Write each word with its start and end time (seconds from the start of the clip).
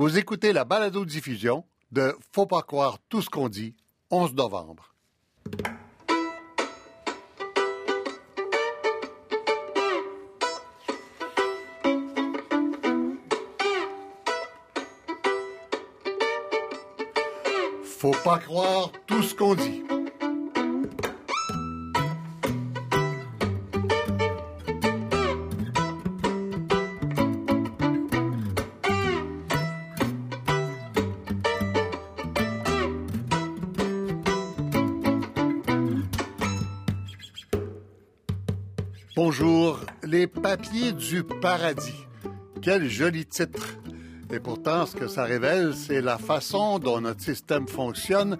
Vous 0.00 0.16
écoutez 0.16 0.54
la 0.54 0.64
balado-diffusion 0.64 1.66
de 1.92 2.16
Faut 2.32 2.46
pas 2.46 2.62
croire 2.62 2.96
tout 3.10 3.20
ce 3.20 3.28
qu'on 3.28 3.50
dit, 3.50 3.74
11 4.10 4.32
novembre. 4.32 4.94
Faut 17.84 18.16
pas 18.24 18.38
croire 18.38 18.90
tout 19.06 19.22
ce 19.22 19.34
qu'on 19.34 19.54
dit. 19.54 19.82
Les 40.40 40.56
papiers 40.56 40.92
du 40.92 41.22
paradis. 41.22 42.06
Quel 42.62 42.88
joli 42.88 43.26
titre. 43.26 43.76
Et 44.32 44.40
pourtant, 44.40 44.86
ce 44.86 44.96
que 44.96 45.06
ça 45.06 45.24
révèle, 45.24 45.74
c'est 45.74 46.00
la 46.00 46.16
façon 46.16 46.78
dont 46.78 47.00
notre 47.00 47.20
système 47.20 47.68
fonctionne 47.68 48.38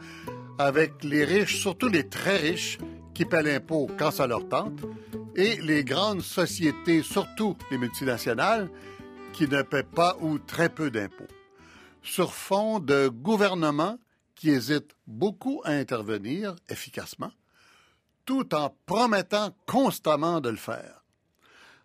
avec 0.59 1.04
les 1.04 1.24
riches, 1.24 1.60
surtout 1.60 1.88
les 1.88 2.09
très 2.09 2.38
riches, 2.38 2.78
qui 3.12 3.24
paient 3.26 3.42
l'impôt 3.42 3.86
quand 3.98 4.10
ça 4.10 4.26
leur 4.26 4.48
tente, 4.48 4.80
et 5.36 5.60
les 5.60 5.84
grandes 5.84 6.23
sociétés, 6.23 7.02
surtout 7.02 7.56
les 7.70 7.76
multinationales, 7.76 8.70
qui 9.32 9.46
ne 9.46 9.62
paient 9.62 9.82
pas 9.82 10.16
ou 10.20 10.38
très 10.38 10.70
peu 10.70 10.90
d'impôts. 10.90 11.34
Sur 12.02 12.32
fond 12.32 12.78
de 12.78 13.09
gouvernements 13.09 13.98
qui 14.34 14.51
hésitent 14.51 14.96
beaucoup 15.06 15.60
à 15.65 15.73
intervenir 15.73 16.56
efficacement, 16.71 17.32
tout 18.24 18.54
en 18.54 18.74
promettant 18.87 19.54
constamment 19.66 20.40
de 20.40 20.48
le 20.48 20.56
faire. 20.56 20.99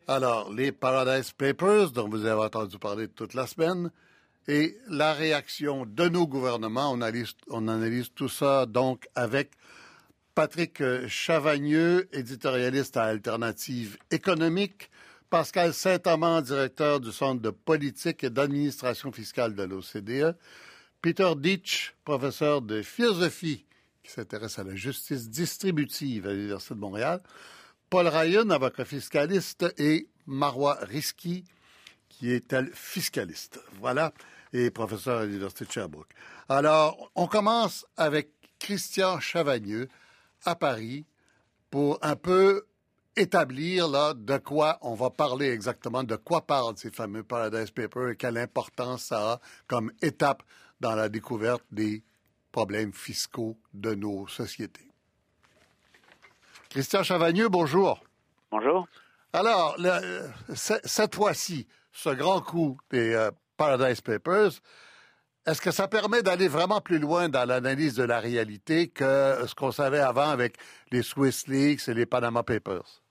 Alors, 0.07 0.53
les 0.53 0.71
Paradise 0.71 1.31
Papers, 1.31 1.89
dont 1.89 2.07
vous 2.07 2.25
avez 2.25 2.43
entendu 2.43 2.77
parler 2.77 3.07
toute 3.07 3.33
la 3.33 3.47
semaine, 3.47 3.89
et 4.47 4.77
la 4.87 5.13
réaction 5.13 5.87
de 5.87 6.07
nos 6.07 6.27
gouvernements, 6.27 6.91
on 6.91 7.67
analyse, 7.67 8.13
tout 8.13 8.29
ça 8.29 8.67
donc 8.67 9.07
avec 9.15 9.49
Patrick 10.35 10.83
Chavagneux, 11.07 12.07
éditorialiste 12.15 12.97
à 12.97 13.05
Alternative 13.05 13.97
économique, 14.11 14.91
Pascal 15.31 15.73
Saint-Amand, 15.73 16.41
directeur 16.41 16.99
du 16.99 17.11
Centre 17.11 17.41
de 17.41 17.49
politique 17.49 18.23
et 18.23 18.29
d'administration 18.29 19.11
fiscale 19.11 19.55
de 19.55 19.63
l'OCDE, 19.63 20.37
Peter 21.01 21.31
Ditch, 21.35 21.95
professeur 22.03 22.61
de 22.61 22.83
philosophie 22.83 23.65
qui 24.03 24.11
s'intéresse 24.11 24.59
à 24.59 24.63
la 24.63 24.75
justice 24.75 25.31
distributive 25.31 26.27
à 26.27 26.33
l'Université 26.33 26.75
de 26.75 26.79
Montréal, 26.79 27.23
Paul 27.89 28.07
Ryan, 28.07 28.49
avocat 28.49 28.85
fiscaliste, 28.85 29.65
et 29.77 30.09
Marois 30.25 30.77
Risky, 30.81 31.45
qui 32.09 32.31
est 32.31 32.73
fiscaliste. 32.73 33.59
Voilà, 33.79 34.13
et 34.53 34.71
professeur 34.71 35.19
à 35.19 35.25
l'Université 35.25 35.65
de 35.65 35.71
Sherbrooke. 35.71 36.13
Alors, 36.49 37.11
on 37.15 37.27
commence 37.27 37.85
avec 37.97 38.31
Christian 38.59 39.19
Chavagneux 39.19 39.87
à 40.45 40.55
Paris 40.55 41.05
pour 41.69 41.99
un 42.01 42.15
peu 42.15 42.65
établir 43.15 43.87
là 43.87 44.13
de 44.13 44.37
quoi 44.37 44.77
on 44.81 44.93
va 44.93 45.09
parler 45.09 45.49
exactement, 45.49 46.03
de 46.03 46.15
quoi 46.15 46.45
parlent 46.45 46.77
ces 46.77 46.91
fameux 46.91 47.23
Paradise 47.23 47.71
Papers 47.71 48.09
et 48.09 48.15
quelle 48.15 48.37
importance 48.37 49.05
ça 49.05 49.33
a 49.33 49.41
comme 49.67 49.91
étape 50.01 50.43
dans 50.79 50.95
la 50.95 51.09
découverte 51.09 51.63
des 51.71 52.03
problèmes 52.51 52.93
fiscaux 52.93 53.57
de 53.73 53.95
nos 53.95 54.27
sociétés. 54.27 54.84
Christian 56.75 57.03
Chavagneux, 57.03 57.47
bonjour. 57.47 58.03
Bonjour. 58.51 58.85
Alors, 59.31 59.77
cette 60.53 61.15
fois-ci, 61.15 61.67
ce 61.93 62.09
grand 62.09 62.41
coup 62.41 62.77
des 62.89 63.13
euh, 63.13 63.31
Paradise 63.55 64.01
Papers, 64.01 64.51
est-ce 65.45 65.61
que 65.61 65.71
ça 65.71 65.87
permet 65.87 66.21
d'aller 66.21 66.49
vraiment 66.49 66.81
plus 66.81 66.99
loin 66.99 67.29
dans 67.29 67.45
l'analyse 67.45 67.95
de 67.95 68.03
la 68.03 68.19
réalité 68.19 68.89
que 68.89 69.45
ce 69.47 69.55
qu'on 69.55 69.71
savait 69.71 70.01
avant 70.01 70.27
avec 70.27 70.57
les 70.91 71.01
Swiss 71.01 71.47
Leaks 71.47 71.87
et 71.87 71.93
les 71.93 72.05
Panama 72.05 72.43
Papers? 72.43 73.04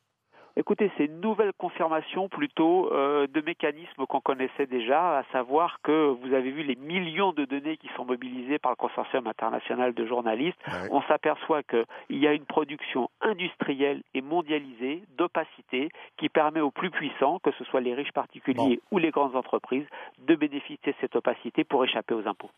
Écoutez, 0.57 0.89
c'est 0.97 1.07
une 1.07 1.21
nouvelle 1.21 1.53
confirmation 1.59 2.29
plutôt 2.29 2.93
euh, 2.93 3.27
de 3.27 3.41
mécanismes 3.41 4.07
qu'on 4.09 4.21
connaissait 4.21 4.67
déjà, 4.67 5.19
à 5.19 5.25
savoir 5.33 5.81
que 5.83 6.11
vous 6.11 6.33
avez 6.33 6.53
vu 6.53 6.63
les 6.63 6.77
millions 6.77 7.33
de 7.33 7.45
données 7.45 7.77
qui 7.77 7.89
sont 7.97 8.05
mobilisées 8.05 8.61
par 8.61 8.71
le 8.71 8.77
consortium 8.77 9.27
international 9.27 9.95
de 9.95 10.07
journalistes. 10.07 10.59
On 10.93 11.03
s'aperçoit 11.03 11.65
qu'il 11.65 11.85
y 12.11 12.29
a 12.29 12.33
une 12.33 12.45
production 12.45 13.11
industrielle 13.21 14.03
et 14.15 14.23
mondialisée 14.23 15.03
d'opacité 15.19 15.89
qui 16.19 16.29
permet 16.29 16.61
aux 16.61 16.71
plus 16.71 16.91
puissants, 16.91 17.41
que 17.41 17.51
ce 17.59 17.65
soit 17.65 17.81
les 17.81 17.95
riches 17.95 18.13
particuliers 18.13 18.81
ou 18.93 18.99
les 18.99 19.11
grandes 19.11 19.35
entreprises, 19.35 19.87
de 20.19 20.37
bénéficier 20.37 20.79
de 20.87 20.95
cette 21.01 21.17
opacité 21.17 21.65
pour 21.65 21.85
échapper 21.85 22.15
aux 22.15 22.29
impôts. 22.29 22.51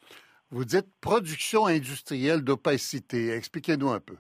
Vous 0.50 0.66
dites 0.66 0.86
production 1.00 1.64
industrielle 1.64 2.42
d'opacité. 2.42 3.30
Expliquez-nous 3.30 3.88
un 3.88 4.00
peu 4.00 4.16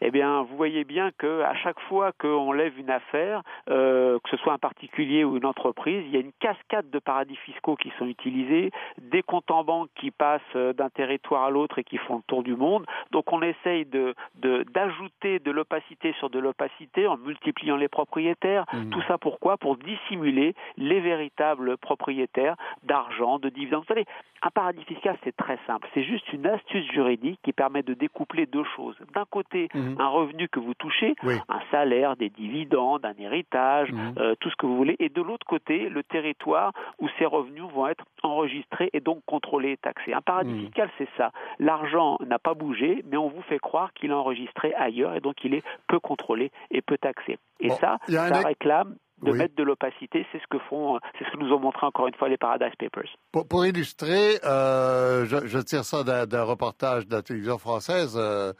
eh 0.00 0.10
bien, 0.10 0.42
vous 0.42 0.56
voyez 0.56 0.84
bien 0.84 1.10
que 1.16 1.42
à 1.42 1.54
chaque 1.54 1.80
fois 1.80 2.12
qu'on 2.12 2.52
lève 2.52 2.78
une 2.78 2.90
affaire, 2.90 3.42
euh, 3.70 4.18
que 4.22 4.30
ce 4.30 4.36
soit 4.38 4.52
un 4.52 4.58
particulier 4.58 5.24
ou 5.24 5.36
une 5.36 5.46
entreprise, 5.46 6.02
il 6.06 6.12
y 6.12 6.16
a 6.16 6.20
une 6.20 6.32
cascade 6.40 6.90
de 6.90 6.98
paradis 6.98 7.36
fiscaux 7.36 7.76
qui 7.76 7.92
sont 7.98 8.06
utilisés, 8.06 8.70
des 9.00 9.22
comptes 9.22 9.50
en 9.50 9.64
banque 9.64 9.90
qui 9.96 10.10
passent 10.10 10.40
euh, 10.56 10.72
d'un 10.72 10.90
territoire 10.90 11.44
à 11.44 11.50
l'autre 11.50 11.78
et 11.78 11.84
qui 11.84 11.98
font 11.98 12.16
le 12.16 12.22
tour 12.26 12.42
du 12.42 12.56
monde. 12.56 12.84
Donc, 13.10 13.32
on 13.32 13.42
essaye 13.42 13.84
de 13.84 14.14
d'ajouter 14.34 15.38
de, 15.38 15.50
l'opacité 15.50 16.14
sur 16.18 16.30
de 16.30 16.38
l'opacité 16.38 17.06
en 17.06 17.16
multipliant 17.16 17.76
les 17.76 17.88
propriétaires. 17.88 18.64
Mmh. 18.72 18.90
Tout 18.90 19.02
ça 19.08 19.18
pourquoi? 19.18 19.56
Pour 19.56 19.76
dissimuler 19.76 20.54
les 20.76 21.00
véritables 21.00 21.76
propriétaires 21.78 22.56
d'argent, 22.82 23.38
de 23.38 23.48
dividendes. 23.48 23.82
Vous 23.82 23.94
savez, 23.94 24.06
un 24.42 24.50
paradis 24.50 24.84
fiscal, 24.84 25.16
c'est 25.24 25.36
très 25.36 25.58
simple. 25.66 25.88
C'est 25.94 26.02
juste 26.02 26.30
une 26.32 26.46
astuce 26.46 26.86
juridique 26.92 27.40
qui 27.42 27.52
permet 27.52 27.82
de 27.82 27.94
découpler 27.94 28.46
deux 28.46 28.64
choses. 28.76 28.96
D'un 29.14 29.24
côté, 29.24 29.68
mmh. 29.72 29.93
Un 29.98 30.08
revenu 30.08 30.48
que 30.48 30.60
vous 30.60 30.74
touchez, 30.74 31.14
un 31.24 31.60
salaire, 31.70 32.16
des 32.16 32.30
dividendes, 32.30 33.04
un 33.04 33.14
héritage, 33.18 33.90
mhm. 33.92 34.14
euh, 34.18 34.34
tout 34.40 34.50
ce 34.50 34.56
que 34.56 34.66
vous 34.66 34.76
voulez, 34.76 34.96
et 34.98 35.08
de 35.08 35.22
l'autre 35.22 35.46
côté, 35.46 35.88
le 35.88 36.02
territoire 36.02 36.72
où 36.98 37.08
ces 37.18 37.26
revenus 37.26 37.64
vont 37.74 37.86
être 37.86 38.04
enregistrés 38.22 38.90
et 38.92 39.00
donc 39.00 39.22
contrôlés 39.26 39.72
et 39.72 39.76
taxés. 39.76 40.12
Un 40.12 40.20
paradis 40.20 40.58
fiscal, 40.64 40.90
c'est 40.98 41.08
ça. 41.16 41.30
L'argent 41.58 42.18
n'a 42.26 42.38
pas 42.38 42.54
bougé, 42.54 43.04
mais 43.10 43.16
on 43.16 43.28
vous 43.28 43.42
fait 43.42 43.58
croire 43.58 43.92
qu'il 43.94 44.10
est 44.10 44.14
enregistré 44.14 44.74
ailleurs 44.74 45.14
et 45.14 45.20
donc 45.20 45.36
il 45.44 45.54
est 45.54 45.62
peu 45.88 45.98
contrôlé 45.98 46.50
et 46.70 46.82
peu 46.82 46.98
taxé. 46.98 47.38
Et 47.60 47.70
ça, 47.70 47.98
ça 48.08 48.40
réclame 48.40 48.96
de 49.22 49.32
mettre 49.32 49.54
de 49.56 49.62
l'opacité, 49.62 50.26
c'est 50.32 50.38
ce 50.38 50.46
que 50.50 50.58
font, 50.68 50.98
c'est 51.18 51.24
ce 51.24 51.30
que 51.30 51.38
nous 51.38 51.52
ont 51.52 51.58
montré 51.58 51.86
encore 51.86 52.08
une 52.08 52.14
fois 52.14 52.28
les 52.28 52.36
Paradise 52.36 52.72
Papers. 52.78 53.08
Pour, 53.48 53.66
illustrer, 53.66 54.38
euh, 54.44 55.24
je, 55.24 55.58
tire 55.60 55.84
ça 55.84 56.04
d'un 56.26 56.42
reportage 56.42 57.06
de 57.06 57.14
la 57.14 57.22
télévision 57.22 57.58
française. 57.58 58.16
Euh, 58.18 58.52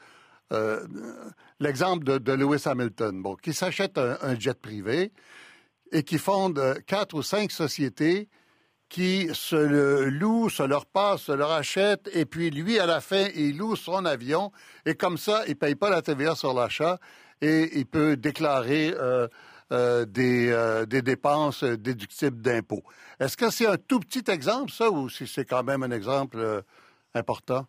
euh, 0.55 0.87
l'exemple 1.61 2.05
de, 2.05 2.33
Lewis 2.33 2.63
Hamilton, 2.67 3.23
qui 3.43 3.53
s'achète 3.53 3.99
un, 3.99 4.39
jet 4.39 4.59
privé 4.61 5.13
et 5.93 6.03
qui 6.03 6.19
fonde 6.19 6.59
euh, 6.59 6.75
quatre 6.87 7.15
ou 7.15 7.23
cinq 7.23 7.51
sociétés 7.51 8.29
qui 8.89 9.29
se 9.33 9.57
le 9.57 10.09
louent, 10.09 10.49
se 10.49 10.63
leur 10.63 10.87
passent, 10.87 11.23
se 11.23 11.33
leur 11.33 11.51
achètent, 11.51 12.09
et 12.13 12.27
puis 12.27 12.51
lui, 12.51 12.79
à 12.79 12.87
la 12.87 13.01
fin, 13.01 13.29
il 13.35 13.57
loue 13.57 13.77
son 13.77 14.05
avion, 14.05 14.53
et 14.87 14.95
comme 14.95 15.19
ça, 15.19 15.43
il 15.49 15.57
paye 15.57 15.75
pas 15.75 15.91
la 15.91 16.01
TVA 16.01 16.37
sur 16.37 16.55
l'achat, 16.55 16.99
et 17.41 17.77
il 17.79 17.87
peut 17.87 18.17
déclarer 18.17 18.95
euh, 19.73 20.07
des 20.07 21.03
dépenses 21.03 21.65
déductibles 21.65 22.41
d'impôts. 22.41 22.85
Est-ce 23.19 23.37
que 23.37 23.51
c'est 23.51 23.67
un 23.67 23.79
tout 23.79 23.99
petit 23.99 24.31
exemple, 24.31 24.71
ça, 24.71 24.91
ou 24.91 25.09
si 25.09 25.27
c'est 25.27 25.45
quand 25.45 25.65
même 25.65 25.83
un 25.83 25.91
exemple 25.91 26.63
important? 27.15 27.67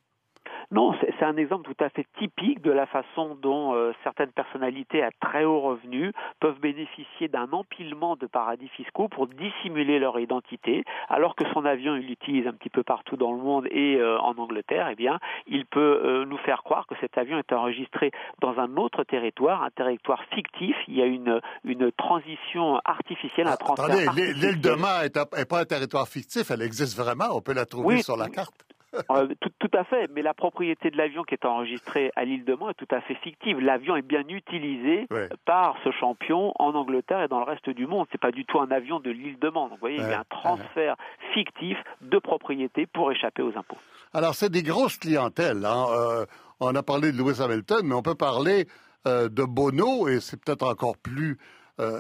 Non, 0.72 0.94
c'est 1.02 1.24
un 1.24 1.38
exemple 1.38 1.72
tout 1.74 1.84
à 1.84 1.90
fait 1.90 2.06
typique 2.18 2.62
de 2.62 2.72
la 2.72 2.86
façon 2.86 3.38
dont 3.42 3.76
euh, 3.76 3.94
certaines 4.04 4.32
personnalités 4.32 5.04
à 5.04 5.10
très 5.20 5.44
haut 5.44 5.62
revenu 5.62 6.12
peuvent 6.40 6.60
bénéficier 6.60 7.28
d'un 7.28 7.50
empilement 7.52 8.16
de 8.16 8.26
paradis 8.26 8.68
fiscaux 8.70 9.08
pour 9.08 9.28
dissimuler 9.28 10.00
leur 10.00 10.20
identité, 10.20 10.84
alors 11.10 11.36
que 11.36 11.44
son 11.54 11.66
avion, 11.66 11.96
il 11.96 12.08
l'utilise 12.08 12.48
un 12.48 12.54
petit 12.54 12.70
peu 12.70 12.84
partout 12.84 13.16
dans 13.16 13.32
le 13.32 13.40
monde 13.40 13.68
et 13.70 13.98
euh, 13.98 14.20
en 14.20 14.38
Angleterre, 14.38 14.88
eh 14.92 14.96
bien, 14.96 15.20
il 15.48 15.66
peut 15.66 16.02
euh, 16.04 16.26
nous 16.26 16.38
faire 16.40 16.64
croire 16.64 16.88
que 16.88 16.96
cet 17.00 17.18
avion 17.18 17.38
est 17.38 17.54
enregistré 17.54 18.12
dans 18.42 18.58
un 18.60 18.76
autre 18.78 19.04
territoire, 19.04 19.64
un 19.64 19.72
territoire 19.72 20.24
fictif. 20.34 20.76
Il 20.88 20.96
y 20.96 21.02
a 21.02 21.06
une, 21.06 21.42
une 21.64 21.92
transition 21.92 22.80
artificielle, 22.86 23.48
un 23.48 23.56
transfert 23.56 23.86
Attendez, 23.86 24.34
l'île 24.34 24.62
de 24.62 24.72
Man 24.72 25.10
n'est 25.38 25.46
pas 25.46 25.62
un 25.62 25.66
territoire 25.66 26.08
fictif, 26.08 26.52
elle 26.52 26.62
existe 26.62 26.98
vraiment, 26.98 27.26
on 27.32 27.42
peut 27.42 27.54
la 27.54 27.66
trouver 27.66 28.02
sur 28.02 28.18
la 28.18 28.30
carte. 28.30 28.66
Euh, 29.12 29.28
tout, 29.60 29.72
à 29.74 29.84
fait, 29.84 30.10
mais 30.14 30.22
la 30.22 30.34
propriété 30.34 30.92
de 30.92 30.98
l'avion 30.98 31.24
qui 31.24 31.34
est 31.34 31.46
enregistrée 31.46 32.12
à 32.16 32.26
l'île 32.26 32.46
de 32.46 32.54
Man 32.56 32.70
est 32.70 32.74
tout 32.74 32.96
à 32.96 33.02
fait 33.02 33.16
fictive. 33.16 33.60
L'avion 33.60 33.96
est 33.96 34.02
bien 34.02 34.24
utilisé 34.28 35.08
par 35.46 35.76
ce 35.84 35.92
champion 35.92 36.54
en 36.60 36.74
Angleterre 36.76 37.22
et 37.24 37.28
dans 37.28 37.40
le 37.40 37.46
reste 37.46 37.70
du 37.70 37.88
monde. 37.88 38.08
C'est 38.12 38.22
pas 38.22 38.32
du 38.32 38.46
tout 38.46 38.60
un 38.60 38.72
avion 38.72 39.00
de 39.00 39.10
l'île 39.10 39.40
de 39.40 39.50
Man. 39.50 39.68
vous 39.70 39.78
voyez, 39.80 39.98
il 39.98 40.04
y 40.04 40.14
a 40.14 40.20
un 40.20 40.26
transfert 40.30 40.96
fictif 41.34 41.78
de 42.02 42.20
propriété 42.20 42.86
pour 42.86 43.12
échapper 43.12 43.42
aux 43.42 43.56
impôts. 43.58 43.78
Alors, 44.14 44.34
c'est 44.34 44.50
des 44.50 44.64
grosses 44.64 44.98
clientèles. 44.98 45.66
Hein. 45.66 45.86
Euh, 45.92 46.26
on 46.60 46.74
a 46.76 46.84
parlé 46.84 47.12
de 47.12 47.18
Lewis 47.18 47.42
Hamilton, 47.42 47.82
mais 47.84 47.96
on 47.96 48.02
peut 48.02 48.16
parler 48.16 48.68
euh, 49.08 49.30
de 49.30 49.44
Bono, 49.44 50.08
et 50.08 50.20
c'est 50.20 50.42
peut-être 50.44 50.64
encore 50.64 50.98
plus, 50.98 51.38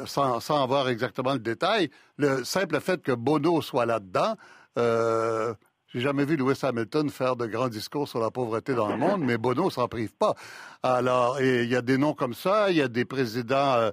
sans, 0.06 0.40
sans, 0.40 0.64
avoir 0.64 0.88
exactement 0.88 1.34
le 1.34 1.40
détail, 1.40 1.90
le 2.18 2.46
simple 2.46 2.80
fait 2.80 3.02
que 3.02 3.12
Bono 3.12 3.62
soit 3.62 3.86
là-dedans, 3.86 4.36
j'ai 5.96 6.02
jamais 6.02 6.26
vu 6.26 6.36
Lewis 6.36 6.60
Hamilton 6.62 7.10
faire 7.10 7.38
de 7.38 7.46
grands 7.46 7.70
discours 7.70 8.10
sur 8.10 8.20
la 8.20 8.30
pauvreté 8.30 8.74
dans 8.74 8.90
le 8.90 8.98
monde, 8.98 9.22
mais 9.22 9.38
Bono 9.38 9.70
s'en 9.70 9.88
prive 9.88 10.12
pas. 10.12 10.36
Alors, 10.84 11.40
il 11.40 11.70
y 11.70 11.76
a 11.78 11.82
des 11.82 11.98
noms 11.98 12.14
comme 12.14 12.34
ça, 12.34 12.70
il 12.70 12.76
y 12.76 12.82
a 12.82 12.90
des 12.90 13.06
présidents 13.06 13.76
euh, 13.76 13.92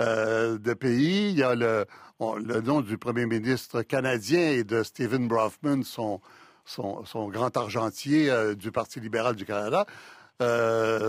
euh, 0.00 0.58
de 0.58 0.74
pays, 0.74 1.30
il 1.30 1.38
y 1.38 1.44
a 1.44 1.54
le, 1.54 1.86
nom 2.60 2.80
du 2.80 2.98
premier 2.98 3.26
ministre 3.26 3.82
canadien 3.82 4.50
et 4.50 4.64
de 4.64 4.82
Stephen 4.82 5.28
Brofman, 5.28 5.84
son, 5.84 6.20
son, 6.64 7.28
grand 7.28 7.56
argentier 7.56 8.30
euh, 8.30 8.56
du 8.56 8.72
Parti 8.72 8.98
libéral 8.98 9.36
du 9.36 9.44
Canada, 9.44 9.86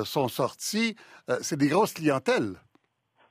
sont 0.05 0.27
sortis. 0.27 0.95
C'est 1.41 1.57
des 1.57 1.69
grosses 1.69 1.93
clientèles. 1.93 2.53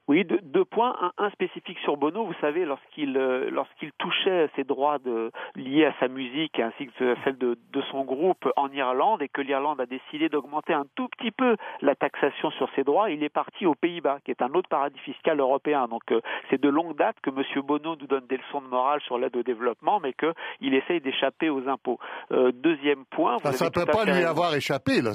Oui, 0.06 0.24
deux, 0.24 0.64
points. 0.66 1.12
Un, 1.16 1.30
spécifique 1.30 1.78
sur 1.78 1.96
Bono. 1.96 2.26
Vous 2.26 2.34
savez, 2.40 2.66
lorsqu'il 2.66 3.16
euh, 3.16 3.48
lorsqu'il 3.50 3.90
touchait 3.92 4.50
ses 4.54 4.64
droits 4.64 4.98
de, 4.98 5.30
liés 5.56 5.86
à 5.86 5.94
sa 5.98 6.08
musique 6.08 6.60
ainsi 6.60 6.88
que 6.88 7.16
celle 7.24 7.38
de, 7.38 7.58
de 7.72 7.82
son 7.90 8.04
groupe 8.04 8.46
en 8.56 8.70
Irlande 8.70 9.22
et 9.22 9.28
que 9.28 9.40
l'Irlande 9.40 9.80
a 9.80 9.86
décidé 9.86 10.28
d'augmenter 10.28 10.74
un 10.74 10.84
tout 10.94 11.08
petit 11.08 11.30
peu 11.30 11.56
la 11.80 11.94
taxation 11.94 12.50
sur 12.52 12.68
ses 12.76 12.84
droits, 12.84 13.10
il 13.10 13.22
est 13.22 13.30
parti 13.30 13.64
aux 13.64 13.74
Pays-Bas, 13.74 14.18
qui 14.24 14.30
est 14.30 14.42
un 14.42 14.52
autre 14.52 14.68
paradis 14.68 14.98
fiscal 15.00 15.40
européen. 15.40 15.88
Donc 15.88 16.02
euh, 16.12 16.20
c'est 16.50 16.60
de 16.60 16.68
longue 16.68 16.96
date 16.96 17.16
que 17.22 17.30
M. 17.30 17.62
Bono 17.62 17.96
nous 17.96 18.06
donne 18.06 18.26
des 18.26 18.36
leçons 18.36 18.60
de 18.60 18.68
morale 18.68 19.00
sur 19.06 19.16
l'aide 19.16 19.36
au 19.36 19.42
développement, 19.42 20.00
mais 20.00 20.12
qu'il 20.12 20.74
essaye 20.74 21.00
d'échapper 21.00 21.48
aux 21.48 21.66
impôts. 21.66 21.98
Euh, 22.30 22.52
deuxième 22.52 23.06
point. 23.06 23.38
ça 23.38 23.64
ne 23.64 23.70
peut 23.70 23.86
pas 23.86 24.04
lui 24.04 24.22
avoir 24.22 24.54
échappé. 24.54 25.00
Là. 25.00 25.12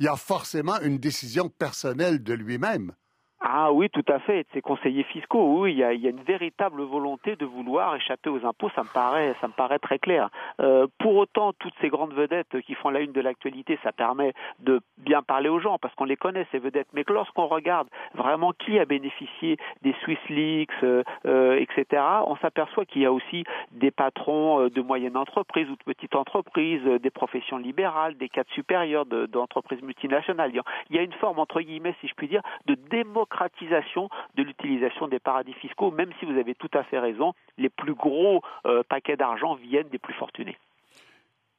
il 0.00 0.04
y 0.04 0.08
a 0.08 0.16
forcément 0.16 0.80
une 0.82 0.98
décision 0.98 1.48
personnelle 1.48 2.24
de 2.24 2.34
lui-même. 2.34 2.92
Ah 3.40 3.70
oui, 3.70 3.90
tout 3.90 4.04
à 4.08 4.18
fait. 4.18 4.46
Ces 4.54 4.62
conseillers 4.62 5.02
fiscaux, 5.02 5.60
oui, 5.60 5.72
il 5.72 5.78
y, 5.78 5.84
a, 5.84 5.92
une 5.92 6.22
véritable 6.22 6.82
volonté 6.82 7.36
de 7.36 7.44
vouloir 7.44 7.94
échapper 7.94 8.30
aux 8.30 8.44
impôts. 8.46 8.70
Ça 8.74 8.82
me 8.82 8.88
paraît, 8.88 9.34
ça 9.42 9.48
me 9.48 9.52
paraît 9.52 9.78
très 9.78 9.98
clair. 9.98 10.30
Euh, 10.60 10.86
pour 10.98 11.16
autant, 11.16 11.52
toutes 11.52 11.74
ces 11.82 11.88
grandes 11.88 12.14
vedettes 12.14 12.60
qui 12.62 12.74
font 12.74 12.88
la 12.88 13.00
une 13.00 13.12
de 13.12 13.20
l'actualité, 13.20 13.78
ça 13.82 13.92
permet 13.92 14.32
de 14.60 14.80
bien 14.96 15.22
parler 15.22 15.50
aux 15.50 15.60
gens 15.60 15.76
parce 15.78 15.94
qu'on 15.96 16.06
les 16.06 16.16
connaît 16.16 16.46
ces 16.50 16.58
vedettes. 16.58 16.88
Mais 16.94 17.04
lorsqu'on 17.06 17.46
regarde 17.46 17.88
vraiment 18.14 18.52
qui 18.52 18.78
a 18.78 18.86
bénéficié 18.86 19.58
des 19.82 19.94
Swiss 20.02 20.18
Leaks, 20.30 20.70
euh, 20.82 21.02
euh, 21.26 21.60
etc., 21.60 22.02
on 22.26 22.36
s'aperçoit 22.36 22.86
qu'il 22.86 23.02
y 23.02 23.06
a 23.06 23.12
aussi 23.12 23.44
des 23.70 23.90
patrons 23.90 24.68
de 24.68 24.80
moyennes 24.80 25.16
entreprises 25.18 25.68
ou 25.68 25.76
de 25.76 25.84
petites 25.84 26.14
entreprises, 26.14 26.82
des 26.84 27.10
professions 27.10 27.58
libérales, 27.58 28.16
des 28.16 28.30
cadres 28.30 28.50
supérieurs 28.52 29.04
d'entreprises 29.04 29.82
multinationales. 29.82 30.52
Il 30.88 30.96
y 30.96 30.98
a 30.98 31.02
une 31.02 31.12
forme 31.12 31.38
entre 31.38 31.60
guillemets, 31.60 31.94
si 32.00 32.08
je 32.08 32.14
puis 32.14 32.28
dire, 32.28 32.42
de 32.64 32.74
démocratie 32.74 33.25
démocratisation 33.26 34.08
de 34.36 34.42
l'utilisation 34.42 35.08
des 35.08 35.18
paradis 35.18 35.52
fiscaux, 35.54 35.90
même 35.90 36.10
si 36.18 36.26
vous 36.26 36.38
avez 36.38 36.54
tout 36.54 36.70
à 36.74 36.84
fait 36.84 36.98
raison, 36.98 37.32
les 37.58 37.68
plus 37.68 37.94
gros 37.94 38.42
euh, 38.66 38.82
paquets 38.88 39.16
d'argent 39.16 39.54
viennent 39.54 39.88
des 39.88 39.98
plus 39.98 40.14
fortunés. 40.14 40.56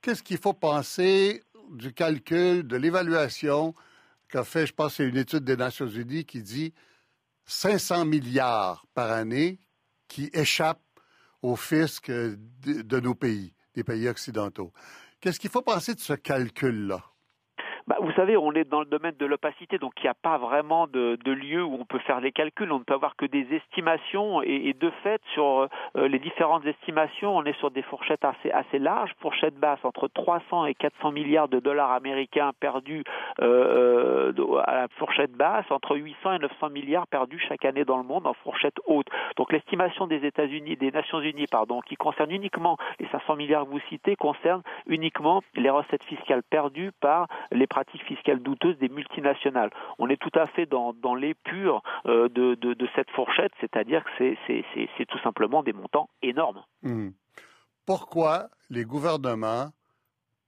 Qu'est-ce 0.01 0.23
qu'il 0.23 0.37
faut 0.37 0.53
penser 0.53 1.43
du 1.71 1.93
calcul, 1.93 2.65
de 2.65 2.77
l'évaluation 2.77 3.73
qu'a 4.29 4.43
fait, 4.43 4.65
je 4.65 4.73
pense, 4.73 4.95
c'est 4.95 5.07
une 5.07 5.17
étude 5.17 5.43
des 5.43 5.57
Nations 5.57 5.87
Unies 5.87 6.25
qui 6.25 6.41
dit 6.41 6.73
500 7.45 8.05
milliards 8.05 8.85
par 8.93 9.11
année 9.11 9.59
qui 10.07 10.29
échappent 10.33 10.81
au 11.41 11.55
fisc 11.55 12.09
de 12.09 12.99
nos 12.99 13.15
pays, 13.15 13.53
des 13.73 13.83
pays 13.83 14.07
occidentaux. 14.07 14.71
Qu'est-ce 15.19 15.39
qu'il 15.39 15.49
faut 15.49 15.61
penser 15.61 15.95
de 15.95 15.99
ce 15.99 16.13
calcul-là? 16.13 17.03
Bah, 17.87 17.95
vous 18.01 18.11
savez, 18.11 18.35
on 18.35 18.51
est 18.51 18.65
dans 18.65 18.81
le 18.81 18.85
domaine 18.85 19.15
de 19.17 19.25
l'opacité, 19.25 19.77
donc 19.77 19.93
il 19.99 20.03
n'y 20.03 20.09
a 20.09 20.13
pas 20.13 20.37
vraiment 20.37 20.87
de, 20.87 21.17
de, 21.23 21.31
lieu 21.31 21.63
où 21.63 21.77
on 21.79 21.85
peut 21.85 21.99
faire 21.99 22.19
les 22.19 22.33
calculs. 22.33 22.69
On 22.69 22.79
ne 22.79 22.83
peut 22.83 22.93
avoir 22.93 23.15
que 23.15 23.25
des 23.25 23.47
estimations 23.55 24.41
et, 24.41 24.75
de 24.77 24.89
fait, 25.03 25.21
sur 25.33 25.69
euh, 25.95 26.07
les 26.09 26.19
différentes 26.19 26.65
estimations, 26.65 27.37
on 27.37 27.45
est 27.45 27.57
sur 27.59 27.71
des 27.71 27.83
fourchettes 27.83 28.25
assez, 28.25 28.51
assez 28.51 28.77
larges, 28.77 29.11
fourchettes 29.21 29.55
basses 29.55 29.79
entre 29.83 30.09
300 30.09 30.65
et 30.65 30.73
400 30.73 31.11
milliards 31.11 31.47
de 31.47 31.61
dollars 31.61 31.93
américains 31.93 32.51
perdus 32.59 33.05
euh, 33.39 34.33
euh, 34.37 34.61
à 34.65 34.75
la 34.75 34.87
fourchette 34.97 35.31
basse, 35.31 35.65
entre 35.69 35.95
800 35.95 36.33
et 36.33 36.39
900 36.39 36.69
milliards 36.71 37.07
perdus 37.07 37.39
chaque 37.47 37.63
année 37.63 37.85
dans 37.85 37.97
le 37.97 38.03
monde 38.03 38.27
en 38.27 38.33
fourchette 38.33 38.75
haute. 38.85 39.07
Donc 39.37 39.53
l'estimation 39.53 40.07
des 40.07 40.25
États-Unis, 40.25 40.75
des 40.75 40.91
Nations 40.91 41.21
Unies, 41.21 41.47
pardon, 41.47 41.79
qui 41.79 41.95
concerne 41.95 42.31
uniquement 42.31 42.75
les 42.99 43.07
500 43.07 43.37
milliards 43.37 43.63
que 43.63 43.69
vous 43.69 43.79
citez, 43.87 44.17
concerne 44.17 44.61
uniquement 44.87 45.41
les 45.55 45.69
recettes 45.69 46.03
fiscales 46.03 46.43
perdues 46.43 46.91
par 46.99 47.27
les 47.51 47.67
pratiques 47.77 48.07
fiscales 48.07 48.41
douteuses 48.41 48.77
des 48.79 48.89
multinationales. 48.89 49.69
On 49.99 50.09
est 50.09 50.19
tout 50.19 50.31
à 50.33 50.47
fait 50.47 50.65
dans, 50.65 50.93
dans 50.93 51.13
l'épure 51.13 51.83
euh, 52.07 52.27
de, 52.27 52.87
cette 52.95 53.11
fourchette, 53.11 53.51
c'est-à-dire 53.61 54.03
que 54.03 54.33
c'est 54.47 55.05
tout 55.05 55.19
simplement 55.19 55.61
des 55.61 55.73
montants 55.73 56.09
énormes. 56.23 56.63
Hmm. 56.81 57.09
Pourquoi 57.85 58.47
les 58.71 58.83
gouvernements 58.83 59.69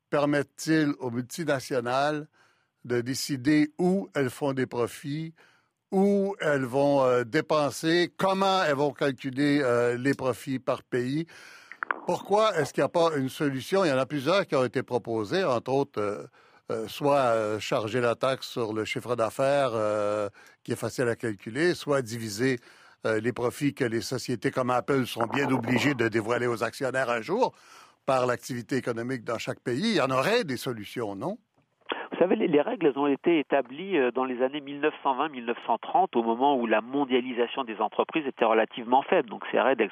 permettent-ils 0.10 0.94
aux 1.00 1.12
multinationales 1.12 2.28
de 2.84 3.02
décider 3.02 3.70
où 3.78 4.10
elles 4.16 4.32
font 4.32 4.54
des 4.54 4.66
profits, 4.66 5.36
où 5.92 6.36
elles 6.42 6.66
vont 6.66 7.04
euh, 7.04 7.24
dépenser, 7.24 8.12
comment 8.18 8.64
elles 8.64 8.76
vont 8.76 8.92
calculer 8.92 9.62
euh, 9.62 9.98
les 9.98 10.16
profits 10.16 10.58
par 10.58 10.82
pays? 10.82 11.28
Pourquoi 12.08 12.58
est-ce 12.58 12.74
qu'il 12.74 12.82
n'y 12.82 12.86
a 12.86 12.90
pas 12.90 13.12
une 13.18 13.30
solution? 13.30 13.86
Il 13.86 13.90
y 13.90 13.94
en 13.94 14.00
a 14.00 14.08
plusieurs 14.08 14.48
qui 14.48 14.56
ont 14.56 14.66
été 14.66 14.82
proposées, 14.82 15.44
entre 15.44 15.72
autres 15.72 16.28
soit 16.88 17.34
euh, 17.34 17.60
charger 17.60 18.02
la 18.02 18.16
taxe 18.16 18.48
sur 18.48 18.74
le 18.74 18.86
chiffre 18.86 19.16
d'affaires 19.16 19.72
euh, 19.74 20.30
qui 20.64 20.72
est 20.72 20.76
facile 20.76 21.08
à 21.08 21.16
calculer, 21.16 21.74
soit 21.74 22.02
diviser 22.02 22.60
les 23.06 23.32
profits 23.32 23.74
que 23.74 23.86
les 23.86 24.02
sociétés 24.02 24.52
comme 24.52 24.70
Apple 24.70 25.08
sont 25.08 25.26
bien 25.26 25.50
obligées 25.50 25.94
de 25.94 26.10
dévoiler 26.10 26.48
aux 26.48 26.64
actionnaires 26.64 27.10
un 27.10 27.22
jour 27.22 27.54
par 28.06 28.26
l'activité 28.26 28.76
économique 28.76 29.24
dans 29.24 29.38
chaque 29.38 29.62
pays. 29.62 29.92
Il 29.92 29.96
y 29.96 30.02
en 30.02 30.12
aurait 30.12 30.44
des 30.44 30.58
solutions, 30.58 31.16
non? 31.16 31.38
Savez, 32.20 32.36
les 32.36 32.60
règles 32.60 32.92
ont 32.98 33.08
été 33.08 33.40
établies 33.40 33.98
euh, 33.98 34.12
dans 34.12 34.26
les 34.26 34.42
années 34.42 34.60
1920-1930, 34.60 36.18
au 36.18 36.22
moment 36.22 36.58
où 36.58 36.68
la 36.68 36.82
mondialisation 36.82 37.64
des 37.64 37.80
entreprises 37.80 38.28
était 38.28 38.44
relativement 38.44 39.02
faible. 39.04 39.30
Donc 39.30 39.46
ces 39.54 39.60
règles, 39.62 39.90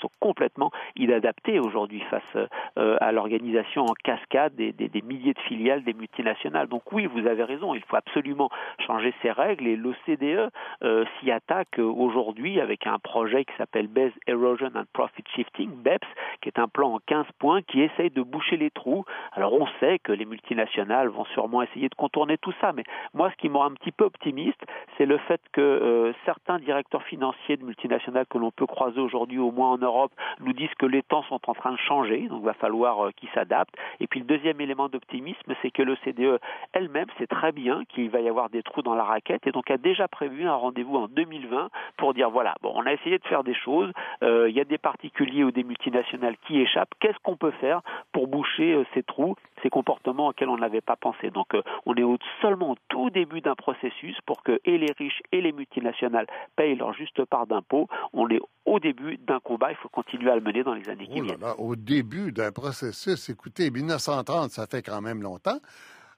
sont, 0.00 0.10
complètement 0.18 0.70
inadaptées 0.96 1.60
aujourd'hui 1.60 2.00
face 2.08 2.48
euh, 2.78 2.96
à 3.02 3.12
l'organisation 3.12 3.84
en 3.84 3.92
cascade 4.02 4.54
des, 4.54 5.02
milliers 5.04 5.34
de 5.34 5.40
filiales 5.40 5.84
des 5.84 5.92
multinationales. 5.92 6.68
Donc 6.68 6.90
oui, 6.90 7.04
vous 7.04 7.26
avez 7.26 7.44
raison, 7.44 7.74
il 7.74 7.82
faut 7.82 7.96
absolument 7.96 8.48
changer 8.86 9.12
ces 9.20 9.30
règles 9.30 9.66
et 9.66 9.76
l'OCDE 9.76 10.48
euh, 10.82 11.04
s'y 11.20 11.30
attaque 11.30 11.78
aujourd'hui 11.78 12.60
avec 12.60 12.86
un 12.86 12.98
projet 12.98 13.44
qui 13.44 13.52
s'appelle 13.58 13.88
Base 13.88 14.12
Erosion 14.26 14.70
and 14.74 14.84
Profit 14.94 15.24
Shifting, 15.36 15.70
BEPS, 15.70 16.08
qui 16.40 16.48
est 16.48 16.58
un 16.58 16.68
plan 16.68 16.94
en 16.94 16.98
15 17.04 17.26
points 17.38 17.60
qui 17.60 17.82
essaye 17.82 18.08
de 18.08 18.22
boucher 18.22 18.56
les 18.56 18.70
trous. 18.70 19.04
Alors 19.32 19.52
on 19.52 19.66
sait 19.80 19.98
que 19.98 20.12
les 20.12 20.24
multinationales 20.24 21.08
vont 21.08 21.26
sur 21.26 21.41
sûrement 21.42 21.62
essayer 21.62 21.88
de 21.88 21.94
contourner 21.94 22.38
tout 22.38 22.52
ça. 22.60 22.72
Mais 22.72 22.84
moi, 23.14 23.30
ce 23.30 23.36
qui 23.36 23.48
me 23.48 23.56
rend 23.56 23.66
un 23.66 23.74
petit 23.74 23.90
peu 23.90 24.04
optimiste, 24.04 24.60
c'est 24.96 25.06
le 25.06 25.18
fait 25.18 25.40
que 25.52 25.60
euh, 25.60 26.12
certains 26.24 26.58
directeurs 26.58 27.02
financiers 27.02 27.56
de 27.56 27.64
multinationales 27.64 28.26
que 28.26 28.38
l'on 28.38 28.52
peut 28.52 28.66
croiser 28.66 29.00
aujourd'hui, 29.00 29.38
au 29.38 29.50
moins 29.50 29.72
en 29.72 29.78
Europe, 29.78 30.12
nous 30.40 30.52
disent 30.52 30.74
que 30.78 30.86
les 30.86 31.02
temps 31.02 31.24
sont 31.24 31.40
en 31.48 31.54
train 31.54 31.72
de 31.72 31.78
changer, 31.78 32.28
donc 32.28 32.40
il 32.42 32.46
va 32.46 32.54
falloir 32.54 33.06
euh, 33.06 33.10
qu'ils 33.16 33.28
s'adaptent. 33.30 33.74
Et 33.98 34.06
puis 34.06 34.20
le 34.20 34.26
deuxième 34.26 34.60
élément 34.60 34.88
d'optimisme, 34.88 35.52
c'est 35.62 35.70
que 35.70 35.82
le 35.82 35.96
CDE 36.04 36.38
elle-même 36.72 37.08
sait 37.18 37.26
très 37.26 37.50
bien 37.50 37.82
qu'il 37.88 38.10
va 38.10 38.20
y 38.20 38.28
avoir 38.28 38.48
des 38.48 38.62
trous 38.62 38.82
dans 38.82 38.94
la 38.94 39.04
raquette 39.04 39.46
et 39.46 39.52
donc 39.52 39.70
a 39.70 39.78
déjà 39.78 40.06
prévu 40.06 40.46
un 40.46 40.54
rendez-vous 40.54 40.96
en 40.96 41.08
2020 41.08 41.70
pour 41.96 42.14
dire 42.14 42.30
voilà, 42.30 42.54
bon, 42.62 42.72
on 42.74 42.86
a 42.86 42.92
essayé 42.92 43.18
de 43.18 43.26
faire 43.26 43.42
des 43.42 43.54
choses, 43.54 43.90
euh, 44.22 44.48
il 44.48 44.54
y 44.54 44.60
a 44.60 44.64
des 44.64 44.78
particuliers 44.78 45.42
ou 45.42 45.50
des 45.50 45.64
multinationales 45.64 46.36
qui 46.46 46.60
échappent, 46.60 46.94
qu'est-ce 47.00 47.18
qu'on 47.24 47.36
peut 47.36 47.52
faire 47.52 47.80
pour 48.12 48.28
boucher 48.28 48.80
ces 48.94 49.02
trous, 49.02 49.34
ces 49.62 49.70
comportements 49.70 50.28
auxquels 50.28 50.48
on 50.48 50.58
n'avait 50.58 50.80
pas 50.80 50.96
pensé? 50.96 51.31
Donc 51.32 51.54
euh, 51.54 51.62
on 51.86 51.94
est 51.94 52.18
seulement 52.40 52.72
au 52.72 52.76
tout 52.88 53.10
début 53.10 53.40
d'un 53.40 53.54
processus 53.54 54.16
pour 54.26 54.42
que 54.42 54.60
et 54.64 54.78
les 54.78 54.92
riches 54.98 55.20
et 55.32 55.40
les 55.40 55.52
multinationales 55.52 56.26
payent 56.56 56.76
leur 56.76 56.92
juste 56.92 57.24
part 57.24 57.46
d'impôts. 57.46 57.88
On 58.12 58.28
est 58.28 58.40
au 58.64 58.78
début 58.78 59.16
d'un 59.18 59.40
combat, 59.40 59.70
il 59.70 59.76
faut 59.76 59.88
continuer 59.88 60.30
à 60.30 60.36
le 60.36 60.40
mener 60.40 60.62
dans 60.62 60.74
les 60.74 60.88
années 60.88 61.06
qui 61.06 61.20
viennent. 61.20 61.44
au 61.58 61.76
début 61.76 62.32
d'un 62.32 62.52
processus, 62.52 63.28
écoutez, 63.28 63.70
1930, 63.70 64.50
ça 64.50 64.66
fait 64.66 64.82
quand 64.82 65.00
même 65.00 65.22
longtemps. 65.22 65.58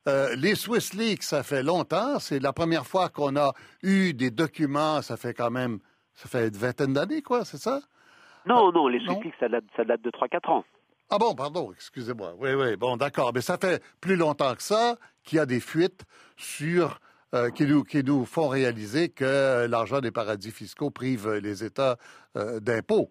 Euh, 0.07 0.37
les 0.37 0.55
Swiss 0.55 0.93
Leaks, 0.93 1.23
ça 1.23 1.43
fait 1.43 1.63
longtemps. 1.63 2.19
C'est 2.19 2.39
la 2.39 2.53
première 2.53 2.87
fois 2.87 3.09
qu'on 3.09 3.37
a 3.37 3.53
eu 3.83 4.13
des 4.13 4.31
documents, 4.31 5.01
ça 5.01 5.17
fait 5.17 5.33
quand 5.33 5.51
même, 5.51 5.79
ça 6.13 6.29
fait 6.29 6.49
une 6.49 6.55
vingtaine 6.55 6.93
d'années, 6.93 7.23
quoi, 7.23 7.45
c'est 7.45 7.57
ça? 7.57 7.81
Non, 8.47 8.71
non, 8.73 8.89
les 8.89 9.01
Swiss 9.01 9.25
Leaks, 9.25 9.35
ça 9.41 9.49
date, 9.49 9.65
ça 9.77 9.85
date 9.85 10.03
de 10.03 10.11
3-4 10.11 10.51
ans. 10.51 10.65
Ah 11.11 11.19
bon, 11.19 11.35
pardon, 11.35 11.73
excusez-moi. 11.73 12.35
Oui, 12.39 12.55
oui, 12.55 12.77
bon, 12.77 12.97
d'accord. 12.97 13.33
Mais 13.35 13.41
ça 13.41 13.59
fait 13.59 13.83
plus 14.01 14.17
longtemps 14.17 14.55
que 14.55 14.63
ça 14.63 14.97
qu'il 15.23 15.37
y 15.37 15.41
a 15.41 15.47
des 15.47 15.61
fuites 15.61 16.03
sur 16.37 17.01
euh, 17.35 17.51
qui, 17.51 17.67
nous, 17.67 17.85
qui 17.85 18.03
nous 18.03 18.25
font 18.25 18.49
réaliser 18.49 19.09
que 19.09 19.67
l'argent 19.67 20.01
des 20.01 20.11
paradis 20.11 20.51
fiscaux 20.51 20.91
prive 20.91 21.31
les 21.35 21.65
États 21.65 21.99
euh, 22.37 22.61
d'impôts 22.61 23.11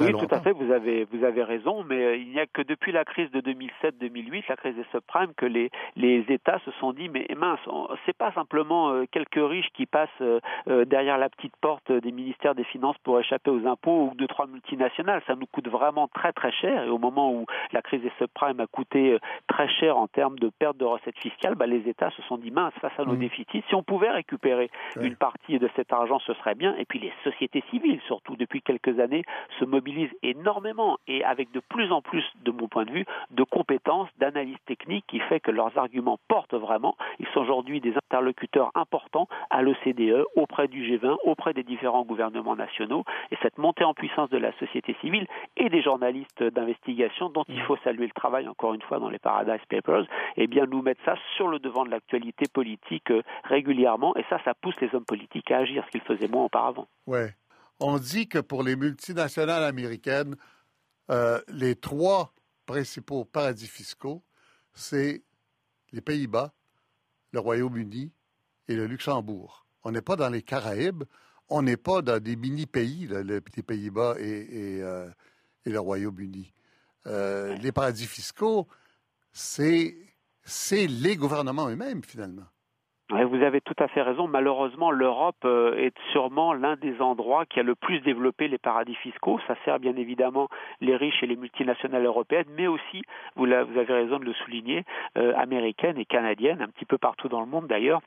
oui, 0.00 0.12
tout 0.12 0.34
à 0.34 0.40
fait, 0.40 0.52
vous 0.52 0.72
avez, 0.72 1.04
vous 1.12 1.24
avez 1.24 1.42
raison, 1.42 1.84
mais 1.84 2.04
euh, 2.04 2.16
il 2.16 2.28
n'y 2.30 2.40
a 2.40 2.46
que 2.46 2.62
depuis 2.62 2.92
la 2.92 3.04
crise 3.04 3.30
de 3.30 3.40
2007-2008, 3.40 4.44
la 4.48 4.56
crise 4.56 4.74
des 4.76 4.84
subprimes, 4.90 5.32
que 5.36 5.46
les, 5.46 5.70
les 5.96 6.24
États 6.28 6.58
se 6.64 6.70
sont 6.72 6.92
dit, 6.92 7.08
mais 7.08 7.26
mince, 7.36 7.60
c'est 8.06 8.16
pas 8.16 8.32
simplement 8.32 8.90
euh, 8.90 9.04
quelques 9.10 9.34
riches 9.36 9.68
qui 9.74 9.86
passent 9.86 10.08
euh, 10.20 10.40
derrière 10.84 11.18
la 11.18 11.28
petite 11.28 11.56
porte 11.60 11.90
des 11.90 12.12
ministères 12.12 12.54
des 12.54 12.64
Finances 12.64 12.96
pour 13.04 13.18
échapper 13.18 13.50
aux 13.50 13.66
impôts 13.66 14.10
ou 14.10 14.14
deux, 14.16 14.26
trois 14.26 14.46
multinationales, 14.46 15.22
ça 15.26 15.34
nous 15.34 15.46
coûte 15.46 15.68
vraiment 15.68 16.08
très 16.08 16.32
très 16.32 16.52
cher, 16.52 16.84
et 16.84 16.88
au 16.88 16.98
moment 16.98 17.32
où 17.32 17.46
la 17.72 17.82
crise 17.82 18.02
des 18.02 18.12
subprimes 18.18 18.60
a 18.60 18.66
coûté 18.66 19.18
très 19.46 19.68
cher 19.68 19.96
en 19.96 20.06
termes 20.06 20.38
de 20.38 20.50
perte 20.58 20.76
de 20.76 20.84
recettes 20.84 21.18
fiscales, 21.18 21.54
bah, 21.54 21.66
les 21.66 21.88
États 21.88 22.10
se 22.10 22.22
sont 22.22 22.38
dit, 22.38 22.50
mince, 22.50 22.74
face 22.80 22.92
à 22.98 23.04
nos 23.04 23.14
mmh. 23.14 23.18
déficits, 23.18 23.64
si 23.68 23.74
on 23.74 23.82
pouvait 23.82 24.10
récupérer 24.10 24.70
une 25.00 25.16
partie 25.16 25.58
de 25.58 25.68
cet 25.76 25.92
argent, 25.92 26.18
ce 26.20 26.34
serait 26.34 26.54
bien, 26.54 26.74
et 26.76 26.84
puis 26.84 26.98
les 26.98 27.12
sociétés 27.22 27.62
civiles, 27.70 28.00
surtout 28.06 28.36
depuis 28.36 28.62
quelques 28.62 28.98
années, 29.00 29.24
se 29.58 29.63
mobilisent 29.64 30.14
énormément 30.22 30.98
et 31.06 31.24
avec 31.24 31.50
de 31.52 31.60
plus 31.60 31.92
en 31.92 32.02
plus, 32.02 32.24
de 32.44 32.50
mon 32.50 32.68
point 32.68 32.84
de 32.84 32.90
vue, 32.90 33.06
de 33.30 33.42
compétences, 33.42 34.08
d'analyse 34.18 34.56
technique 34.66 35.04
qui 35.08 35.20
fait 35.20 35.40
que 35.40 35.50
leurs 35.50 35.76
arguments 35.78 36.18
portent 36.28 36.54
vraiment. 36.54 36.96
Ils 37.18 37.26
sont 37.28 37.40
aujourd'hui 37.40 37.80
des 37.80 37.94
interlocuteurs 37.96 38.70
importants 38.74 39.28
à 39.50 39.62
l'OCDE, 39.62 40.24
auprès 40.36 40.68
du 40.68 40.82
G20, 40.84 41.16
auprès 41.24 41.54
des 41.54 41.62
différents 41.62 42.04
gouvernements 42.04 42.56
nationaux. 42.56 43.04
Et 43.30 43.36
cette 43.42 43.58
montée 43.58 43.84
en 43.84 43.94
puissance 43.94 44.30
de 44.30 44.38
la 44.38 44.52
société 44.58 44.96
civile 45.00 45.26
et 45.56 45.68
des 45.68 45.82
journalistes 45.82 46.42
d'investigation, 46.42 47.28
dont 47.28 47.44
il 47.48 47.60
faut 47.62 47.76
saluer 47.78 48.06
le 48.06 48.12
travail, 48.12 48.48
encore 48.48 48.74
une 48.74 48.82
fois, 48.82 48.98
dans 48.98 49.08
les 49.08 49.18
Paradise 49.18 49.64
Papers, 49.68 50.06
eh 50.36 50.46
bien, 50.46 50.66
nous 50.66 50.82
mettre 50.82 51.02
ça 51.04 51.14
sur 51.36 51.48
le 51.48 51.58
devant 51.58 51.84
de 51.84 51.90
l'actualité 51.90 52.46
politique 52.52 53.10
euh, 53.10 53.22
régulièrement. 53.44 54.16
Et 54.16 54.24
ça, 54.28 54.38
ça 54.44 54.54
pousse 54.54 54.80
les 54.80 54.94
hommes 54.94 55.04
politiques 55.04 55.50
à 55.50 55.58
agir, 55.58 55.84
ce 55.86 55.90
qu'ils 55.90 56.00
faisaient 56.02 56.28
moins 56.28 56.44
auparavant. 56.44 56.86
Ouais. 57.06 57.30
On 57.80 57.98
dit 57.98 58.28
que 58.28 58.38
pour 58.38 58.62
les 58.62 58.76
multinationales 58.76 59.64
américaines, 59.64 60.36
euh, 61.10 61.40
les 61.48 61.76
trois 61.76 62.32
principaux 62.66 63.24
paradis 63.24 63.66
fiscaux, 63.66 64.22
c'est 64.72 65.22
les 65.92 66.00
Pays-Bas, 66.00 66.52
le 67.32 67.40
Royaume-Uni 67.40 68.12
et 68.68 68.76
le 68.76 68.86
Luxembourg. 68.86 69.66
On 69.82 69.90
n'est 69.90 70.02
pas 70.02 70.16
dans 70.16 70.30
les 70.30 70.42
Caraïbes, 70.42 71.04
on 71.48 71.62
n'est 71.62 71.76
pas 71.76 72.00
dans 72.00 72.22
des 72.22 72.36
mini-pays, 72.36 73.06
les 73.06 73.40
Pays-Bas 73.40 74.16
et, 74.18 74.80
euh, 74.82 75.08
le 75.66 75.78
Royaume-Uni. 75.78 76.52
Euh, 77.06 77.54
les 77.56 77.72
paradis 77.72 78.06
fiscaux, 78.06 78.66
c'est 79.32 79.94
les 80.70 81.16
gouvernements 81.16 81.68
eux-mêmes, 81.68 82.02
finalement. 82.02 82.46
Vous 83.22 83.42
avez 83.42 83.60
tout 83.60 83.76
à 83.78 83.86
fait 83.86 84.02
raison. 84.02 84.26
Malheureusement, 84.26 84.90
l'Europe 84.90 85.36
euh, 85.44 85.76
est 85.76 85.96
sûrement 86.10 86.52
l'un 86.52 86.74
des 86.74 87.00
endroits 87.00 87.46
qui 87.46 87.60
a 87.60 87.62
le 87.62 87.76
plus 87.76 88.00
développé 88.00 88.48
les 88.48 88.58
paradis 88.58 88.96
fiscaux. 88.96 89.38
Ça 89.46 89.54
sert 89.64 89.78
bien 89.78 89.94
évidemment 89.96 90.48
les 90.80 90.96
riches 90.96 91.22
et 91.22 91.26
les 91.26 91.36
multinationales 91.36 92.04
européennes, 92.04 92.48
mais 92.56 92.66
aussi, 92.66 93.02
vous, 93.36 93.46
avez 93.46 93.84
raison 93.84 94.18
de 94.18 94.24
le 94.24 94.32
souligner, 94.32 94.84
euh, 95.16 95.32
américaines 95.36 95.98
et 95.98 96.04
canadiennes, 96.04 96.60
un 96.60 96.68
petit 96.68 96.86
peu 96.86 96.98
partout 96.98 97.28
dans 97.28 97.40
le 97.40 97.46
monde 97.46 97.68
d'ailleurs 97.68 98.00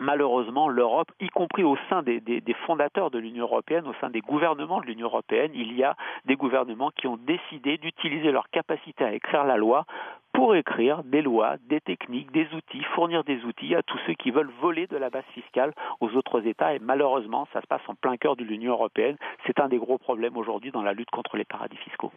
malheureusement, 0.00 0.68
l'Europe, 0.68 1.10
y 1.20 1.28
compris 1.28 1.64
au 1.64 1.76
sein 1.88 2.02
des, 2.02 2.20
fondateurs 2.66 3.10
de 3.10 3.18
l'Union 3.18 3.44
européenne, 3.44 3.86
au 3.86 3.94
sein 4.00 4.10
des 4.10 4.20
gouvernements 4.20 4.80
de 4.80 4.86
l'Union 4.86 5.06
européenne, 5.06 5.52
il 5.54 5.72
y 5.76 5.84
a 5.84 5.96
des 6.26 6.36
gouvernements 6.36 6.90
qui 6.90 7.06
ont 7.06 7.16
décidé 7.16 7.78
d'utiliser 7.78 8.32
leur 8.32 8.48
capacité 8.50 9.04
à 9.04 9.12
écrire 9.12 9.44
la 9.44 9.56
loi 9.56 9.84
pour 10.32 10.54
écrire 10.54 11.02
des 11.04 11.22
lois, 11.22 11.56
des 11.68 11.80
techniques, 11.80 12.30
des 12.30 12.46
outils, 12.54 12.82
fournir 12.94 13.24
des 13.24 13.44
outils 13.44 13.74
à 13.74 13.82
tous 13.82 13.98
ceux 14.06 14.14
qui 14.14 14.30
veulent 14.30 14.52
voler 14.60 14.86
de 14.86 14.96
la 14.96 15.10
base 15.10 15.24
fiscale 15.34 15.72
aux 16.00 16.10
autres 16.16 16.46
États. 16.46 16.74
Et 16.74 16.78
malheureusement, 16.78 17.48
ça 17.52 17.60
se 17.60 17.66
passe 17.66 17.82
en 17.88 17.94
plein 17.94 18.16
cœur 18.16 18.36
de 18.36 18.44
l'Union 18.44 18.72
européenne. 18.72 19.16
C'est 19.46 19.60
un 19.60 19.68
des 19.68 19.78
gros 19.78 19.98
problèmes 19.98 20.36
aujourd'hui 20.36 20.70
dans 20.70 20.82
la 20.82 20.92
lutte 20.92 21.10
contre 21.10 21.36
les 21.36 21.44
paradis 21.44 21.76
fiscaux. 21.78 22.12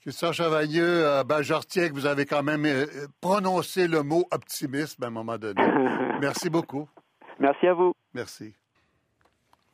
Christian 0.00 0.32
Chavagneux, 0.32 1.04
euh, 1.06 1.42
je 1.42 1.54
retiens 1.54 1.88
que 1.88 1.94
vous 1.94 2.06
avez 2.06 2.24
quand 2.24 2.42
même 2.42 2.64
euh, 2.64 2.86
prononcé 3.20 3.88
le 3.88 4.02
mot 4.02 4.26
optimisme 4.30 5.02
à 5.04 5.08
un 5.08 5.10
moment 5.10 5.38
donné. 5.38 5.60
Merci 6.20 6.50
beaucoup. 6.50 6.88
Merci 7.38 7.66
à 7.66 7.74
vous. 7.74 7.92
Merci. 8.14 8.54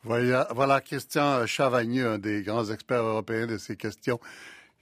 Voilà, 0.03 0.49
voilà 0.55 0.81
Christian 0.81 1.47
Chavagneux, 1.47 2.07
un 2.07 2.19
des 2.19 2.43
grands 2.43 2.67
experts 2.67 3.03
européens 3.03 3.47
de 3.47 3.57
ces 3.57 3.77
questions 3.77 4.21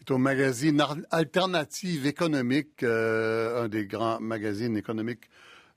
est 0.03 0.11
au 0.11 0.19
magazine 0.19 0.85
Alternative 1.13 2.07
économique, 2.07 2.83
euh, 2.83 3.65
un 3.65 3.69
des 3.69 3.87
grands 3.87 4.19
magazines 4.19 4.77
économiques 4.77 5.31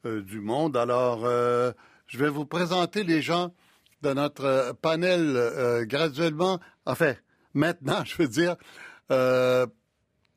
euh, 0.05 0.23
du 0.23 0.39
monde. 0.39 0.75
Alors, 0.75 1.25
euh, 1.25 1.71
je 2.07 2.17
vais 2.17 2.29
vous 2.29 2.45
présenter 2.45 3.03
les 3.03 3.21
gens 3.21 3.53
de 4.01 4.13
notre 4.13 4.75
panel 4.81 5.85
graduellement, 5.85 6.59
enfin, 6.87 7.13
maintenant, 7.53 8.03
je 8.05 8.17
veux 8.17 8.27
dire, 8.27 8.55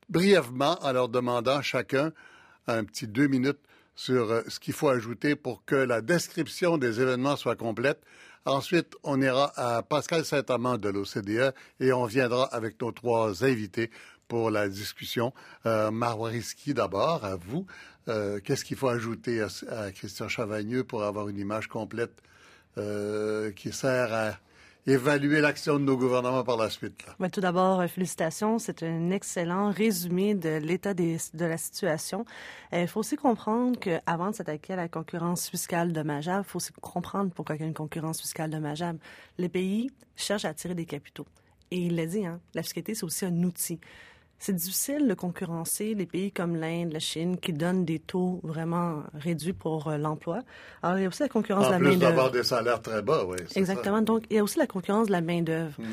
brièvement, 0.09 0.79
en 0.83 0.93
leur 0.93 1.09
demandant 1.09 1.63
chacun 1.63 2.13
un 2.67 2.85
petit 2.85 3.07
deux 3.07 3.27
minutes 3.27 3.61
sur 3.95 4.43
ce 4.49 4.61
qu'il 4.61 4.75
faut 4.75 4.89
ajouter 4.89 5.37
pour 5.37 5.65
que 5.65 5.75
la 5.75 6.01
description 6.01 6.79
des 6.79 7.01
événements 7.01 7.37
soit 7.37 7.57
complète. 7.57 8.01
Ensuite, 8.45 8.95
on 9.03 9.21
ira 9.21 9.53
à 9.57 9.83
Pascal 9.83 10.25
Saint-Amand 10.25 10.79
de 10.79 10.89
l'OCDE 10.89 11.53
et 11.81 11.93
on 11.93 12.07
viendra 12.07 12.45
avec 12.45 12.81
nos 12.81 12.93
trois 12.93 13.45
invités 13.45 13.91
pour 14.29 14.51
la 14.51 14.69
discussion. 14.69 15.33
Euh, 15.67 15.91
Marwariski 15.91 16.75
d'abord, 16.75 17.25
à 17.25 17.37
vous. 17.37 17.67
Euh, 18.09 18.41
qu'est-ce 18.43 18.65
qu'il 18.65 18.77
faut 18.77 18.89
ajouter 18.89 19.43
à, 19.43 19.91
Christian 19.91 20.29
Chavagneux 20.29 20.85
pour 20.85 21.03
avoir 21.03 21.29
une 21.29 21.39
image 21.39 21.67
complète 21.67 22.23
euh, 22.79 23.51
qui 23.53 23.73
sert 23.73 24.15
à 24.15 24.39
évaluer 24.89 25.41
l'action 25.41 25.75
de 25.75 25.85
nos 25.85 25.97
gouvernements 25.97 26.45
par 26.45 26.57
la 26.57 26.71
suite. 26.71 27.05
tout 27.33 27.41
d'abord, 27.41 27.81
euh, 27.81 27.89
félicitations. 27.89 28.59
C'est 28.59 28.83
un 28.83 29.11
excellent 29.11 29.71
résumé 29.71 30.35
de 30.35 30.57
l'état 30.57 30.95
de 30.95 31.19
la 31.45 31.59
situation. 31.59 32.25
Euh, 32.73 32.83
il 32.83 32.89
faut 32.89 33.01
aussi 33.01 33.17
comprendre 33.17 33.79
qu'avant 33.79 34.31
de 34.31 34.37
s'attaquer 34.37 34.73
à 34.73 34.77
la 34.77 34.89
concurrence 34.89 35.49
fiscale 35.49 35.93
dommageable, 35.93 36.45
il 36.47 36.51
faut 36.51 36.57
aussi 36.57 36.73
comprendre 36.81 37.31
pourquoi 37.35 37.57
il 37.57 37.61
y 37.61 37.65
a 37.65 37.67
une 37.67 37.75
concurrence 37.75 38.21
fiscale 38.21 38.51
dommageable. 38.51 38.99
Les 39.37 39.49
pays 39.49 39.91
cherchent 40.17 40.47
à 40.47 40.49
attirer 40.49 40.75
des 40.75 40.87
capitaux. 40.87 41.27
Et 41.71 41.79
il 41.79 41.97
l'a 41.97 42.07
dit, 42.07 42.25
hein, 42.25 42.41
la 42.55 42.63
fiscalité, 42.63 42.95
c'est 42.95 43.05
aussi 43.05 43.27
un 43.27 43.43
outil 43.43 43.79
c'est 44.39 44.55
difficile 44.55 45.09
de 45.09 45.15
concurrencer 45.15 45.95
les 45.95 46.07
pays 46.07 46.31
comme 46.31 46.57
l'Inde, 46.57 46.93
la 46.93 47.01
Chine, 47.01 47.39
qui 47.39 47.53
donnent 47.53 47.85
des 47.85 47.99
taux 47.99 48.41
vraiment 48.45 49.03
réduits 49.15 49.53
pour 49.53 49.89
euh, 49.89 49.99
l'emploi. 49.99 50.41
Alors, 50.83 50.99
il 50.99 51.03
y 51.03 51.05
a 51.05 51.09
aussi 51.09 51.23
la 51.23 51.29
concurrence 51.29 51.67
de 51.67 51.73
la 51.73 51.79
main-d'œuvre. 51.79 52.01
d'avoir 52.01 52.31
des 52.31 52.45
salaires 52.45 52.81
très 52.81 53.03
bas, 53.03 53.25
oui. 53.27 53.39
Exactement. 53.57 54.01
Donc, 54.01 54.25
il 54.31 54.37
y 54.37 54.39
a 54.39 54.45
aussi 54.45 54.59
la 54.59 54.69
concurrence 54.69 55.09
de 55.09 55.13
la 55.13 55.21
main-d'œuvre. 55.21 55.75
Mm. 55.79 55.85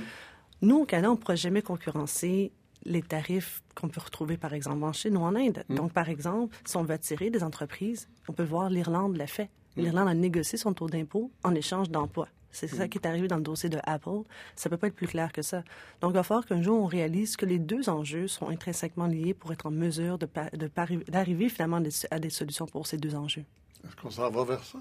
Nous, 0.62 0.78
au 0.78 0.86
Canada, 0.86 1.10
on 1.10 1.14
ne 1.14 1.18
pourra 1.18 1.36
jamais 1.36 1.64
concurrencer 1.64 2.52
les 2.86 3.02
tarifs 3.02 3.64
qu'on 3.74 3.88
peut 3.88 4.02
retrouver, 4.04 4.38
par 4.38 4.54
exemple, 4.54 4.84
en 4.84 4.94
Chine 4.94 5.18
ou 5.18 5.22
en 5.22 5.36
Inde. 5.36 5.64
Mm. 5.68 5.76
Donc, 5.76 5.92
par 5.92 6.10
exemple, 6.10 6.56
si 6.66 6.78
on 6.78 6.84
veut 6.84 6.94
attirer 6.94 7.32
des 7.32 7.44
entreprises, 7.44 8.08
on 8.28 8.34
peut 8.34 8.44
voir 8.44 8.70
l'Irlande 8.70 9.18
l'a 9.18 9.28
fait. 9.28 9.50
Mm. 9.76 9.82
L'Irlande 9.82 10.08
a 10.08 10.14
négocié 10.14 10.60
son 10.60 10.74
taux 10.74 10.88
d'impôt 10.88 11.32
en 11.44 11.56
échange 11.56 11.90
d'emplois. 11.90 12.28
C'est 12.56 12.68
ça 12.68 12.88
qui 12.88 12.98
est 12.98 13.06
arrivé 13.06 13.28
dans 13.28 13.36
le 13.36 13.42
dossier 13.42 13.70
de 13.70 13.80
Apple. 13.84 14.22
Ça 14.56 14.70
peut 14.70 14.78
pas 14.78 14.88
être 14.88 14.96
plus 14.96 15.08
clair 15.08 15.32
que 15.34 15.42
ça. 15.42 15.64
Donc, 16.02 16.12
il 16.12 16.16
va 16.16 16.24
falloir 16.24 16.46
qu'un 16.46 16.62
jour, 16.62 16.82
on 16.82 16.86
réalise 16.86 17.36
que 17.36 17.46
les 17.46 17.60
deux 17.60 17.90
enjeux 17.90 18.28
sont 18.28 18.50
intrinsèquement 18.50 19.08
liés 19.08 19.34
pour 19.34 19.52
être 19.52 19.66
en 19.66 19.72
mesure 19.72 20.18
d'arriver 21.08 21.50
finalement 21.50 21.82
à 22.12 22.20
des 22.20 22.30
solutions 22.30 22.66
pour 22.66 22.88
ces 22.88 22.98
deux 22.98 23.16
enjeux. 23.16 23.44
Est-ce 23.86 23.96
qu'on 23.98 24.10
s'en 24.10 24.30
va 24.30 24.44
vers 24.44 24.64
ça? 24.64 24.80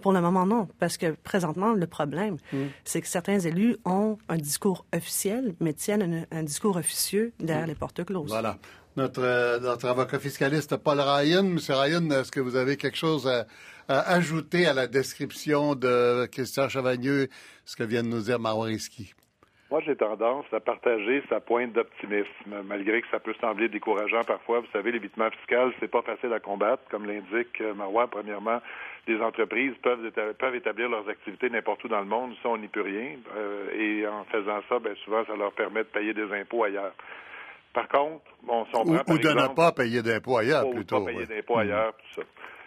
Pour 0.00 0.12
le 0.12 0.20
moment, 0.20 0.44
non, 0.44 0.68
parce 0.78 0.98
que 0.98 1.12
présentement, 1.12 1.72
le 1.72 1.86
problème, 1.86 2.36
hmm. 2.52 2.66
c'est 2.84 3.00
que 3.00 3.08
certains 3.08 3.38
élus 3.38 3.76
ont 3.84 4.18
un 4.28 4.36
discours 4.36 4.84
officiel, 4.94 5.54
mais 5.60 5.72
tiennent 5.72 6.26
un, 6.30 6.42
discours 6.42 6.76
officieux 6.76 7.32
derrière 7.38 7.64
hmm. 7.64 7.68
les 7.68 7.74
portes 7.74 8.04
closes. 8.04 8.28
Voilà. 8.28 8.58
Notre, 8.96 9.24
euh, 9.24 9.58
notre 9.58 9.88
avocat 9.88 10.20
fiscaliste, 10.20 10.76
Paul 10.76 11.00
Ryan. 11.00 11.42
Monsieur 11.42 11.74
Ryan, 11.74 12.08
est-ce 12.10 12.30
que 12.30 12.38
vous 12.38 12.54
avez 12.54 12.76
quelque 12.76 12.96
chose 12.96 13.26
à, 13.26 13.44
ajouter 13.88 14.66
à 14.66 14.72
la 14.72 14.86
description 14.86 15.74
de 15.74 16.26
Christian 16.26 16.68
Chavagneux, 16.68 17.26
ce 17.64 17.74
que 17.74 17.82
vient 17.82 18.04
de 18.04 18.08
nous 18.08 18.20
dire 18.20 18.38
Marwariski? 18.38 19.12
Moi, 19.72 19.82
j'ai 19.84 19.96
tendance 19.96 20.44
à 20.52 20.60
partager 20.60 21.24
sa 21.28 21.40
pointe 21.40 21.72
d'optimisme, 21.72 22.62
malgré 22.64 23.02
que 23.02 23.08
ça 23.10 23.18
peut 23.18 23.34
sembler 23.40 23.68
décourageant 23.68 24.22
parfois. 24.22 24.60
Vous 24.60 24.70
savez, 24.72 24.92
l'évitement 24.92 25.28
fiscal, 25.30 25.72
c'est 25.80 25.90
pas 25.90 26.02
facile 26.02 26.32
à 26.32 26.38
combattre, 26.38 26.84
comme 26.88 27.04
l'indique 27.04 27.60
euh, 27.60 27.74
Marois. 27.74 28.06
Premièrement, 28.06 28.60
les 29.08 29.20
entreprises 29.20 29.74
peuvent, 29.82 30.08
peuvent 30.38 30.54
établir 30.54 30.88
leurs 30.88 31.08
activités 31.08 31.50
n'importe 31.50 31.82
où 31.82 31.88
dans 31.88 31.98
le 31.98 32.06
monde, 32.06 32.34
ça, 32.44 32.48
on 32.48 32.58
n'y 32.58 32.68
peut 32.68 32.82
rien. 32.82 33.16
Euh, 33.36 33.70
et 33.76 34.06
en 34.06 34.22
faisant 34.26 34.60
ça, 34.68 34.78
bien 34.78 34.94
souvent, 35.04 35.24
ça 35.24 35.34
leur 35.34 35.50
permet 35.52 35.80
de 35.80 35.88
payer 35.88 36.14
des 36.14 36.32
impôts 36.32 36.62
ailleurs. 36.62 36.94
Par 37.74 37.88
contre, 37.88 38.24
bon, 38.44 38.64
si 38.66 38.76
on 38.76 38.84
prend, 38.84 39.12
ou, 39.12 39.18
de 39.18 39.28
ne 39.28 39.48
pas 39.48 39.72
payer 39.72 40.00
d'impôts 40.00 40.38
ailleurs, 40.38 40.70
plutôt. 40.70 40.98
Ou 40.98 41.04
pas 41.04 41.10
payer 41.10 41.26
d'impôts 41.26 41.58
ailleurs, 41.58 41.92
tout 41.96 42.20
ça. 42.20 42.26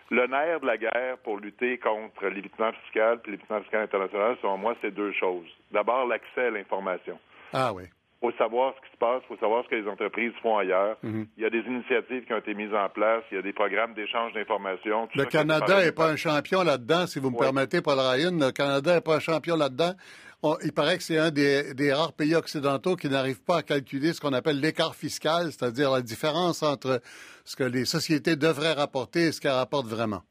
Le 0.10 0.28
nerf 0.28 0.60
de 0.62 0.68
la 0.68 0.78
guerre 0.78 1.18
pour 1.24 1.38
lutter 1.38 1.78
contre 1.80 2.28
l'évitement 2.28 2.72
fiscal 2.84 3.20
et 3.26 3.32
l'évitement 3.32 3.60
fiscal 3.62 3.84
international, 3.84 4.38
selon 4.42 4.58
moi, 4.58 4.76
c'est 4.82 4.92
deux 4.92 5.12
choses. 5.14 5.48
D'abord, 5.72 6.06
l'accès 6.06 6.48
à 6.48 6.50
l'information. 6.50 7.18
Ah 7.54 7.74
oui. 7.74 7.84
Faut 8.20 8.32
savoir 8.38 8.74
ce 8.76 8.88
qui 8.88 8.94
se 8.94 8.98
passe, 8.98 9.22
il 9.26 9.28
faut 9.28 9.40
savoir 9.40 9.64
ce 9.64 9.70
que 9.70 9.76
les 9.76 9.88
entreprises 9.88 10.32
font 10.42 10.58
ailleurs. 10.58 10.98
Mhm. 11.04 11.28
Il 11.38 11.44
y 11.44 11.46
a 11.46 11.50
des 11.50 11.60
initiatives 11.60 12.26
qui 12.26 12.34
ont 12.34 12.38
été 12.38 12.54
mises 12.54 12.74
en 12.74 12.90
place, 12.90 13.24
il 13.32 13.36
y 13.36 13.38
a 13.38 13.42
des 13.42 13.54
programmes 13.54 13.94
d'échange 13.94 14.34
d'informations. 14.34 15.08
Le 15.16 15.26
Canada 15.26 15.84
n'est 15.84 15.92
pas 15.92 16.10
un 16.10 16.16
champion 16.16 16.64
là-dedans, 16.64 17.08
si 17.08 17.20
vous 17.20 17.30
me 17.30 17.38
permettez, 17.38 17.82
Paul 17.82 18.00
Ryan. 18.00 18.32
Le 18.40 18.52
Canada 18.52 18.96
n'est 18.96 19.02
pas 19.02 19.18
un 19.18 19.20
champion 19.20 19.56
là-dedans. 19.56 19.94
Il 20.64 20.72
paraît 20.72 20.98
que 20.98 21.04
c'est 21.04 21.18
un 21.18 21.32
des, 21.32 21.74
des 21.74 21.92
rares 21.92 22.14
pays 22.14 22.36
occidentaux 22.36 22.96
qui 22.96 23.10
n'arrive 23.10 23.42
pas 23.42 23.58
à 23.58 23.64
calculer 23.64 24.14
ce 24.14 24.22
qu'on 24.22 24.34
appelle 24.34 24.60
l'écart 24.60 24.96
fiscal, 24.96 25.52
c'est-à-dire 25.52 25.92
la 25.92 26.02
différence 26.02 26.62
entre 26.62 27.02
ce 27.44 27.56
que 27.56 27.64
les 27.64 27.86
sociétés 27.86 28.36
devraient 28.36 28.74
rapporter 28.74 29.28
et 29.28 29.32
ce 29.32 29.42
qu'elles 29.42 29.52
rapportent 29.52 29.88
vraiment. 29.88 30.22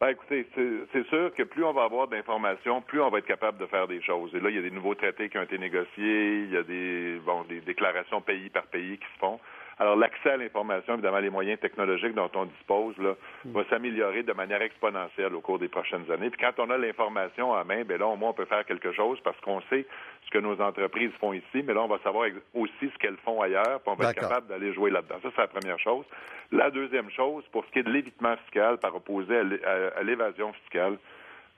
Ben, 0.00 0.08
écoutez, 0.08 0.46
c'est 0.54 1.06
sûr 1.08 1.30
que 1.34 1.42
plus 1.42 1.62
on 1.62 1.74
va 1.74 1.82
avoir 1.84 2.08
d'informations, 2.08 2.80
plus 2.80 3.02
on 3.02 3.10
va 3.10 3.18
être 3.18 3.26
capable 3.26 3.58
de 3.58 3.66
faire 3.66 3.86
des 3.86 4.00
choses. 4.00 4.34
Et 4.34 4.40
là, 4.40 4.48
il 4.48 4.56
y 4.56 4.58
a 4.58 4.62
des 4.62 4.70
nouveaux 4.70 4.94
traités 4.94 5.28
qui 5.28 5.36
ont 5.36 5.42
été 5.42 5.58
négociés, 5.58 6.44
il 6.44 6.50
y 6.50 6.56
a 6.56 6.62
des, 6.62 7.20
bon, 7.22 7.42
des 7.50 7.60
déclarations 7.60 8.22
pays 8.22 8.48
par 8.48 8.64
pays 8.68 8.96
qui 8.96 9.04
se 9.12 9.18
font. 9.18 9.38
Alors, 9.80 9.96
l'accès 9.96 10.32
à 10.32 10.36
l'information, 10.36 10.92
évidemment, 10.92 11.20
les 11.20 11.30
moyens 11.30 11.58
technologiques 11.58 12.14
dont 12.14 12.30
on 12.34 12.44
dispose, 12.44 12.96
là, 12.98 13.14
va 13.46 13.64
s'améliorer 13.70 14.22
de 14.22 14.32
manière 14.34 14.60
exponentielle 14.60 15.34
au 15.34 15.40
cours 15.40 15.58
des 15.58 15.68
prochaines 15.68 16.04
années. 16.12 16.28
Puis 16.28 16.38
quand 16.38 16.52
on 16.62 16.68
a 16.68 16.76
l'information 16.76 17.52
en 17.52 17.64
main, 17.64 17.82
ben 17.84 17.98
là, 17.98 18.06
au 18.06 18.14
moins, 18.16 18.28
on 18.30 18.34
peut 18.34 18.44
faire 18.44 18.66
quelque 18.66 18.92
chose 18.92 19.18
parce 19.24 19.40
qu'on 19.40 19.62
sait 19.70 19.86
ce 20.26 20.30
que 20.30 20.38
nos 20.38 20.60
entreprises 20.60 21.12
font 21.18 21.32
ici, 21.32 21.62
mais 21.64 21.72
là, 21.72 21.80
on 21.80 21.88
va 21.88 21.98
savoir 22.04 22.26
aussi 22.52 22.90
ce 22.92 22.98
qu'elles 22.98 23.16
font 23.24 23.40
ailleurs, 23.40 23.80
puis 23.80 23.90
on 23.90 23.94
va 23.94 24.10
être 24.10 24.20
capable 24.20 24.48
d'aller 24.48 24.74
jouer 24.74 24.90
là-dedans. 24.90 25.16
Ça, 25.22 25.30
c'est 25.34 25.40
la 25.40 25.48
première 25.48 25.78
chose. 25.78 26.04
La 26.52 26.70
deuxième 26.70 27.10
chose, 27.10 27.42
pour 27.50 27.64
ce 27.64 27.70
qui 27.70 27.78
est 27.78 27.82
de 27.84 27.90
l'évitement 27.90 28.36
fiscal 28.44 28.76
par 28.76 28.94
opposé 28.94 29.34
à 29.34 29.42
l'é- 29.44 29.64
à- 29.64 29.98
à 29.98 30.02
l'évasion 30.02 30.52
fiscale, 30.52 30.98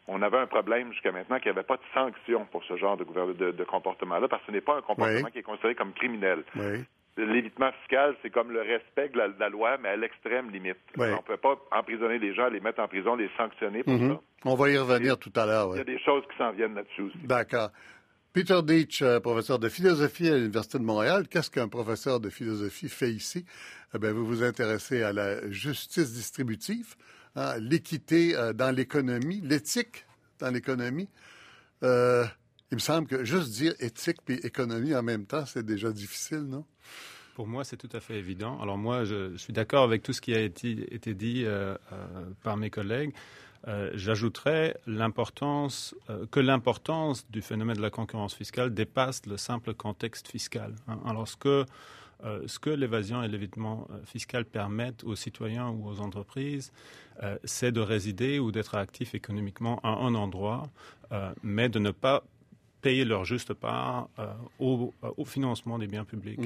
on 0.07 0.23
avait 0.23 0.39
un 0.39 0.47
problème 0.47 0.93
jusqu'à 0.93 1.11
maintenant 1.11 1.39
qu'il 1.39 1.51
n'y 1.51 1.59
avait 1.59 1.67
pas 1.67 1.77
de 1.77 1.83
sanction 1.93 2.45
pour 2.53 2.63
ce 2.65 2.77
genre 2.77 2.97
de, 2.97 3.03
gouver- 3.05 3.35
de- 3.35 3.51
de 3.51 3.65
comportement-là, 3.65 4.29
parce 4.29 4.43
que 4.43 4.47
ce 4.49 4.53
n'est 4.53 4.61
pas 4.61 4.77
un 4.77 4.81
comportement 4.83 5.23
Oui. 5.25 5.33
qui 5.33 5.39
est 5.41 5.43
considéré 5.43 5.75
comme 5.75 5.93
criminel. 5.93 6.45
Oui. 6.55 6.85
L'évitement 7.19 7.71
fiscal, 7.81 8.17
c'est 8.23 8.31
comme 8.31 8.51
le 8.53 8.61
respect 8.63 9.11
de 9.11 9.19
la, 9.19 9.29
de 9.29 9.39
la 9.39 9.51
loi, 9.51 9.77
mais 9.83 9.91
à 9.91 9.97
l'extrême 9.97 10.51
limite. 10.51 10.79
On 10.97 11.03
ne 11.05 11.17
peut 11.19 11.37
pas 11.37 11.57
emprisonner 11.71 12.19
les 12.19 12.35
gens, 12.35 12.49
les 12.49 12.61
mettre 12.61 12.81
en 12.81 12.89
prison, 12.89 13.17
les 13.17 13.29
sanctionner 13.37 13.83
pour 13.83 13.93
Mhm. 13.93 14.15
ça. 14.15 14.21
On 14.47 14.55
va 14.55 14.71
y 14.71 14.79
revenir 14.79 15.19
tout 15.19 15.33
à 15.37 15.45
l'heure. 15.45 15.69
Il 15.75 15.79
y 15.79 15.81
a 15.81 15.85
des 15.85 15.99
choses 15.99 16.25
qui 16.31 16.39
s'en 16.39 16.53
viennent 16.53 16.75
là-dessus 16.75 17.03
aussi. 17.03 17.19
D'accord. 17.25 17.71
Peter 18.33 18.63
Deitch, 18.63 19.03
euh, 19.03 19.21
professeur 19.21 19.59
de 19.59 19.69
philosophie 19.69 20.27
à 20.31 20.37
l'Université 20.39 20.79
de 20.79 20.85
Montréal. 20.85 21.29
Qu'est-ce 21.29 21.51
qu'un 21.51 21.69
professeur 21.69 22.19
de 22.19 22.31
philosophie 22.31 22.89
fait 22.89 23.11
ici? 23.11 23.45
Eh 23.95 23.99
bien, 23.99 24.13
vous 24.13 24.25
vous 24.25 24.43
intéressez 24.43 25.03
à 25.03 25.13
la 25.13 25.51
justice 25.51 26.15
distributive, 26.15 26.95
hein, 27.37 27.57
l'équité 27.59 28.35
euh, 28.35 28.55
dans 28.55 28.75
l'économie, 28.75 29.43
l'éthique 29.45 30.07
dans 30.39 30.51
l'économie. 30.51 31.11
Euh, 31.83 32.25
il 32.73 32.77
me 32.77 32.81
semble 32.81 33.07
que 33.07 33.23
juste 33.23 33.51
dire 33.51 33.75
éthique 33.81 34.17
et 34.29 34.47
économie 34.47 34.95
en 34.95 35.03
même 35.03 35.27
temps, 35.27 35.45
c'est 35.45 35.65
déjà 35.65 35.93
difficile, 35.93 36.41
non? 36.41 36.65
Pour 37.35 37.47
moi, 37.47 37.65
c'est 37.65 37.77
tout 37.77 37.89
à 37.93 38.01
fait 38.01 38.17
évident. 38.19 38.59
Alors 38.63 38.79
moi, 38.79 39.05
je, 39.05 39.37
suis 39.37 39.53
d'accord 39.53 39.85
avec 39.85 40.03
tout 40.03 40.15
ce 40.15 40.23
qui 40.23 40.35
a 40.35 40.41
été, 40.41 40.75
dit 41.15 41.45
euh, 41.45 41.77
euh, 41.93 42.25
par 42.43 42.57
mes 42.57 42.71
collègues. 42.71 43.13
Euh, 43.69 43.91
J'ajouterais 43.95 44.75
l'importance 44.87 45.95
que 46.31 46.41
l'importance 46.41 47.31
du 47.31 47.43
phénomène 47.43 47.77
de 47.77 47.83
la 47.83 47.91
concurrence 47.91 48.35
fiscale 48.35 48.73
dépasse 48.73 49.27
le 49.27 49.37
simple 49.37 49.75
contexte 49.75 50.29
fiscal. 50.29 50.75
hein. 50.89 50.99
Alors 51.05 51.29
ce 51.29 51.37
que 51.37 52.71
l'évasion 52.71 53.23
et 53.23 53.29
l'évitement 53.29 53.87
fiscal 54.07 54.47
permettent 54.47 55.05
aux 55.05 55.17
citoyens 55.17 55.69
ou 55.69 55.89
aux 55.89 56.01
entreprises, 56.01 56.73
c'est 57.45 57.73
de 57.73 57.81
résider 57.81 58.39
ou 58.39 58.51
d'être 58.51 58.77
actifs 58.77 59.15
économiquement 59.15 59.79
à 59.83 59.91
un 59.91 60.15
endroit, 60.15 60.71
mais 61.43 61.69
de 61.69 61.79
ne 61.79 61.91
pas 61.91 62.25
payer 62.83 63.05
leur 63.05 63.25
juste 63.25 63.55
part 63.55 64.09
euh, 64.19 64.27
au, 64.59 64.93
au 65.17 65.25
financement 65.25 65.79
des 65.79 65.87
biens 65.87 66.05
publics 66.05 66.41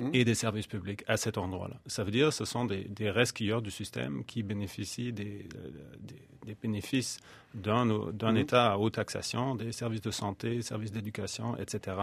Mhm. 0.00 0.10
et 0.14 0.24
des 0.24 0.34
services 0.34 0.66
publics 0.68 1.02
à 1.08 1.16
cet 1.18 1.36
endroit-là. 1.36 1.76
Ça 1.86 2.04
veut 2.04 2.10
dire 2.12 2.28
que 2.28 2.34
ce 2.34 2.44
sont 2.46 2.64
des, 2.64 2.84
des 2.84 3.10
resquilleurs 3.10 3.60
du 3.60 3.70
système 3.70 4.24
qui 4.24 4.42
bénéficient 4.42 5.12
des, 5.12 5.46
euh, 5.56 5.68
des, 6.00 6.22
des 6.46 6.56
bénéfices 6.62 7.18
d'un 7.54 7.84
Mhm. 7.84 8.36
État 8.36 8.72
à 8.72 8.76
haute 8.78 8.94
taxation, 8.94 9.56
des 9.56 9.72
services 9.72 10.00
de 10.00 10.10
santé, 10.12 10.62
services 10.62 10.92
d'éducation, 10.92 11.56
etc. 11.58 11.96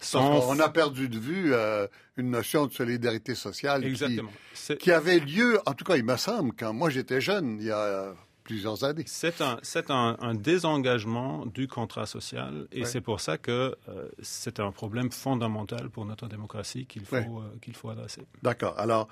Sans- 0.00 0.40
qu'on 0.42 0.60
a 0.60 0.68
perdu 0.68 1.08
de 1.08 1.18
vue 1.18 1.52
euh, 1.54 1.86
une 2.18 2.30
notion 2.30 2.66
de 2.66 2.72
solidarité 2.72 3.34
sociale 3.34 3.82
qui, 3.94 4.76
qui 4.78 4.92
avait 4.92 5.18
lieu, 5.18 5.58
en 5.66 5.72
tout 5.74 5.84
cas, 5.84 5.96
il 5.96 6.04
me 6.04 6.16
semble, 6.16 6.52
quand 6.54 6.72
moi 6.74 6.90
j'étais 6.90 7.20
jeune, 7.22 7.58
il 7.60 7.66
y 7.66 7.70
a 7.70 7.78
euh, 7.78 8.12
plusieurs 8.50 8.82
années. 8.84 9.04
C'est 9.06 9.40
un, 9.40 9.58
c'est 9.62 9.90
un, 9.90 10.16
un 10.20 10.34
désengagement 10.34 11.46
du 11.46 11.68
contrat 11.68 12.06
social 12.06 12.66
et 12.72 12.80
Ouais. 12.80 12.84
c'est 12.86 13.00
pour 13.00 13.20
ça 13.20 13.38
que 13.38 13.76
euh, 13.88 14.08
c'est 14.22 14.58
un 14.60 14.72
problème 14.72 15.10
fondamental 15.12 15.88
pour 15.90 16.04
notre 16.04 16.26
démocratie 16.26 16.84
qu'il 16.86 17.04
faut, 17.04 17.16
Ouais. 17.16 17.26
euh, 17.28 17.58
qu'il 17.62 17.74
faut 17.76 17.90
adresser. 17.90 18.22
D'accord. 18.42 18.74
Alors, 18.78 19.06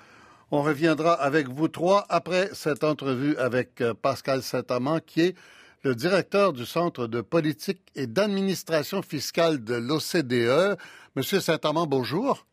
on 0.51 0.61
reviendra 0.61 1.13
avec 1.13 1.47
vous 1.47 1.67
trois 1.69 2.05
après 2.09 2.49
cette 2.53 2.83
entrevue 2.83 3.35
avec 3.37 3.79
euh, 3.81 3.93
Pascal 3.93 4.41
Saint-Amand, 4.43 4.99
qui 4.99 5.21
est 5.21 5.35
le 5.83 5.95
directeur 5.95 6.51
du 6.51 6.65
Centre 6.65 7.07
de 7.07 7.21
politique 7.21 7.81
et 7.95 8.07
d'administration 8.07 9.01
fiscale 9.01 9.63
de 9.63 9.75
l'OCDE. 9.75 10.77
Monsieur 11.15 11.39
Saint-Amand, 11.39 11.87
bonjour. 11.87 12.45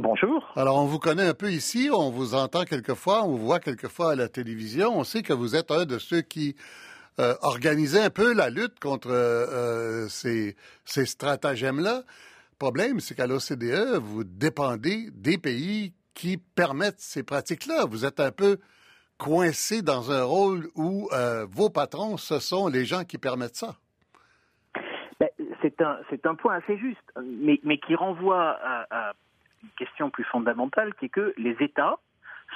Bonjour. 0.00 0.50
Alors, 0.56 0.78
on 0.78 0.86
vous 0.86 0.98
connaît 0.98 1.28
un 1.28 1.34
peu 1.34 1.52
ici, 1.52 1.90
on 1.92 2.10
vous 2.10 2.34
entend 2.34 2.64
quelquefois, 2.64 3.22
on 3.22 3.32
vous 3.32 3.44
voit 3.44 3.60
quelquefois 3.60 4.12
à 4.12 4.14
la 4.14 4.30
télévision. 4.30 4.98
On 4.98 5.04
sait 5.04 5.20
que 5.20 5.34
vous 5.34 5.56
êtes 5.56 5.70
un 5.70 5.84
de 5.84 5.98
ceux 5.98 6.22
qui 6.22 6.56
euh, 7.18 7.34
organisaient 7.42 8.04
un 8.04 8.10
peu 8.10 8.32
la 8.32 8.48
lutte 8.48 8.80
contre 8.80 9.10
euh, 9.10 10.08
ces, 10.08 10.56
ces 10.86 11.04
stratagèmes-là. 11.04 11.96
Le 11.96 12.56
problème, 12.58 13.00
c'est 13.00 13.14
qu'à 13.14 13.26
l'OCDE, 13.26 13.98
vous 14.00 14.24
dépendez 14.24 15.10
des 15.12 15.36
pays 15.36 15.92
qui 16.14 16.38
permettent 16.38 17.00
ces 17.00 17.22
pratiques-là. 17.22 17.84
Vous 17.84 18.06
êtes 18.06 18.20
un 18.20 18.32
peu 18.32 18.56
coincé 19.18 19.82
dans 19.82 20.10
un 20.10 20.24
rôle 20.24 20.68
où 20.76 21.10
euh, 21.12 21.44
vos 21.50 21.68
patrons, 21.68 22.16
ce 22.16 22.38
sont 22.38 22.68
les 22.68 22.86
gens 22.86 23.04
qui 23.04 23.18
permettent 23.18 23.56
ça. 23.56 23.76
Ben, 25.18 25.28
c'est 25.60 25.78
un 25.82 25.98
un 26.24 26.34
point 26.36 26.54
assez 26.54 26.78
juste, 26.78 27.04
mais 27.22 27.60
mais 27.64 27.76
qui 27.76 27.94
renvoie 27.94 28.56
à, 28.62 28.86
à 28.90 29.12
une 29.62 29.70
question 29.76 30.10
plus 30.10 30.24
fondamentale, 30.24 30.94
qui 30.94 31.06
est 31.06 31.10
que 31.10 31.34
les 31.36 31.56
États 31.60 31.98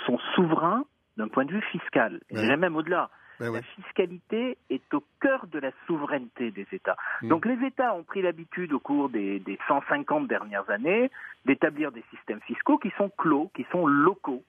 sont 0.06 0.18
souverains 0.34 0.84
d'un 1.16 1.28
point 1.28 1.44
de 1.44 1.52
vue 1.52 1.62
fiscal. 1.70 2.20
Et 2.30 2.34
Ouais. 2.34 2.42
j'irais 2.42 2.56
même 2.56 2.76
au-delà. 2.76 3.10
Ben. 3.40 3.52
La 3.52 3.62
fiscalité 3.62 4.56
est 4.70 4.94
au 4.94 5.02
cœur 5.20 5.46
de 5.48 5.58
la 5.58 5.72
souveraineté 5.86 6.52
des 6.52 6.66
États. 6.70 6.96
Mm. 7.22 7.28
Donc 7.28 7.46
les 7.46 7.66
États 7.66 7.92
ont 7.94 8.04
pris 8.04 8.22
l'habitude 8.22 8.72
au 8.72 8.78
cours 8.78 9.08
des, 9.08 9.40
des 9.40 9.58
150 9.66 10.28
dernières 10.28 10.68
années 10.70 11.10
d'établir 11.44 11.90
des 11.90 12.04
systèmes 12.14 12.40
fiscaux 12.42 12.78
qui 12.78 12.92
sont 12.96 13.10
clos, 13.18 13.50
qui 13.54 13.66
sont 13.72 13.86
locaux. 13.86 14.44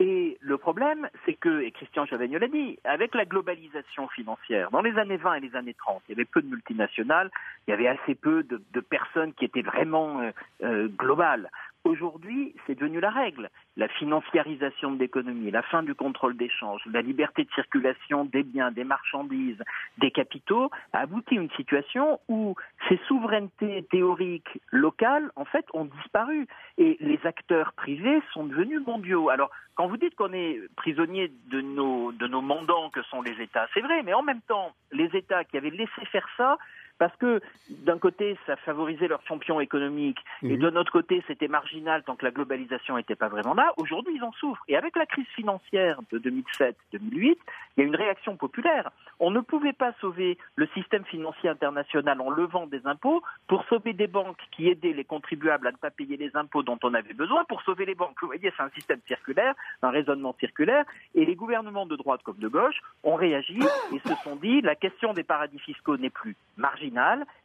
Et 0.00 0.36
le 0.40 0.58
problème, 0.58 1.08
c'est 1.24 1.34
que, 1.34 1.60
et 1.60 1.70
Christian 1.70 2.04
Chavagnol 2.06 2.40
l'a 2.40 2.48
dit, 2.48 2.80
avec 2.82 3.14
la 3.14 3.24
globalisation 3.24 4.08
financière, 4.08 4.72
dans 4.72 4.82
les 4.82 4.98
années 4.98 5.16
20 5.18 5.34
et 5.34 5.40
les 5.40 5.54
années 5.54 5.74
30, 5.74 6.02
il 6.08 6.12
y 6.12 6.14
avait 6.16 6.24
peu 6.24 6.42
de 6.42 6.48
multinationales, 6.48 7.30
il 7.66 7.70
y 7.70 7.74
avait 7.74 7.86
assez 7.86 8.16
peu 8.16 8.42
de, 8.42 8.60
de 8.72 8.80
personnes 8.80 9.32
qui 9.34 9.44
étaient 9.44 9.62
vraiment 9.62 10.20
euh, 10.20 10.30
euh, 10.64 10.88
globales. 10.88 11.48
Aujourd'hui, 11.84 12.54
c'est 12.66 12.76
devenu 12.76 12.98
la 12.98 13.10
règle. 13.10 13.50
La 13.76 13.88
financiarisation 13.88 14.92
de 14.92 14.98
l'économie, 14.98 15.50
la 15.50 15.62
fin 15.62 15.82
du 15.82 15.94
contrôle 15.94 16.34
d'échange, 16.34 16.80
la 16.86 17.02
liberté 17.02 17.44
de 17.44 17.50
circulation 17.50 18.24
des 18.24 18.42
biens, 18.42 18.70
des 18.70 18.84
marchandises, 18.84 19.62
des 19.98 20.10
capitaux, 20.10 20.70
a 20.94 21.00
abouti 21.00 21.36
à 21.36 21.42
une 21.42 21.50
situation 21.50 22.20
où 22.28 22.54
ces 22.88 22.98
souverainetés 23.06 23.84
théoriques 23.90 24.60
locales, 24.70 25.30
en 25.36 25.44
fait, 25.44 25.66
ont 25.74 25.84
disparu. 25.84 26.46
Et 26.78 26.96
les 27.00 27.20
acteurs 27.24 27.74
privés 27.74 28.22
sont 28.32 28.44
devenus 28.44 28.80
mondiaux. 28.86 29.28
Alors, 29.28 29.50
quand 29.74 29.86
vous 29.86 29.98
dites 29.98 30.14
qu'on 30.14 30.32
est 30.32 30.60
prisonnier 30.76 31.32
de 31.48 31.60
nos, 31.60 32.12
de 32.12 32.26
nos 32.26 32.40
mandants 32.40 32.88
que 32.90 33.02
sont 33.02 33.20
les 33.20 33.38
États, 33.42 33.68
c'est 33.74 33.82
vrai, 33.82 34.02
mais 34.04 34.14
en 34.14 34.22
même 34.22 34.40
temps, 34.42 34.72
les 34.90 35.10
États 35.14 35.44
qui 35.44 35.58
avaient 35.58 35.70
laissé 35.70 36.04
faire 36.10 36.28
ça, 36.38 36.56
parce 36.98 37.16
que 37.16 37.40
d'un 37.68 37.98
côté, 37.98 38.36
ça 38.46 38.56
favorisait 38.56 39.08
leurs 39.08 39.22
champions 39.26 39.60
économiques, 39.60 40.18
et 40.42 40.48
Mhm. 40.48 40.58
de 40.58 40.70
notre 40.70 40.92
côté, 40.92 41.22
c'était 41.26 41.48
marginal 41.48 42.02
tant 42.04 42.16
que 42.16 42.24
la 42.24 42.30
globalisation 42.30 42.96
n'était 42.96 43.16
pas 43.16 43.28
vraiment 43.28 43.54
là. 43.54 43.72
Aujourd'hui, 43.76 44.14
ils 44.16 44.22
en 44.22 44.32
souffrent. 44.32 44.62
Et 44.68 44.76
avec 44.76 44.96
la 44.96 45.06
crise 45.06 45.26
financière 45.34 46.00
de 46.12 46.18
2007-2008, 46.18 47.38
il 47.76 47.80
y 47.80 47.82
a 47.82 47.86
une 47.86 47.96
réaction 47.96 48.36
populaire. 48.36 48.90
On 49.20 49.30
ne 49.30 49.40
pouvait 49.40 49.72
pas 49.72 49.92
sauver 50.00 50.38
le 50.56 50.66
système 50.68 51.04
financier 51.04 51.48
international 51.48 52.20
en 52.20 52.30
levant 52.30 52.66
des 52.66 52.86
impôts 52.86 53.22
pour 53.48 53.64
sauver 53.64 53.92
des 53.92 54.06
banques 54.06 54.38
qui 54.52 54.68
aidaient 54.68 54.92
les 54.92 55.04
contribuables 55.04 55.66
à 55.66 55.72
ne 55.72 55.76
pas 55.76 55.90
payer 55.90 56.16
les 56.16 56.34
impôts 56.36 56.62
dont 56.62 56.78
on 56.82 56.94
avait 56.94 57.14
besoin 57.14 57.44
pour 57.44 57.62
sauver 57.62 57.86
les 57.86 57.94
banques. 57.94 58.16
Vous 58.20 58.26
voyez, 58.28 58.52
c'est 58.56 58.62
un 58.62 58.70
système 58.70 59.00
circulaire, 59.06 59.54
un 59.82 59.90
raisonnement 59.90 60.34
circulaire, 60.38 60.84
et 61.14 61.24
les 61.24 61.34
gouvernements 61.34 61.86
de 61.86 61.96
droite 61.96 62.22
comme 62.22 62.38
de 62.38 62.48
gauche 62.48 62.80
ont 63.02 63.14
réagi 63.16 63.58
et 63.92 63.98
se 64.08 64.14
sont 64.22 64.36
dit 64.36 64.60
la 64.60 64.74
question 64.74 65.12
des 65.12 65.24
paradis 65.24 65.58
fiscaux 65.58 65.96
n'est 65.96 66.10
plus 66.10 66.36
marginale, 66.56 66.83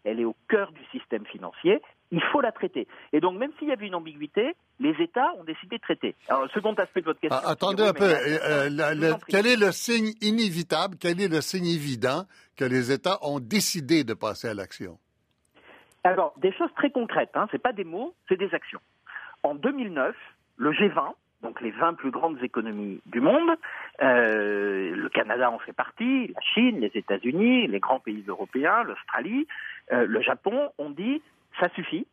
elle 0.04 0.20
est 0.20 0.26
au 0.26 0.36
cœur 0.48 0.72
du 0.72 0.84
système 0.92 1.26
financier, 1.26 1.82
il 2.12 2.22
faut 2.32 2.42
la 2.42 2.52
traiter. 2.52 2.88
Et 3.14 3.20
donc, 3.20 3.38
même 3.38 3.52
s'il 3.60 3.68
y 3.68 3.72
avait 3.72 3.86
une 3.88 3.96
ambiguïté, 3.96 4.56
les 4.80 4.96
États 5.00 5.32
ont 5.38 5.44
décidé 5.44 5.78
de 5.78 5.82
traiter. 5.82 6.16
Alors, 6.28 6.44
le 6.44 6.50
second 6.50 6.74
aspect 6.74 7.02
de 7.02 7.06
votre 7.06 7.20
question. 7.20 7.40
Ah, 7.44 7.50
attendez 7.52 7.84
un 7.84 7.94
peu. 7.94 8.06
Euh, 8.06 8.68
euh, 8.68 8.70
la- 8.70 9.18
quel 9.28 9.46
est 9.46 9.56
le 9.58 9.72
signe 9.72 10.14
inévitable, 10.22 10.98
quel 11.00 11.22
est 11.22 11.28
le 11.28 11.42
signe 11.42 11.68
évident 11.68 12.24
que 12.58 12.66
les 12.66 12.92
États 12.92 13.20
ont 13.22 13.40
décidé 13.40 14.04
de 14.04 14.14
passer 14.14 14.48
à 14.48 14.54
l'action? 14.54 14.98
Alors, 16.04 16.34
des 16.38 16.54
choses 16.54 16.72
très 16.76 16.90
concrètes, 16.92 17.32
hein, 17.36 17.48
ce 17.52 17.58
pas 17.58 17.74
des 17.74 17.84
mots, 17.84 18.16
c'est 18.28 18.38
des 18.38 18.54
actions. 18.54 18.80
En 19.44 19.54
2009, 19.56 20.16
le 20.58 20.72
G20, 20.72 21.14
donc 21.42 21.62
les 21.62 21.72
20 21.72 21.94
plus 21.94 22.12
grandes 22.12 22.42
économies 22.44 23.02
du 23.06 23.22
monde, 23.22 23.52
euh, 24.02 24.96
le 24.96 25.10
Canada 25.10 25.50
en 25.50 25.60
fait 25.60 25.74
partie, 25.74 26.28
la 26.28 26.42
Chine, 26.42 26.80
les 26.80 26.92
États-Unis, 26.94 27.68
les 27.68 27.80
grands 27.80 28.00
pays 28.00 28.24
européens, 28.28 28.84
l'Australie, 28.84 29.48
euh, 29.92 30.06
le 30.06 30.22
Japon, 30.22 30.72
ont 30.78 30.90
dit 30.90 31.22
ça 31.60 31.70
suffit, 31.76 32.06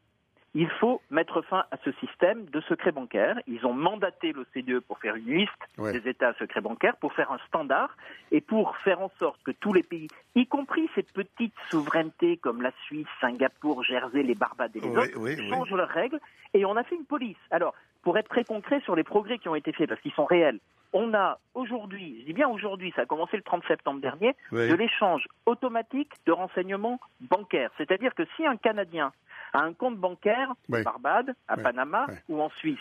il 0.58 0.70
faut 0.70 1.02
mettre 1.10 1.42
fin 1.42 1.64
à 1.70 1.76
ce 1.84 1.92
système 2.00 2.46
de 2.46 2.62
secret 2.62 2.90
bancaire. 2.90 3.38
Ils 3.46 3.66
ont 3.66 3.74
mandaté 3.74 4.32
l'OCDE 4.32 4.80
pour 4.80 4.98
faire 4.98 5.14
une 5.14 5.26
liste 5.26 5.52
des 5.76 6.08
États 6.08 6.32
secrets 6.38 6.62
bancaires, 6.62 6.96
pour 6.96 7.12
faire 7.12 7.30
un 7.30 7.38
standard 7.46 7.94
et 8.32 8.40
pour 8.40 8.74
faire 8.78 9.02
en 9.02 9.10
sorte 9.18 9.38
que 9.42 9.50
tous 9.50 9.74
les 9.74 9.82
pays, 9.82 10.08
y 10.34 10.46
compris 10.46 10.88
ces 10.94 11.02
petites 11.02 11.52
souverainetés 11.70 12.38
comme 12.38 12.62
la 12.62 12.72
Suisse, 12.86 13.06
Singapour, 13.20 13.84
Jersey, 13.84 14.22
les 14.22 14.34
Barbades 14.34 14.74
et 14.74 14.80
les 14.80 14.96
autres, 14.96 15.50
changent 15.50 15.74
leurs 15.74 15.90
règles. 15.90 16.20
Et 16.54 16.64
on 16.64 16.74
a 16.76 16.84
fait 16.84 16.94
une 16.94 17.04
police. 17.04 17.36
Alors, 17.50 17.74
pour 18.00 18.16
être 18.16 18.28
très 18.28 18.44
concret 18.44 18.80
sur 18.80 18.96
les 18.96 19.04
progrès 19.04 19.36
qui 19.36 19.50
ont 19.50 19.56
été 19.56 19.72
faits, 19.72 19.90
parce 19.90 20.00
qu'ils 20.00 20.12
sont 20.12 20.24
réels, 20.24 20.60
on 20.96 21.12
a 21.12 21.38
aujourd'hui, 21.54 22.20
je 22.20 22.26
dis 22.26 22.32
bien 22.32 22.48
aujourd'hui, 22.48 22.90
ça 22.96 23.02
a 23.02 23.06
commencé 23.06 23.36
le 23.36 23.42
30 23.42 23.62
septembre 23.68 24.00
dernier, 24.00 24.34
de 24.50 24.74
l'échange 24.74 25.28
automatique 25.44 26.10
de 26.24 26.32
renseignements 26.32 26.98
bancaires. 27.20 27.70
C'est-à-dire 27.76 28.14
que 28.14 28.22
si 28.34 28.46
un 28.46 28.56
Canadien 28.56 29.12
a 29.52 29.60
un 29.60 29.74
compte 29.74 29.98
bancaire 29.98 30.54
à 30.72 30.82
Barbade, 30.82 31.34
à 31.48 31.58
Panama 31.58 32.06
ou 32.30 32.40
en 32.40 32.48
Suisse, 32.48 32.78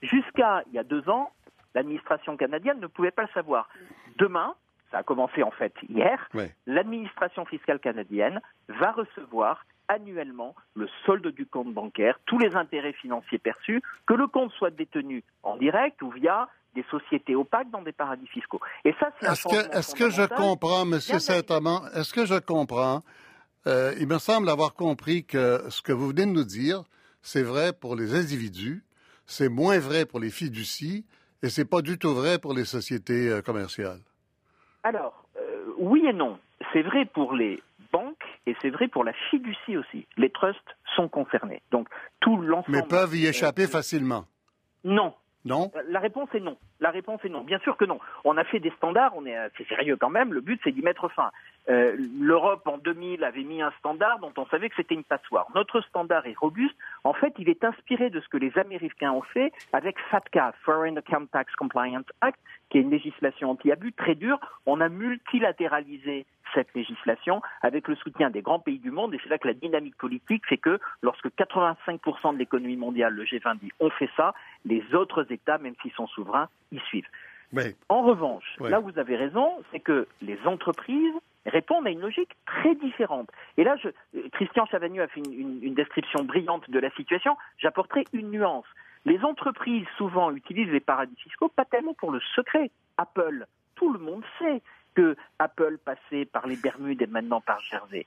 jusqu'à 0.00 0.62
il 0.68 0.74
y 0.74 0.78
a 0.78 0.84
deux 0.84 1.10
ans, 1.10 1.30
l'administration 1.74 2.38
canadienne 2.38 2.80
ne 2.80 2.86
pouvait 2.86 3.10
pas 3.10 3.22
le 3.22 3.28
savoir. 3.34 3.68
Demain, 4.16 4.54
ça 4.90 4.98
a 4.98 5.02
commencé 5.02 5.42
en 5.42 5.50
fait 5.50 5.74
hier, 5.90 6.26
l'administration 6.66 7.44
fiscale 7.44 7.80
canadienne 7.80 8.40
va 8.68 8.92
recevoir 8.92 9.66
annuellement 9.88 10.54
le 10.74 10.88
solde 11.04 11.28
du 11.28 11.44
compte 11.44 11.74
bancaire, 11.74 12.18
tous 12.24 12.38
les 12.38 12.56
intérêts 12.56 12.92
financiers 12.92 13.38
perçus, 13.38 13.82
que 14.06 14.14
le 14.14 14.26
compte 14.26 14.52
soit 14.52 14.70
détenu 14.70 15.22
en 15.42 15.56
direct 15.56 16.00
ou 16.02 16.10
via 16.10 16.48
des 16.78 16.84
sociétés 16.90 17.34
opaques 17.34 17.70
dans 17.70 17.82
des 17.82 17.92
paradis 17.92 18.26
fiscaux. 18.28 18.60
Et 18.84 18.94
ça, 19.00 19.10
c'est 19.20 19.26
est-ce 19.26 19.48
que, 19.48 19.76
est-ce 19.76 19.94
que 19.94 20.10
je 20.10 20.22
comprends, 20.22 20.84
Monsieur 20.84 21.18
Saint-Amand, 21.18 21.82
est-ce 21.94 22.12
que 22.12 22.24
je 22.24 22.38
comprends 22.38 23.02
euh, 23.66 23.94
Il 23.98 24.06
me 24.06 24.18
semble 24.18 24.48
avoir 24.48 24.74
compris 24.74 25.24
que 25.24 25.68
ce 25.70 25.82
que 25.82 25.92
vous 25.92 26.08
venez 26.08 26.26
de 26.26 26.30
nous 26.30 26.44
dire, 26.44 26.84
c'est 27.20 27.42
vrai 27.42 27.72
pour 27.72 27.96
les 27.96 28.14
individus, 28.14 28.84
c'est 29.26 29.48
moins 29.48 29.80
vrai 29.80 30.06
pour 30.06 30.20
les 30.20 30.30
fiducies, 30.30 31.04
et 31.42 31.48
c'est 31.48 31.68
pas 31.68 31.82
du 31.82 31.98
tout 31.98 32.14
vrai 32.14 32.38
pour 32.38 32.54
les 32.54 32.64
sociétés 32.64 33.28
euh, 33.28 33.42
commerciales. 33.42 34.00
Alors, 34.84 35.24
euh, 35.36 35.74
oui 35.78 36.06
et 36.08 36.12
non. 36.12 36.38
C'est 36.72 36.82
vrai 36.82 37.06
pour 37.06 37.34
les 37.34 37.60
banques 37.92 38.24
et 38.46 38.54
c'est 38.62 38.70
vrai 38.70 38.86
pour 38.86 39.02
la 39.02 39.12
fiducie 39.30 39.76
aussi. 39.76 40.06
Les 40.16 40.30
trusts 40.30 40.76
sont 40.94 41.08
concernés. 41.08 41.62
Donc 41.72 41.88
tout 42.20 42.36
l'ensemble. 42.36 42.76
Mais 42.76 42.82
peuvent 42.82 43.16
y 43.16 43.26
échapper 43.26 43.66
facilement. 43.66 44.26
Non, 44.84 45.14
euh, 45.50 45.82
La 45.88 46.00
réponse 46.00 46.28
est 46.34 46.40
non. 46.40 46.56
La 46.80 46.90
réponse 46.90 47.24
est 47.24 47.28
non. 47.28 47.42
Bien 47.42 47.58
sûr 47.60 47.76
que 47.76 47.84
non. 47.84 47.98
On 48.24 48.36
a 48.36 48.44
fait 48.44 48.60
des 48.60 48.72
standards, 48.76 49.12
on 49.16 49.26
est 49.26 49.36
assez 49.36 49.64
sérieux 49.64 49.96
quand 49.96 50.10
même. 50.10 50.32
Le 50.32 50.40
but, 50.40 50.60
c'est 50.64 50.72
d'y 50.72 50.82
mettre 50.82 51.08
fin. 51.08 51.30
Euh, 51.68 51.96
L'Europe, 52.18 52.66
en 52.66 52.78
2000, 52.78 53.24
avait 53.24 53.42
mis 53.42 53.60
un 53.60 53.72
standard 53.78 54.18
dont 54.20 54.32
on 54.36 54.46
savait 54.46 54.68
que 54.68 54.76
c'était 54.76 54.94
une 54.94 55.04
passoire. 55.04 55.46
Notre 55.54 55.80
standard 55.82 56.26
est 56.26 56.36
robuste. 56.36 56.76
En 57.04 57.12
fait, 57.12 57.34
il 57.38 57.48
est 57.48 57.62
inspiré 57.64 58.10
de 58.10 58.20
ce 58.20 58.28
que 58.28 58.38
les 58.38 58.56
Américains 58.58 59.12
ont 59.12 59.22
fait 59.22 59.52
avec 59.72 59.98
FATCA, 60.10 60.54
Foreign 60.64 60.96
Account 60.96 61.26
Tax 61.26 61.54
Compliance 61.56 62.06
Act, 62.20 62.38
qui 62.70 62.78
est 62.78 62.82
une 62.82 62.90
législation 62.90 63.50
anti-abus 63.50 63.92
très 63.92 64.14
dure. 64.14 64.38
On 64.66 64.80
a 64.80 64.88
multilatéralisé 64.88 66.26
cette 66.54 66.74
législation 66.74 67.42
avec 67.62 67.88
le 67.88 67.96
soutien 67.96 68.30
des 68.30 68.42
grands 68.42 68.58
pays 68.58 68.78
du 68.78 68.90
monde. 68.90 69.14
Et 69.14 69.20
c'est 69.22 69.28
là 69.28 69.38
que 69.38 69.48
la 69.48 69.54
dynamique 69.54 69.96
politique 69.96 70.46
fait 70.46 70.56
que 70.56 70.78
lorsque 71.02 71.26
85% 71.26 72.34
de 72.34 72.38
l'économie 72.38 72.76
mondiale, 72.76 73.14
le 73.14 73.24
G20 73.24 73.58
dit, 73.58 73.72
on 73.80 73.90
fait 73.90 74.10
ça, 74.16 74.34
les 74.64 74.82
autres 74.94 75.30
États, 75.30 75.58
même 75.58 75.74
s'ils 75.82 75.92
sont 75.92 76.06
souverains, 76.06 76.48
y 76.72 76.78
suivent. 76.80 77.08
En 77.88 78.02
revanche, 78.02 78.56
là 78.60 78.80
où 78.80 78.84
vous 78.84 78.98
avez 78.98 79.16
raison, 79.16 79.50
c'est 79.72 79.80
que 79.80 80.06
les 80.22 80.38
entreprises 80.44 81.14
répondent 81.46 81.86
à 81.86 81.90
une 81.90 82.00
logique 82.00 82.36
très 82.46 82.74
différente. 82.74 83.30
Et 83.56 83.64
là, 83.64 83.76
je, 83.76 83.88
Christian 84.32 84.66
Chavagneux 84.66 85.02
a 85.02 85.08
fait 85.08 85.20
une, 85.20 85.62
une 85.62 85.74
description 85.74 86.24
brillante 86.24 86.68
de 86.68 86.78
la 86.78 86.90
situation. 86.90 87.36
J'apporterai 87.56 88.04
une 88.12 88.30
nuance. 88.30 88.66
Les 89.04 89.24
entreprises 89.24 89.86
souvent 89.96 90.30
utilisent 90.32 90.70
les 90.70 90.80
paradis 90.80 91.16
fiscaux 91.16 91.48
pas 91.48 91.64
tellement 91.64 91.94
pour 91.94 92.10
le 92.10 92.20
secret. 92.34 92.70
Apple, 92.98 93.46
tout 93.76 93.92
le 93.92 93.98
monde 93.98 94.24
sait 94.38 94.60
que 94.94 95.16
Apple 95.38 95.78
passait 95.84 96.24
par 96.24 96.46
les 96.46 96.56
Bermudes 96.56 97.00
et 97.00 97.06
maintenant 97.06 97.40
par 97.40 97.60
Jersey. 97.60 98.04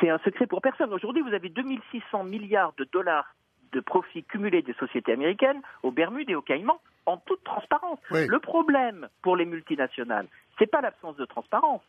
C'est 0.00 0.08
un 0.08 0.18
secret 0.18 0.46
pour 0.46 0.62
personne. 0.62 0.92
Aujourd'hui, 0.92 1.22
vous 1.22 1.34
avez 1.34 1.50
2600 1.50 2.24
milliards 2.24 2.72
de 2.78 2.84
dollars 2.84 3.34
de 3.72 3.80
profits 3.80 4.24
cumulés 4.24 4.62
des 4.62 4.74
sociétés 4.74 5.12
américaines 5.12 5.60
aux 5.82 5.90
Bermudes 5.90 6.30
et 6.30 6.34
aux 6.34 6.42
Caïmans 6.42 6.80
en 7.06 7.16
toute 7.16 7.42
transparence. 7.44 7.98
Le 8.10 8.38
problème 8.38 9.08
pour 9.22 9.36
les 9.36 9.44
multinationales, 9.44 10.26
c'est 10.58 10.70
pas 10.70 10.80
l'absence 10.80 11.16
de 11.16 11.24
transparence, 11.24 11.82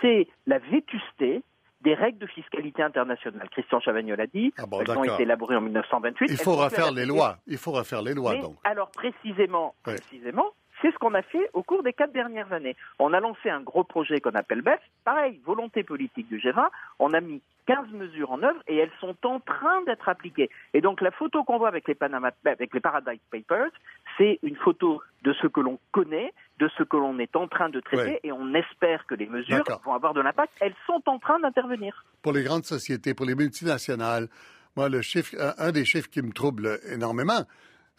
c'est 0.00 0.28
la 0.46 0.58
vétusté 0.58 1.42
des 1.80 1.94
règles 1.94 2.18
de 2.18 2.26
fiscalité 2.26 2.82
internationale. 2.82 3.48
Christian 3.50 3.80
Chavagnol 3.80 4.20
a 4.20 4.26
dit, 4.26 4.52
ah 4.58 4.64
elles 4.80 4.90
ont 4.90 5.04
été 5.04 5.22
élaborées 5.22 5.56
en 5.56 5.62
1928. 5.62 6.30
Il 6.30 6.36
faut 6.36 6.54
refaire 6.54 6.92
les 6.92 7.06
lois. 7.06 7.38
Il 7.46 7.56
faut 7.56 7.72
refaire 7.72 8.02
les 8.02 8.14
lois, 8.14 8.36
donc. 8.36 8.56
Alors 8.64 8.90
précisément, 8.90 9.74
précisément, 9.82 10.52
c'est 10.82 10.92
ce 10.92 10.98
qu'on 10.98 11.14
a 11.14 11.22
fait 11.22 11.50
au 11.52 11.62
cours 11.62 11.82
des 11.82 11.92
quatre 11.92 12.12
dernières 12.12 12.52
années. 12.52 12.76
On 12.98 13.12
a 13.12 13.20
lancé 13.20 13.50
un 13.50 13.60
gros 13.60 13.84
projet 13.84 14.20
qu'on 14.20 14.30
appelle 14.30 14.62
BEF. 14.62 14.80
Pareil, 15.04 15.40
volonté 15.44 15.82
politique 15.82 16.28
du 16.28 16.38
G20. 16.38 16.68
On 16.98 17.12
a 17.12 17.20
mis 17.20 17.40
15 17.66 17.92
mesures 17.92 18.32
en 18.32 18.42
œuvre 18.42 18.60
et 18.66 18.76
elles 18.76 18.90
sont 19.00 19.16
en 19.24 19.40
train 19.40 19.82
d'être 19.86 20.08
appliquées. 20.08 20.50
Et 20.74 20.80
donc 20.80 21.00
la 21.00 21.10
photo 21.10 21.44
qu'on 21.44 21.58
voit 21.58 21.68
avec 21.68 21.86
les, 21.86 21.94
Panama, 21.94 22.30
avec 22.44 22.74
les 22.74 22.80
Paradise 22.80 23.20
Papers, 23.30 23.70
c'est 24.18 24.38
une 24.42 24.56
photo 24.56 25.00
de 25.22 25.32
ce 25.34 25.46
que 25.46 25.60
l'on 25.60 25.78
connaît, 25.92 26.32
de 26.58 26.68
ce 26.76 26.82
que 26.82 26.96
l'on 26.96 27.18
est 27.18 27.36
en 27.36 27.46
train 27.46 27.68
de 27.68 27.80
traiter 27.80 28.20
et 28.22 28.32
on 28.32 28.54
espère 28.54 29.06
que 29.06 29.14
les 29.14 29.26
mesures 29.26 29.64
vont 29.84 29.94
avoir 29.94 30.14
de 30.14 30.20
l'impact. 30.20 30.52
Elles 30.60 30.74
sont 30.86 31.02
en 31.06 31.18
train 31.18 31.38
d'intervenir. 31.40 32.04
Pour 32.22 32.32
les 32.32 32.42
grandes 32.42 32.64
sociétés, 32.64 33.14
pour 33.14 33.26
les 33.26 33.34
multinationales, 33.34 34.28
moi, 34.76 34.88
le 34.88 35.02
chiffre, 35.02 35.34
un 35.58 35.72
des 35.72 35.84
chiffres 35.84 36.08
qui 36.08 36.22
me 36.22 36.32
trouble 36.32 36.78
énormément, 36.90 37.44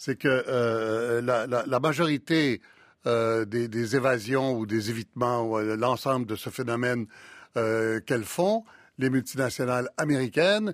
c'est 0.03 0.17
que 0.17 0.43
euh, 0.47 1.21
la, 1.21 1.79
majorité 1.79 2.59
euh, 3.05 3.45
des, 3.45 3.95
évasions 3.95 4.53
ou 4.57 4.65
des 4.65 4.89
évitements 4.89 5.43
ou 5.43 5.59
euh, 5.59 5.77
l'ensemble 5.77 6.25
de 6.25 6.35
ce 6.35 6.49
phénomène 6.49 7.05
qu'elles 7.53 8.23
font, 8.23 8.63
les 8.97 9.11
multinationales 9.11 9.89
américaines, 9.97 10.73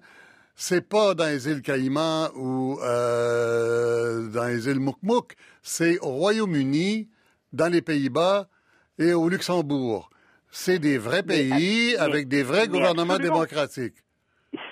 c'est 0.55 0.87
pas 0.87 1.13
dans 1.13 1.25
les 1.25 1.49
îles 1.49 1.61
Caïmans 1.61 2.29
ou 2.35 2.77
dans 2.79 4.47
les 4.47 4.69
îles 4.69 4.79
Moukmouk, 4.79 5.33
c'est 5.61 5.99
au 5.99 6.11
Royaume-Uni, 6.11 7.09
dans 7.51 7.69
les 7.69 7.81
Pays-Bas 7.81 8.47
et 8.99 9.13
au 9.13 9.27
Luxembourg. 9.27 10.09
C'est 10.51 10.79
des 10.79 10.99
vrais 10.99 11.23
pays 11.23 11.97
avec 11.97 12.29
des 12.29 12.43
vrais 12.43 12.67
gouvernements 12.67 13.17
démocratiques. 13.17 13.97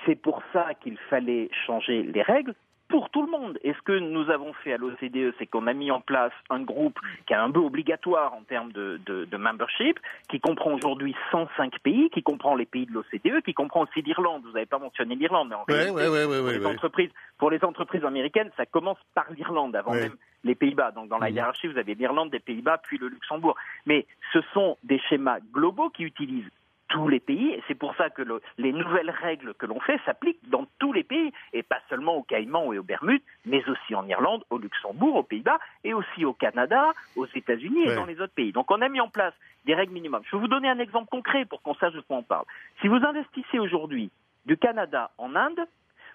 C'est 0.05 0.21
pour 0.21 0.41
ça 0.53 0.67
qu'il 0.81 0.97
fallait 1.09 1.49
changer 1.65 2.03
les 2.03 2.21
règles 2.21 2.53
pour 2.95 3.09
tout 3.09 3.25
le 3.25 3.29
monde. 3.29 3.59
Et 3.61 3.73
ce 3.73 3.81
que 3.81 3.91
nous 3.91 4.29
avons 4.29 4.53
fait 4.53 4.71
à 4.71 4.77
l'OCDE, 4.77 5.33
c'est 5.37 5.47
qu'on 5.47 5.67
a 5.67 5.73
mis 5.73 5.91
en 5.91 5.99
place 5.99 6.31
un 6.49 6.61
groupe 6.61 6.97
qui 7.27 7.33
est 7.33 7.35
un 7.35 7.51
peu 7.51 7.59
obligatoire 7.59 8.33
en 8.33 8.41
termes 8.43 8.71
de, 8.71 9.01
de, 9.05 9.37
membership, 9.37 9.99
qui 10.29 10.39
comprend 10.39 10.71
aujourd'hui 10.71 11.13
105 11.29 11.77
pays, 11.79 12.09
qui 12.09 12.23
comprend 12.23 12.55
les 12.55 12.65
pays 12.65 12.85
de 12.85 12.93
l'OCDE, 12.93 13.43
qui 13.43 13.53
comprend 13.53 13.81
aussi 13.81 14.01
l'Irlande. 14.01 14.43
Vous 14.45 14.53
n'avez 14.53 14.65
pas 14.65 14.79
mentionné 14.79 15.15
l'Irlande, 15.15 15.49
mais 15.49 15.55
en 15.55 15.65
réalité, 15.65 15.91
pour, 15.91 16.47
les 16.47 16.65
entreprises, 16.65 17.09
pour 17.37 17.51
les 17.51 17.65
entreprises 17.65 18.05
américaines, 18.05 18.49
ça 18.55 18.65
commence 18.65 18.99
par 19.13 19.25
l'Irlande, 19.35 19.75
avant 19.75 19.91
même 19.91 20.15
les 20.45 20.55
Pays-Bas. 20.55 20.91
Donc 20.91 21.09
dans 21.09 21.17
la 21.17 21.29
mhm. 21.29 21.35
hiérarchie, 21.35 21.67
vous 21.67 21.77
avez 21.77 21.95
l'Irlande, 21.95 22.29
les 22.31 22.39
Pays-Bas, 22.39 22.77
puis 22.81 22.97
le 22.97 23.09
Luxembourg. 23.09 23.57
Mais 23.85 24.05
ce 24.31 24.39
sont 24.53 24.77
des 24.83 24.99
schémas 25.09 25.39
globaux 25.51 25.89
qui 25.89 26.03
utilisent 26.03 26.49
tous 26.87 27.07
les 27.07 27.19
pays, 27.19 27.51
et 27.51 27.63
c'est 27.67 27.75
pour 27.75 27.95
ça 27.95 28.09
que 28.09 28.21
les 28.57 28.71
nouvelles 28.71 29.09
règles 29.09 29.53
que 29.55 29.65
l'on 29.65 29.79
fait 29.79 29.99
s'appliquent 30.05 30.49
dans 30.49 30.65
tous 30.79 30.93
les 30.93 31.03
pays, 31.03 31.31
et 31.53 31.63
pas 31.63 31.79
seulement 31.89 32.15
aux 32.15 32.23
Caïmans 32.23 32.73
et 32.73 32.79
aux 32.79 32.83
Bermudes, 32.83 33.23
mais 33.45 33.67
aussi 33.67 33.95
en 33.95 34.07
Irlande, 34.07 34.43
au 34.49 34.57
Luxembourg, 34.57 35.15
aux 35.15 35.23
Pays-Bas, 35.23 35.59
et 35.83 35.93
aussi 35.93 36.25
au 36.25 36.33
Canada, 36.33 36.93
aux 37.15 37.25
États-Unis 37.25 37.83
et 37.85 37.95
dans 37.95 38.05
les 38.05 38.19
autres 38.21 38.33
pays. 38.33 38.51
Donc 38.51 38.71
on 38.71 38.81
a 38.81 38.89
mis 38.89 39.01
en 39.01 39.09
place 39.09 39.33
des 39.65 39.73
règles 39.73 39.93
minimum. 39.93 40.21
Je 40.25 40.35
vais 40.35 40.41
vous 40.41 40.47
donner 40.47 40.69
un 40.69 40.79
exemple 40.79 41.09
concret 41.09 41.45
pour 41.45 41.61
qu'on 41.61 41.75
sache 41.75 41.93
de 41.93 42.01
quoi 42.01 42.17
on 42.17 42.23
parle. 42.23 42.45
Si 42.81 42.87
vous 42.87 42.97
investissez 43.03 43.59
aujourd'hui 43.59 44.11
du 44.45 44.57
Canada 44.57 45.11
en 45.17 45.35
Inde, 45.35 45.65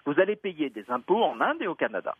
vous 0.05 0.19
allez 0.19 0.35
payer 0.35 0.69
des 0.69 0.89
impôts 0.89 1.23
en 1.23 1.39
Inde 1.41 1.61
et 1.61 1.67
au 1.67 1.75
Canada. 1.75 2.15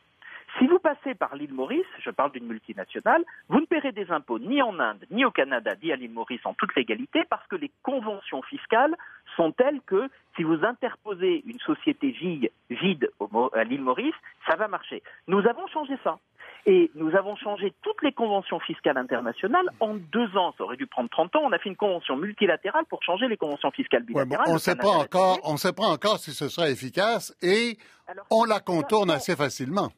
Si 0.60 0.68
vous 0.68 0.80
passez 0.80 1.16
par 1.16 1.36
l'île 1.36 1.54
Maurice, 1.54 1.86
je 2.00 2.10
parle 2.10 2.32
d'une 2.32 2.46
multinationale, 2.46 3.24
vous 3.50 3.60
ne 3.60 3.66
paierez 3.66 3.92
des 3.92 4.12
impôts 4.12 4.40
ni 4.40 4.62
en 4.62 4.80
Inde, 4.80 5.06
ni 5.10 5.24
au 5.24 5.32
Canada, 5.32 5.74
ni 5.82 5.92
à 5.92 5.96
l'île 5.96 6.12
Maurice 6.12 6.42
en 6.46 6.54
toute 6.54 6.76
légalité, 6.76 7.24
parce 7.30 7.46
que 7.48 7.56
les 7.56 7.72
conventions 7.84 8.42
fiscales 8.44 8.96
sont 9.36 9.52
telles 9.52 9.82
que 9.86 10.10
si 10.36 10.44
vous 10.44 10.64
interposez 10.64 11.44
une 11.46 11.60
société 11.60 12.12
vide 12.12 13.12
à 13.54 13.64
l'île 13.64 13.82
Maurice, 13.82 14.16
ça 14.48 14.56
va 14.56 14.68
marcher. 14.68 15.02
Nous 15.28 15.40
avons 15.48 15.68
changé 15.68 15.94
ça. 16.04 16.20
Et 16.68 16.92
nous 16.94 17.16
avons 17.16 17.36
changé 17.36 17.74
toutes 17.82 18.04
les 18.04 18.12
conventions 18.12 18.60
fiscales 18.60 18.98
internationales 18.98 19.66
en 19.80 19.96
deux 19.96 20.38
ans. 20.38 20.54
Ça 20.58 20.64
aurait 20.64 20.78
dû 20.78 20.86
prendre 20.86 21.10
30 21.10 21.36
ans. 21.38 21.42
On 21.44 21.52
a 21.52 21.58
fait 21.58 21.70
une 21.70 21.76
convention 21.76 22.16
multilatérale 22.18 22.86
pour 22.86 23.02
changer 23.02 23.28
les 23.28 23.38
conventions 23.38 23.72
fiscales 23.72 24.04
bilatérales. 24.04 24.46
on 24.48 24.54
ne 24.54 24.60
sait 24.60 24.76
pas 24.76 24.90
encore, 24.90 25.40
on 25.44 25.58
sait 25.58 25.74
pas 25.74 25.88
encore 25.88 26.20
si 26.20 26.34
ce 26.34 26.50
sera 26.50 26.70
efficace 26.70 27.36
et 27.42 27.80
on 28.30 28.44
la 28.44 28.60
contourne 28.60 29.10
assez 29.10 29.36
facilement. 29.36 29.90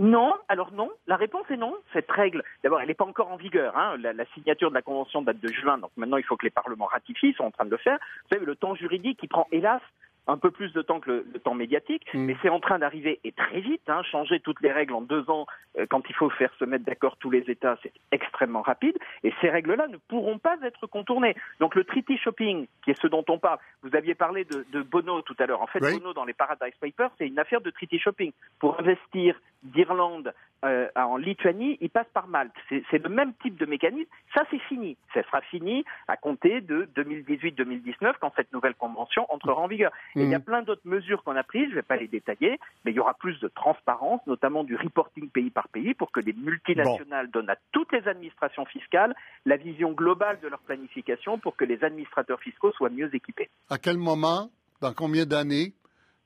Non, 0.00 0.32
alors 0.48 0.72
non. 0.72 0.90
La 1.06 1.16
réponse 1.16 1.44
est 1.50 1.58
non. 1.58 1.76
Cette 1.92 2.10
règle, 2.10 2.42
d'abord, 2.64 2.80
elle 2.80 2.88
n'est 2.88 2.94
pas 2.94 3.04
encore 3.04 3.30
en 3.30 3.36
vigueur. 3.36 3.76
Hein. 3.76 3.98
La, 3.98 4.24
signature 4.32 4.70
de 4.70 4.74
la 4.74 4.80
convention 4.80 5.20
date 5.20 5.40
de 5.40 5.48
juin, 5.48 5.76
donc 5.76 5.90
maintenant 5.98 6.16
il 6.16 6.24
faut 6.24 6.38
que 6.38 6.46
les 6.46 6.50
parlements 6.50 6.86
ratifient. 6.86 7.28
Ils 7.28 7.34
sont 7.34 7.44
en 7.44 7.50
train 7.50 7.66
de 7.66 7.70
le 7.70 7.76
faire. 7.76 7.98
Vous 7.98 8.28
savez, 8.34 8.46
le 8.46 8.56
temps 8.56 8.74
juridique, 8.74 9.20
qui 9.20 9.28
prend 9.28 9.46
hélas 9.52 9.82
un 10.26 10.36
peu 10.36 10.50
plus 10.50 10.72
de 10.72 10.82
temps 10.82 11.00
que 11.00 11.10
le, 11.10 11.40
temps 11.40 11.54
médiatique, 11.54 12.06
mm. 12.12 12.20
mais 12.20 12.36
c'est 12.42 12.48
en 12.48 12.60
train 12.60 12.78
d'arriver 12.78 13.20
et 13.24 13.32
très 13.32 13.60
vite. 13.60 13.82
Hein, 13.88 14.02
changer 14.02 14.40
toutes 14.40 14.60
les 14.60 14.72
règles 14.72 14.94
en 14.94 15.00
deux 15.00 15.28
ans, 15.30 15.46
euh, 15.78 15.86
quand 15.88 16.02
il 16.08 16.14
faut 16.14 16.30
faire 16.30 16.52
se 16.58 16.64
mettre 16.64 16.84
d'accord 16.84 17.16
tous 17.16 17.30
les 17.30 17.50
États, 17.50 17.76
c'est 17.82 17.92
extrêmement 18.12 18.62
rapide. 18.62 18.96
Et 19.24 19.32
ces 19.40 19.50
règles-là 19.50 19.88
ne 19.88 19.96
pourront 19.96 20.38
pas 20.38 20.56
être 20.62 20.86
contournées. 20.86 21.34
Donc 21.58 21.74
le 21.74 21.84
treaty 21.84 22.18
shopping, 22.18 22.66
qui 22.84 22.90
est 22.90 23.00
ce 23.00 23.06
dont 23.06 23.24
on 23.28 23.38
parle, 23.38 23.58
vous 23.82 23.94
aviez 23.94 24.14
parlé 24.14 24.44
de, 24.44 24.64
de 24.72 24.82
Bono 24.82 25.22
tout 25.22 25.36
à 25.38 25.46
l'heure. 25.46 25.62
En 25.62 25.66
fait, 25.66 25.80
Bono 25.80 26.12
dans 26.12 26.24
les 26.24 26.34
Paradise 26.34 26.74
Papers, 26.80 27.10
c'est 27.18 27.26
une 27.26 27.38
affaire 27.38 27.60
de 27.60 27.70
treaty 27.70 27.98
shopping 27.98 28.32
pour 28.58 28.78
investir 28.80 29.36
d'Irlande 29.62 30.32
euh, 30.64 30.88
en 30.94 31.16
Lituanie, 31.16 31.78
il 31.80 31.88
passe 31.88 32.08
par 32.12 32.28
Malte. 32.28 32.52
C'est 32.68 33.02
le 33.02 33.08
même 33.08 33.32
type 33.42 33.56
de 33.56 33.64
mécanisme. 33.64 34.10
Ça, 34.34 34.42
c'est 34.50 34.58
fini. 34.58 34.96
Ça 35.14 35.22
sera 35.22 35.40
fini 35.40 35.84
à 36.06 36.16
compter 36.16 36.60
de 36.60 36.88
2018-2019 36.96 38.14
quand 38.20 38.32
cette 38.36 38.52
nouvelle 38.52 38.74
convention 38.74 39.26
entrera 39.32 39.62
en 39.62 39.68
vigueur. 39.68 39.90
Et 40.16 40.22
il 40.22 40.30
y 40.30 40.34
a 40.34 40.38
mm. 40.38 40.42
plein 40.42 40.62
d'autres 40.62 40.86
mesures 40.86 41.22
qu'on 41.22 41.36
a 41.36 41.42
prises, 41.42 41.66
je 41.66 41.70
ne 41.70 41.74
vais 41.76 41.82
pas 41.82 41.96
les 41.96 42.08
détailler, 42.08 42.58
mais 42.84 42.90
il 42.90 42.94
y 42.94 43.00
aura 43.00 43.14
plus 43.14 43.38
de 43.40 43.48
transparence, 43.48 44.20
notamment 44.26 44.64
du 44.64 44.76
reporting 44.76 45.28
pays 45.28 45.50
par 45.50 45.68
pays, 45.68 45.94
pour 45.94 46.10
que 46.12 46.20
les 46.20 46.32
multinationales 46.32 47.30
donnent 47.30 47.50
à 47.50 47.56
toutes 47.72 47.92
les 47.92 48.06
administrations 48.08 48.64
fiscales 48.66 49.14
la 49.46 49.56
vision 49.56 49.92
globale 49.92 50.38
de 50.42 50.48
leur 50.48 50.60
planification 50.60 51.38
pour 51.38 51.56
que 51.56 51.64
les 51.64 51.82
administrateurs 51.84 52.40
fiscaux 52.40 52.72
soient 52.72 52.90
mieux 52.90 53.14
équipés. 53.14 53.48
À 53.68 53.78
quel 53.78 53.98
moment, 53.98 54.50
dans 54.80 54.92
combien 54.92 55.26
d'années, 55.26 55.74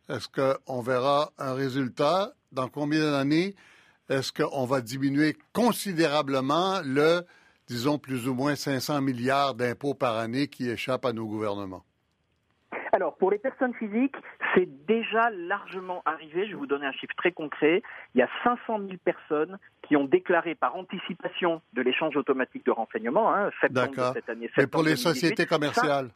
est-ce 0.09 0.29
qu'on 0.29 0.81
verra 0.81 1.31
un 1.39 1.55
résultat? 1.55 2.33
Dans 2.53 2.69
combien 2.69 3.11
d'années 3.11 3.55
est-ce 4.09 4.33
qu'on 4.33 4.67
va 4.67 4.81
diminuer 4.81 5.37
considérablement 5.53 6.81
le, 6.85 7.23
disons, 7.69 7.99
plus 7.99 8.29
ou 8.29 8.35
moins 8.35 8.55
500 8.55 9.01
milliards 9.01 9.55
d'impôts 9.55 9.95
par 9.95 10.17
année 10.17 10.49
qui 10.49 10.69
échappent 10.69 11.07
à 11.07 11.13
nos 11.13 11.27
gouvernements? 11.27 11.85
Alors, 12.95 13.17
pour 13.17 13.33
les 13.33 13.39
personnes 13.39 13.75
physiques, 13.75 14.15
c'est 14.55 14.69
déjà 14.87 15.29
largement 15.31 16.03
arrivé. 16.07 16.47
Je 16.47 16.53
vais 16.53 16.57
vous 16.57 16.67
donner 16.67 16.87
un 16.87 16.93
chiffre 16.93 17.15
très 17.17 17.33
concret. 17.33 17.83
Il 18.15 18.19
y 18.19 18.23
a 18.23 18.29
500 18.45 18.79
000 18.79 18.93
personnes 19.05 19.59
qui 19.83 19.97
ont 19.97 20.05
déclaré 20.05 20.55
par 20.55 20.77
anticipation 20.77 21.61
de 21.73 21.83
l'échange 21.83 22.17
automatique 22.17 22.65
de 22.65 22.71
renseignements, 22.71 23.35
hein, 23.35 23.51
septembre 23.61 23.91
de 23.91 24.13
cette 24.15 24.29
année. 24.29 24.49
Mais 24.57 24.69
pour 24.69 24.85
les 24.85 24.95
sociétés 24.95 25.45
commerciales 25.45 26.11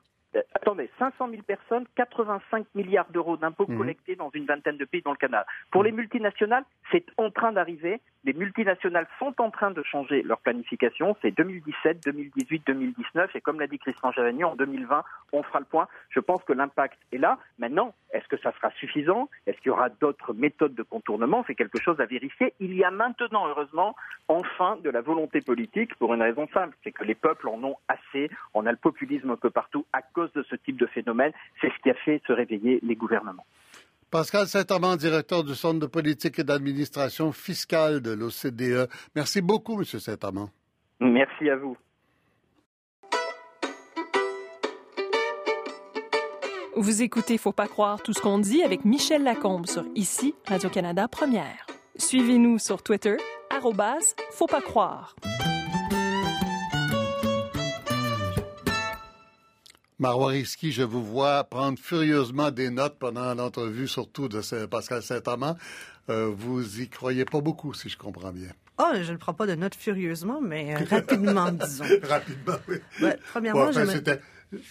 attendez, 0.55 0.91
500 0.99 1.29
000 1.31 1.43
personnes, 1.43 1.87
85 1.97 2.67
milliards 2.75 3.11
d'euros 3.11 3.37
d'impôts 3.37 3.67
mhm. 3.69 3.79
collectés 3.79 4.17
dans 4.17 4.31
une 4.31 4.47
vingtaine 4.47 4.77
de 4.77 4.85
pays 4.85 5.03
dans 5.03 5.13
le 5.13 5.17
Canada. 5.17 5.47
Pour 5.71 5.83
les 5.83 5.93
multinationales, 5.93 6.65
c'est 6.91 7.05
en 7.17 7.31
train 7.31 7.53
d'arriver. 7.53 8.01
Les 8.25 8.33
multinationales 8.33 9.07
sont 9.19 9.35
en 9.41 9.51
train 9.51 9.71
de 9.71 9.83
changer 9.83 10.23
leur 10.23 10.41
planification. 10.41 11.17
C'est 11.23 11.31
2017, 11.31 12.03
2018, 12.05 12.63
2019. 12.67 13.37
Et 13.37 13.41
comme 13.41 13.61
l'a 13.61 13.67
dit 13.67 13.79
Christian 13.79 14.13
Javagny, 14.13 14.45
en 14.45 14.57
2020, 14.57 15.05
on 15.33 15.43
fera 15.43 15.61
le 15.61 15.65
point. 15.65 15.89
Je 16.11 16.21
pense 16.21 16.43
que 16.45 16.53
l'impact 16.53 16.99
est 17.13 17.19
là. 17.19 17.39
Maintenant, 17.59 17.95
est-ce 18.13 18.27
que 18.29 18.37
ça 18.39 18.53
sera 18.53 18.71
suffisant? 18.73 19.29
Est-ce 19.47 19.59
qu'il 19.59 19.69
y 19.69 19.71
aura 19.71 19.89
d'autres 19.89 20.33
méthodes 20.33 20.75
de 20.75 20.83
contournement? 20.83 21.45
C'est 21.47 21.55
quelque 21.55 21.81
chose 21.81 22.01
à 22.01 22.07
vérifier. 22.07 22.55
Il 22.61 22.75
y 22.75 22.85
a 22.85 22.91
maintenant, 22.91 23.47
heureusement, 23.47 23.95
enfin 24.29 24.77
de 24.83 24.91
la 24.91 25.01
volonté 25.01 25.41
politique 25.41 25.95
pour 25.97 26.15
une 26.15 26.23
raison 26.23 26.49
simple. 26.53 26.77
C'est 26.85 26.93
que 26.93 27.05
les 27.05 27.15
peuples 27.15 27.49
en 27.49 27.63
ont 27.63 27.77
assez. 27.89 28.31
On 28.55 28.67
a 28.67 28.71
le 28.71 28.79
populisme 28.79 29.31
un 29.31 29.37
peu 29.37 29.51
partout 29.51 29.87
à 29.93 30.03
cause 30.03 30.28
de 30.35 30.45
ce 30.49 30.57
type 30.57 30.79
de 30.79 30.87
phénomène. 30.87 31.33
C'est 31.61 31.69
ce 31.69 31.83
qui 31.83 31.91
a 31.91 31.95
fait 31.95 32.23
se 32.27 32.33
réveiller 32.33 32.81
les 32.83 32.97
gouvernements. 32.97 33.47
Pascal 34.11 34.47
Saint-Amand, 34.47 34.97
directeur 34.97 35.45
du 35.45 35.55
Centre 35.55 35.81
de 35.81 35.87
politique 35.87 36.39
et 36.39 36.45
d'administration 36.45 37.31
fiscale 37.33 38.01
de 38.01 38.13
l'OCDE. 38.13 38.89
Merci 39.15 39.43
beaucoup, 39.43 39.79
M. 39.79 39.85
Saint-Amand. 39.85 40.51
Merci 41.01 41.51
à 41.51 41.57
vous. 41.57 41.77
Vous 46.75 47.03
écoutez 47.03 47.39
Faut 47.39 47.53
pas 47.53 47.67
croire 47.67 48.03
tout 48.03 48.13
ce 48.13 48.21
qu'on 48.21 48.39
dit 48.39 48.63
avec 48.63 48.85
Michel 48.85 49.25
Lacombe 49.25 49.67
sur 49.67 49.85
ici 49.95 50.35
Radio-Canada 50.47 51.09
Première. 51.09 51.67
Suivez-nous 51.97 52.59
sur 52.59 52.83
Twitter, 52.83 53.17
arrobas, 53.51 54.15
faut 54.31 54.47
pas 54.47 54.61
croire. 54.61 55.17
Marois 59.99 60.29
Risky, 60.29 60.71
je 60.71 60.83
vous 60.83 61.03
vois 61.03 61.43
prendre 61.43 61.77
furieusement 61.79 62.53
des 62.53 62.71
notes 62.71 62.99
pendant 63.01 63.35
l'entrevue, 63.35 63.89
surtout 63.89 64.29
de 64.29 64.41
Pascal 64.67 65.03
Saint-Amand. 65.03 65.57
Euh, 66.09 66.31
vous 66.33 66.81
y 66.81 66.89
croyez 66.89 67.25
pas 67.25 67.41
beaucoup, 67.41 67.75
si 67.75 67.89
je 67.89 67.99
comprends 67.99 68.31
bien. 68.31 68.51
Oh, 68.79 68.93
je 69.03 69.11
ne 69.11 69.17
prends 69.17 69.35
pas 69.35 69.47
de 69.49 69.57
notes 69.57 69.75
furieusement, 69.75 70.41
mais 70.41 70.77
euh, 70.77 70.85
rapidement, 70.89 71.51
disons. 71.53 71.85
rapidement, 72.05 72.55
oui. 72.69 72.77
premièrement, 73.33 73.71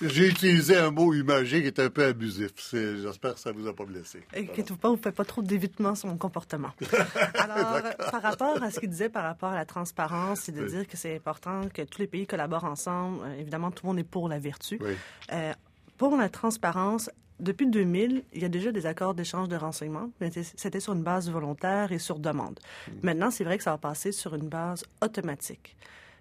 j'ai 0.01 0.27
utilisé 0.27 0.75
un 0.77 0.91
mot 0.91 1.13
imagé 1.13 1.61
qui 1.61 1.67
est 1.67 1.79
un 1.79 1.89
peu 1.89 2.05
abusif. 2.05 2.51
J'espère 2.71 3.35
que 3.35 3.39
ça 3.39 3.53
ne 3.53 3.59
vous 3.59 3.67
a 3.67 3.75
pas 3.75 3.85
blessé. 3.85 4.23
Inquiétez-vous 4.35 4.77
pas, 4.77 4.89
vous 4.89 4.95
ne 4.95 5.01
faites 5.01 5.15
pas 5.15 5.25
trop 5.25 5.41
d'évitement 5.41 5.93
sur 5.95 6.07
mon 6.09 6.17
comportement. 6.17 6.71
Alors, 7.35 7.81
par 8.11 8.21
rapport 8.21 8.61
à 8.61 8.71
ce 8.71 8.79
qu'il 8.79 8.89
disait 8.89 9.09
par 9.09 9.23
rapport 9.23 9.49
à 9.49 9.55
la 9.55 9.65
transparence, 9.65 10.41
c'est 10.41 10.51
de 10.51 10.65
dire 10.67 10.87
que 10.87 10.97
c'est 10.97 11.15
important 11.15 11.69
que 11.71 11.83
tous 11.83 11.99
les 11.99 12.07
pays 12.07 12.25
collaborent 12.25 12.65
ensemble. 12.65 13.19
Euh, 13.23 13.39
évidemment, 13.39 13.71
tout 13.71 13.85
le 13.85 13.89
monde 13.89 13.99
est 13.99 14.03
pour 14.03 14.29
la 14.29 14.39
vertu. 14.39 14.79
Euh, 15.31 15.53
pour 15.97 16.15
la 16.15 16.29
transparence, 16.29 17.09
depuis 17.39 17.67
2000, 17.67 18.23
il 18.33 18.41
y 18.41 18.45
a 18.45 18.49
déjà 18.49 18.71
des 18.71 18.85
accords 18.87 19.13
d'échange 19.13 19.47
de 19.47 19.55
renseignements, 19.55 20.09
mais 20.19 20.31
c'était 20.31 20.79
sur 20.79 20.93
une 20.93 21.03
base 21.03 21.29
volontaire 21.29 21.91
et 21.91 21.99
sur 21.99 22.19
demande. 22.19 22.59
Hmm. 22.87 22.91
Maintenant, 23.03 23.31
c'est 23.31 23.43
vrai 23.43 23.57
que 23.57 23.63
ça 23.63 23.71
va 23.71 23.77
passer 23.77 24.11
sur 24.11 24.33
une 24.33 24.49
base 24.49 24.83
automatique. 25.01 25.75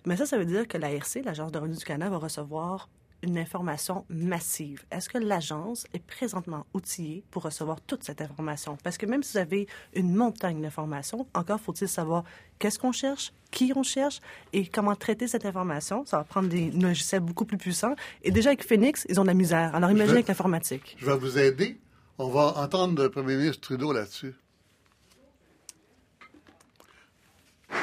Mais 0.04 0.16
ça, 0.16 0.26
ça 0.26 0.38
veut 0.38 0.44
dire 0.44 0.68
que 0.68 0.78
l'ARC, 0.78 1.20
l'Agence 1.24 1.52
de 1.52 1.58
revenus 1.58 1.78
du 1.78 1.84
Canada, 1.84 2.10
va 2.10 2.18
recevoir 2.18 2.88
une 3.26 3.38
information 3.38 4.04
massive. 4.08 4.84
Est-ce 4.90 5.08
que 5.08 5.18
l'agence 5.18 5.86
est 5.92 6.04
présentement 6.04 6.64
outillée 6.72 7.24
pour 7.30 7.42
recevoir 7.42 7.80
toute 7.80 8.04
cette 8.04 8.22
information? 8.22 8.78
Parce 8.82 8.96
que 8.96 9.04
même 9.04 9.22
si 9.22 9.32
vous 9.32 9.38
avez 9.38 9.66
une 9.94 10.14
montagne 10.14 10.62
d'informations, 10.62 11.26
encore 11.34 11.60
faut-il 11.60 11.88
savoir 11.88 12.24
qu'est-ce 12.58 12.78
qu'on 12.78 12.92
cherche, 12.92 13.32
qui 13.50 13.72
on 13.74 13.82
cherche 13.82 14.20
et 14.52 14.66
comment 14.66 14.94
traiter 14.94 15.26
cette 15.26 15.44
information. 15.44 16.04
Ça 16.06 16.18
va 16.18 16.24
prendre 16.24 16.48
des 16.48 16.70
logiciels 16.70 17.20
beaucoup 17.20 17.44
plus 17.44 17.58
puissants. 17.58 17.96
Et 18.22 18.30
déjà 18.30 18.50
avec 18.50 18.66
Phoenix, 18.66 19.04
ils 19.08 19.18
ont 19.18 19.24
de 19.24 19.28
la 19.28 19.34
misère. 19.34 19.74
Alors 19.74 19.90
imaginez 19.90 20.18
avec 20.18 20.28
l'informatique. 20.28 20.96
Je 20.98 21.06
vais 21.06 21.16
vous 21.16 21.38
aider. 21.38 21.78
On 22.18 22.28
va 22.28 22.56
entendre 22.58 23.02
le 23.02 23.10
premier 23.10 23.36
ministre 23.36 23.60
Trudeau 23.60 23.92
là-dessus. 23.92 24.34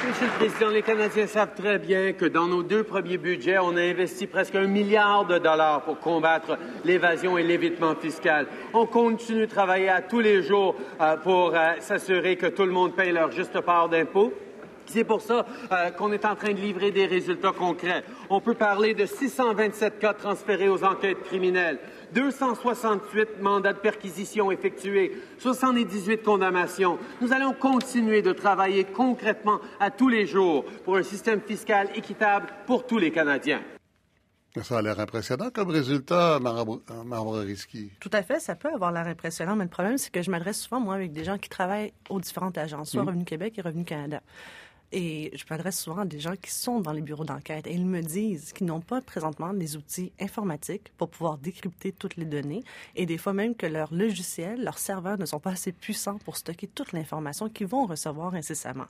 Monsieur 0.06 0.26
le 0.26 0.32
Président, 0.32 0.68
les 0.68 0.82
Canadiens 0.82 1.26
savent 1.26 1.54
très 1.56 1.78
bien 1.78 2.12
que 2.12 2.26
dans 2.26 2.46
nos 2.46 2.62
deux 2.62 2.84
premiers 2.84 3.16
budgets, 3.16 3.58
on 3.58 3.74
a 3.76 3.80
investi 3.80 4.26
presque 4.26 4.54
un 4.54 4.66
milliard 4.66 5.24
de 5.24 5.38
dollars 5.38 5.82
pour 5.82 5.98
combattre 5.98 6.58
l'évasion 6.84 7.38
et 7.38 7.42
l'évitement 7.42 7.94
fiscal. 7.94 8.46
On 8.74 8.84
continue 8.84 9.46
de 9.46 9.46
travailler 9.46 9.88
à 9.88 10.02
tous 10.02 10.20
les 10.20 10.42
jours 10.42 10.76
euh, 11.00 11.16
pour 11.16 11.54
euh, 11.54 11.72
s'assurer 11.80 12.36
que 12.36 12.46
tout 12.46 12.64
le 12.64 12.72
monde 12.72 12.94
paye 12.94 13.12
leur 13.12 13.32
juste 13.32 13.58
part 13.60 13.88
d'impôts. 13.88 14.34
C'est 14.86 15.04
pour 15.04 15.22
ça 15.22 15.46
euh, 15.72 15.90
qu'on 15.90 16.12
est 16.12 16.26
en 16.26 16.34
train 16.34 16.52
de 16.52 16.60
livrer 16.60 16.90
des 16.90 17.06
résultats 17.06 17.52
concrets. 17.52 18.04
On 18.28 18.40
peut 18.40 18.54
parler 18.54 18.92
de 18.92 19.06
627 19.06 19.98
cas 19.98 20.12
transférés 20.12 20.68
aux 20.68 20.84
enquêtes 20.84 21.22
criminelles, 21.24 21.78
268 22.14 23.40
mandats 23.40 23.72
de 23.72 23.78
perquisition 23.78 24.50
effectués, 24.50 25.12
78 25.38 26.22
condamnations. 26.22 26.98
Nous 27.20 27.32
allons 27.32 27.52
continuer 27.52 28.22
de 28.22 28.32
travailler 28.32 28.84
concrètement 28.84 29.60
à 29.80 29.90
tous 29.90 30.08
les 30.08 30.26
jours 30.26 30.64
pour 30.84 30.96
un 30.96 31.02
système 31.02 31.40
fiscal 31.40 31.88
équitable 31.94 32.46
pour 32.66 32.86
tous 32.86 32.98
les 32.98 33.10
Canadiens. 33.10 33.62
Ça 34.62 34.78
a 34.78 34.82
l'air 34.82 35.00
impressionnant 35.00 35.50
comme 35.52 35.70
résultat, 35.70 36.38
Marbre 36.38 37.38
Risky. 37.40 37.90
Tout 37.98 38.10
à 38.12 38.22
fait, 38.22 38.38
ça 38.38 38.54
peut 38.54 38.72
avoir 38.72 38.92
l'air 38.92 39.08
impressionnant, 39.08 39.56
mais 39.56 39.64
le 39.64 39.70
problème, 39.70 39.98
c'est 39.98 40.12
que 40.12 40.22
je 40.22 40.30
m'adresse 40.30 40.60
souvent, 40.60 40.78
moi, 40.78 40.94
avec 40.94 41.10
des 41.10 41.24
gens 41.24 41.38
qui 41.38 41.48
travaillent 41.48 41.92
aux 42.08 42.20
différentes 42.20 42.56
agences, 42.56 42.92
soit 42.92 43.02
mm. 43.02 43.08
Revenu 43.08 43.24
Québec 43.24 43.58
et 43.58 43.62
Revenu 43.62 43.84
Canada. 43.84 44.20
Et 44.96 45.32
je 45.34 45.42
m'adresse 45.50 45.80
souvent 45.80 46.02
à 46.02 46.04
des 46.04 46.20
gens 46.20 46.36
qui 46.40 46.52
sont 46.52 46.78
dans 46.78 46.92
les 46.92 47.00
bureaux 47.00 47.24
d'enquête 47.24 47.66
et 47.66 47.72
ils 47.72 47.84
me 47.84 48.00
disent 48.00 48.52
qu'ils 48.52 48.68
n'ont 48.68 48.80
pas 48.80 49.00
présentement 49.00 49.50
les 49.50 49.76
outils 49.76 50.12
informatiques 50.20 50.92
pour 50.96 51.08
pouvoir 51.08 51.36
décrypter 51.36 51.90
toutes 51.90 52.14
les 52.14 52.24
données 52.24 52.62
et 52.94 53.04
des 53.04 53.18
fois 53.18 53.32
même 53.32 53.56
que 53.56 53.66
leurs 53.66 53.92
logiciels, 53.92 54.62
leurs 54.62 54.78
serveurs 54.78 55.18
ne 55.18 55.26
sont 55.26 55.40
pas 55.40 55.50
assez 55.50 55.72
puissants 55.72 56.18
pour 56.18 56.36
stocker 56.36 56.68
toute 56.68 56.92
l'information 56.92 57.48
qu'ils 57.48 57.66
vont 57.66 57.86
recevoir 57.86 58.36
incessamment. 58.36 58.86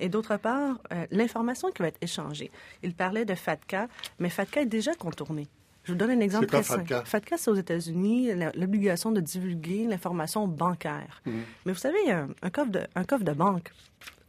Et 0.00 0.08
d'autre 0.08 0.36
part, 0.38 0.80
euh, 0.92 1.06
l'information 1.12 1.70
qui 1.70 1.82
va 1.82 1.88
être 1.88 2.02
échangée. 2.02 2.50
Il 2.82 2.92
parlait 2.92 3.24
de 3.24 3.36
FATCA, 3.36 3.86
mais 4.18 4.30
FATCA 4.30 4.62
est 4.62 4.66
déjà 4.66 4.92
contourné. 4.96 5.46
Je 5.84 5.92
vous 5.92 5.98
donne 5.98 6.10
un 6.10 6.20
exemple 6.20 6.46
très 6.46 6.64
simple. 6.64 6.88
FATCA? 6.88 7.04
FATCA, 7.04 7.38
c'est 7.38 7.50
aux 7.52 7.54
États-Unis 7.54 8.30
l'obligation 8.56 9.12
de 9.12 9.20
divulguer 9.20 9.86
l'information 9.86 10.48
bancaire. 10.48 11.22
Mhm. 11.26 11.42
Mais 11.64 11.72
vous 11.72 11.78
savez, 11.78 12.10
un, 12.10 12.28
un 12.42 12.50
coffre 12.50 12.72
de, 12.72 12.80
un 12.96 13.04
coffre 13.04 13.24
de 13.24 13.32
banque, 13.32 13.70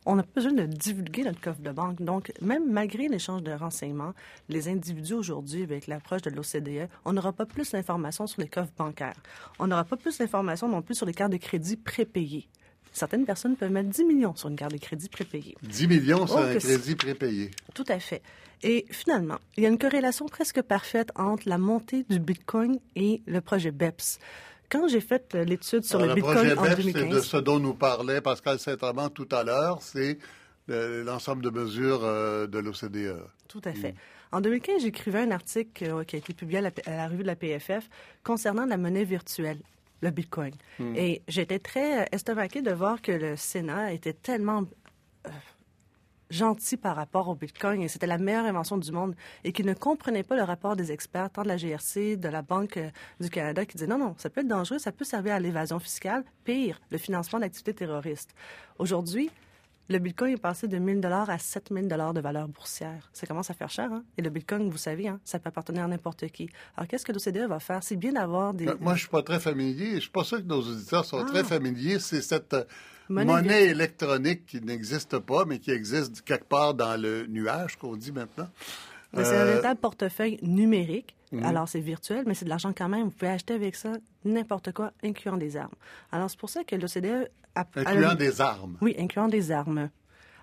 on 0.05 0.15
n'a 0.15 0.23
pas 0.23 0.41
besoin 0.41 0.53
de 0.53 0.65
divulguer 0.65 1.23
notre 1.23 1.41
coffre 1.41 1.61
de 1.61 1.71
banque. 1.71 2.01
Donc, 2.01 2.31
même 2.41 2.71
malgré 2.71 3.07
l'échange 3.07 3.43
de 3.43 3.51
renseignements, 3.51 4.13
les 4.49 4.67
individus 4.67 5.13
aujourd'hui, 5.13 5.63
avec 5.63 5.87
l'approche 5.87 6.21
de 6.21 6.29
l'OCDE, 6.29 6.89
on 7.05 7.13
n'aura 7.13 7.33
pas 7.33 7.45
plus 7.45 7.71
d'informations 7.71 8.27
sur 8.27 8.41
les 8.41 8.47
coffres 8.47 8.73
bancaires. 8.77 9.21
On 9.59 9.67
n'aura 9.67 9.83
pas 9.83 9.97
plus 9.97 10.17
d'informations 10.17 10.67
non 10.67 10.81
plus 10.81 10.95
sur 10.95 11.05
les 11.05 11.13
cartes 11.13 11.31
de 11.31 11.37
crédit 11.37 11.77
prépayées. 11.77 12.47
Certaines 12.91 13.25
personnes 13.25 13.57
peuvent 13.57 13.71
mettre 13.71 13.89
10 13.89 14.05
millions 14.05 14.35
sur 14.35 14.47
une 14.47 14.55
carte 14.55 14.71
de 14.71 14.77
crédit 14.77 15.09
prépayée. 15.09 15.57
10 15.63 15.87
millions 15.87 16.27
sur 16.27 16.37
Oh, 16.37 16.43
un 16.43 16.55
crédit 16.55 16.95
prépayé. 16.95 17.51
Tout 17.73 17.83
à 17.89 17.99
fait. 17.99 18.21
Et 18.63 18.85
finalement, 18.89 19.37
il 19.57 19.63
y 19.63 19.65
a 19.65 19.69
une 19.69 19.77
corrélation 19.77 20.27
presque 20.27 20.61
parfaite 20.61 21.09
entre 21.15 21.49
la 21.49 21.57
montée 21.57 22.05
du 22.09 22.19
Bitcoin 22.19 22.79
et 22.95 23.21
le 23.25 23.41
projet 23.41 23.71
BEPS. 23.71 24.19
Quand 24.69 24.87
j'ai 24.87 25.01
fait 25.01 25.33
euh, 25.35 25.43
l'étude 25.43 25.83
sur 25.83 25.99
Alors, 26.01 26.09
le 26.09 26.15
le 26.15 26.21
projet 26.21 26.43
Bitcoin 26.49 26.59
en 26.59 26.63
BEPS, 26.69 26.81
c'est 26.83 26.87
de 26.93 26.99
2015, 26.99 27.23
ce 27.25 27.37
dont 27.37 27.59
nous 27.59 27.73
parlait 27.73 28.21
Pascal 28.21 28.59
Saint-Amand 28.59 29.09
tout 29.09 29.27
à 29.31 29.43
l'heure, 29.43 29.81
c'est 29.81 30.17
le- 30.67 31.03
l'ensemble 31.03 31.43
de 31.43 31.49
mesures 31.49 32.01
euh, 32.03 32.47
de 32.47 32.57
l'OCDE. 32.59 33.17
tout 33.47 33.61
à 33.65 33.73
fait. 33.73 33.93
En 34.31 34.41
2015, 34.41 34.81
j'écrivais 34.81 35.19
un 35.19 35.31
article 35.31 35.83
euh, 35.85 36.03
qui 36.03 36.15
a 36.15 36.19
été 36.19 36.33
publié 36.33 36.57
à 36.59 36.61
la, 36.61 36.71
à 36.87 36.91
la 36.97 37.07
revue 37.07 37.21
de 37.23 37.27
la 37.27 37.35
PFF 37.35 37.87
concernant 38.23 38.65
la 38.65 38.75
monnaie 38.77 39.03
virtuelle, 39.05 39.59
le 40.01 40.09
Bitcoin. 40.09 40.53
Et 40.95 41.21
j'étais 41.27 41.59
très 41.59 42.01
euh, 42.01 42.05
estomaquée 42.11 42.61
de 42.61 42.71
voir 42.71 43.01
que 43.01 43.11
le 43.11 43.35
Sénat 43.37 43.93
était 43.93 44.13
tellement 44.13 44.63
euh, 45.27 45.29
gentil 46.29 46.77
par 46.77 46.95
rapport 46.95 47.27
au 47.27 47.35
Bitcoin 47.35 47.81
et 47.81 47.87
c'était 47.87 48.07
la 48.07 48.17
meilleure 48.17 48.45
invention 48.45 48.77
du 48.77 48.91
monde 48.91 49.15
et 49.43 49.51
qu'il 49.51 49.65
ne 49.65 49.73
comprenait 49.73 50.23
pas 50.23 50.35
le 50.35 50.43
rapport 50.43 50.75
des 50.75 50.91
experts, 50.91 51.29
tant 51.29 51.43
de 51.43 51.47
la 51.47 51.57
GRC, 51.57 52.17
de 52.17 52.29
la 52.29 52.41
Banque 52.41 52.77
euh, 52.77 52.89
du 53.19 53.29
Canada, 53.29 53.65
qui 53.65 53.77
disaient 53.77 53.87
non, 53.87 53.97
non, 53.97 54.15
ça 54.17 54.29
peut 54.29 54.41
être 54.41 54.47
dangereux, 54.47 54.79
ça 54.79 54.91
peut 54.91 55.05
servir 55.05 55.33
à 55.33 55.39
l'évasion 55.39 55.79
fiscale, 55.79 56.23
pire, 56.43 56.81
le 56.89 56.97
financement 56.97 57.39
d'activités 57.39 57.73
terroristes. 57.73 58.33
Aujourd'hui, 58.79 59.29
le 59.87 59.99
Bitcoin 59.99 60.33
est 60.33 60.37
passé 60.37 60.67
de 60.67 60.77
1000 60.77 60.99
dollars 61.01 61.29
à 61.29 61.37
7000 61.37 61.87
dollars 61.87 62.13
de 62.13 62.19
valeur 62.21 62.47
boursière. 62.47 63.09
Ça 63.13 63.27
commence 63.27 63.49
à 63.49 63.53
faire 63.53 63.69
cher, 63.69 63.91
hein? 63.91 64.03
Et 64.17 64.21
le 64.21 64.29
Bitcoin, 64.29 64.69
vous 64.69 64.77
savez, 64.77 65.07
hein, 65.07 65.19
ça 65.23 65.37
peut 65.39 65.49
appartenir 65.49 65.83
à 65.83 65.87
n'importe 65.87 66.25
qui. 66.27 66.49
Alors, 66.75 66.87
qu'est-ce 66.87 67.05
que 67.05 67.11
l'OCDE 67.11 67.47
va 67.47 67.59
faire? 67.59 67.83
C'est 67.83 67.95
bien 67.95 68.13
d'avoir 68.13 68.53
des... 68.53 68.67
Euh, 68.67 68.75
Moi, 68.79 68.95
je 68.95 69.01
suis 69.01 69.09
pas 69.09 69.21
très 69.21 69.39
familier. 69.39 69.95
Je 69.95 69.99
suis 70.01 70.09
pas 70.09 70.23
sûr 70.23 70.39
que 70.39 70.47
nos 70.47 70.61
auditeurs 70.61 71.05
sont 71.05 71.19
Ah. 71.19 71.25
très 71.29 71.43
familiers. 71.43 71.99
C'est 71.99 72.21
cette 72.21 72.53
euh, 72.55 72.63
Monnaie 73.09 73.65
électronique 73.65 74.45
qui 74.47 74.59
n'existe 74.61 75.19
pas, 75.19 75.45
mais 75.45 75.59
qui 75.59 75.69
existe 75.71 76.21
quelque 76.23 76.45
part 76.45 76.73
dans 76.73 76.99
le 76.99 77.27
nuage, 77.27 77.75
qu'on 77.75 77.95
dit 77.95 78.11
maintenant. 78.11 78.49
C'est 79.23 79.35
un 79.35 79.41
Euh, 79.41 79.45
véritable 79.45 79.79
portefeuille 79.79 80.39
numérique. 80.41 81.15
Alors, 81.43 81.67
c'est 81.67 81.79
virtuel, 81.81 82.23
mais 82.27 82.33
c'est 82.33 82.45
de 82.45 82.49
l'argent 82.49 82.71
quand 82.75 82.87
même. 82.89 83.05
Vous 83.05 83.11
pouvez 83.11 83.31
acheter 83.31 83.53
avec 83.55 83.75
ça 83.75 83.93
n'importe 84.23 84.71
quoi, 84.71 84.91
incluant 85.03 85.37
des 85.37 85.57
armes. 85.57 85.73
Alors, 86.11 86.29
c'est 86.29 86.39
pour 86.39 86.49
ça 86.49 86.63
que 86.63 86.75
l'OCDE... 86.75 87.29
a- 87.55 87.65
incluant 87.75 88.09
a- 88.09 88.15
des 88.15 88.41
armes. 88.41 88.77
Oui, 88.81 88.95
incluant 88.97 89.27
des 89.27 89.51
armes. 89.51 89.89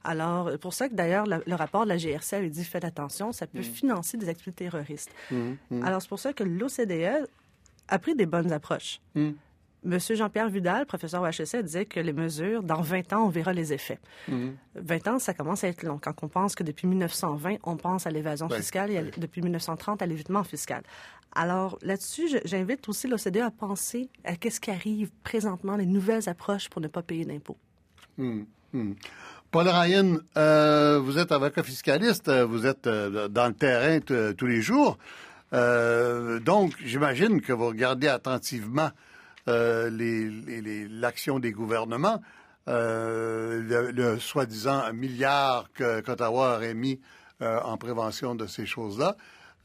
Alors, 0.04 0.50
c'est 0.50 0.58
pour 0.58 0.74
ça 0.74 0.88
que 0.88 0.94
d'ailleurs, 0.94 1.26
le, 1.26 1.42
le 1.46 1.54
rapport 1.54 1.84
de 1.84 1.88
la 1.88 1.96
GRC 1.96 2.34
avait 2.36 2.50
dit 2.50 2.64
faites 2.64 2.84
attention, 2.84 3.32
ça 3.32 3.46
peut 3.46 3.62
financer 3.62 4.16
des 4.18 4.28
activités 4.28 4.64
terroristes. 4.68 5.10
Alors, 5.82 6.02
c'est 6.02 6.08
pour 6.08 6.18
ça 6.18 6.32
que 6.32 6.42
l'OCDE 6.44 7.26
a 7.88 7.98
pris 7.98 8.14
des 8.14 8.26
bonnes 8.26 8.52
approches. 8.52 9.00
Monsieur 9.84 10.14
Jean-Pierre 10.14 10.48
Vidal, 10.48 10.86
professeur 10.86 11.22
au 11.22 11.26
HEC, 11.26 11.56
disait 11.64 11.86
que 11.86 11.98
les 11.98 12.12
mesures, 12.12 12.62
dans 12.62 12.80
20 12.82 13.12
ans, 13.14 13.24
on 13.26 13.28
verra 13.30 13.52
les 13.52 13.72
effets. 13.72 13.98
20 14.76 15.08
ans, 15.08 15.18
ça 15.18 15.34
commence 15.34 15.64
à 15.64 15.68
être 15.68 15.82
long. 15.82 15.98
Quand 16.00 16.14
on 16.22 16.28
pense 16.28 16.54
que 16.54 16.62
depuis 16.62 16.86
1920, 16.86 17.56
on 17.64 17.76
pense 17.76 18.06
à 18.06 18.10
l'évasion 18.10 18.46
Ouais, 18.46 18.58
fiscale 18.58 18.90
et 18.92 18.98
à- 18.98 19.02
depuis 19.02 19.42
1930 19.42 20.00
à 20.00 20.06
l'évitement 20.06 20.44
fiscal. 20.44 20.82
Alors 21.34 21.78
là-dessus, 21.82 22.28
j'invite 22.44 22.88
aussi 22.88 23.08
l'OCDE 23.08 23.38
à 23.38 23.50
penser 23.50 24.08
à 24.24 24.36
qu'est-ce 24.36 24.60
qui 24.60 24.70
arrive 24.70 25.10
présentement, 25.24 25.76
les 25.76 25.86
nouvelles 25.86 26.28
approches 26.28 26.68
pour 26.68 26.80
ne 26.80 26.88
pas 26.88 27.02
payer 27.02 27.24
d'impôts. 27.24 27.56
Paul 29.50 29.68
Ryan, 29.68 30.18
euh, 30.36 31.00
vous 31.02 31.18
êtes 31.18 31.32
avocat 31.32 31.62
fiscaliste, 31.62 32.28
euh, 32.28 32.44
vous 32.46 32.66
êtes 32.66 32.86
euh, 32.86 33.28
dans 33.28 33.48
le 33.48 33.54
terrain 33.54 33.98
tous 34.00 34.46
les 34.46 34.62
jours. 34.62 34.96
Euh, 35.52 36.38
donc, 36.40 36.74
j'imagine 36.84 37.40
que 37.42 37.52
vous 37.52 37.66
regardez 37.66 38.08
attentivement 38.08 38.90
euh, 39.48 39.90
l'action 40.90 41.38
des 41.38 41.52
gouvernements. 41.52 42.20
Euh, 42.68 43.92
le, 43.92 44.18
soi-disant 44.20 44.92
milliard 44.92 45.68
qu'Ottawa 45.74 46.56
aurait 46.56 46.74
mis 46.74 47.00
euh, 47.40 47.58
en 47.62 47.76
prévention 47.76 48.36
de 48.36 48.46
ces 48.46 48.66
choses-là, 48.66 49.16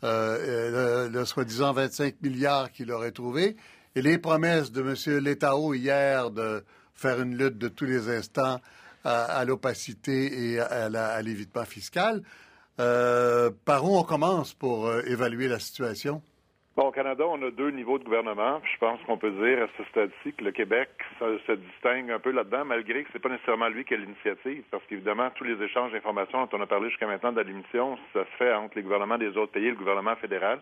le, 0.01 1.23
soi-disant 1.25 1.73
25 1.73 2.15
milliards 2.23 2.71
qu'il 2.71 2.91
aurait 2.91 3.11
trouvé, 3.11 3.55
et 3.95 4.01
les 4.01 4.17
promesses 4.17 4.71
de 4.71 4.81
M. 4.81 5.23
Letao 5.23 5.75
hier 5.75 6.31
de 6.31 6.63
faire 6.95 7.21
une 7.21 7.37
lutte 7.37 7.59
de 7.59 7.67
tous 7.67 7.85
les 7.85 8.09
instants 8.09 8.59
à, 9.03 9.45
l'opacité 9.45 10.53
et 10.53 10.59
à, 10.59 11.21
l'évitement 11.21 11.65
fiscal. 11.65 12.23
Par 12.77 13.85
où 13.85 13.95
on 13.95 14.03
commence 14.03 14.55
pour 14.55 14.91
évaluer 15.01 15.47
la 15.47 15.59
situation? 15.59 16.23
Bon, 16.77 16.89
au 16.89 16.91
Canada, 16.91 17.23
on 17.27 17.41
a 17.41 17.49
deux 17.49 17.71
niveaux 17.71 17.97
de 17.97 18.03
gouvernement. 18.03 18.61
Je 18.71 18.77
pense 18.77 19.01
qu'on 19.07 19.17
peut 19.17 19.31
dire 19.31 19.63
à 19.63 19.67
ce 19.79 19.83
stade-ci 19.89 20.31
que 20.33 20.43
le 20.43 20.51
Québec 20.51 20.89
se, 21.17 21.53
distingue 21.53 22.11
un 22.11 22.19
peu 22.19 22.29
là-dedans, 22.29 22.65
malgré 22.65 23.01
que 23.03 23.09
c'est 23.11 23.19
pas 23.19 23.29
nécessairement 23.29 23.67
lui 23.67 23.83
qui 23.83 23.95
a 23.95 23.97
l'initiative, 23.97 24.63
parce 24.69 24.83
qu'évidemment, 24.85 25.31
tous 25.31 25.43
les 25.43 25.59
échanges 25.63 25.91
d'informations 25.91 26.45
dont 26.45 26.59
on 26.59 26.61
a 26.61 26.67
parlé 26.67 26.89
jusqu'à 26.89 27.07
maintenant 27.07 27.31
dans 27.31 27.41
l'émission, 27.41 27.97
ça 28.13 28.25
se 28.25 28.29
fait 28.37 28.53
entre 28.53 28.75
les 28.75 28.83
gouvernements 28.83 29.17
des 29.17 29.35
autres 29.37 29.53
pays 29.53 29.65
et 29.65 29.69
le 29.71 29.75
gouvernement 29.75 30.15
fédéral. 30.17 30.59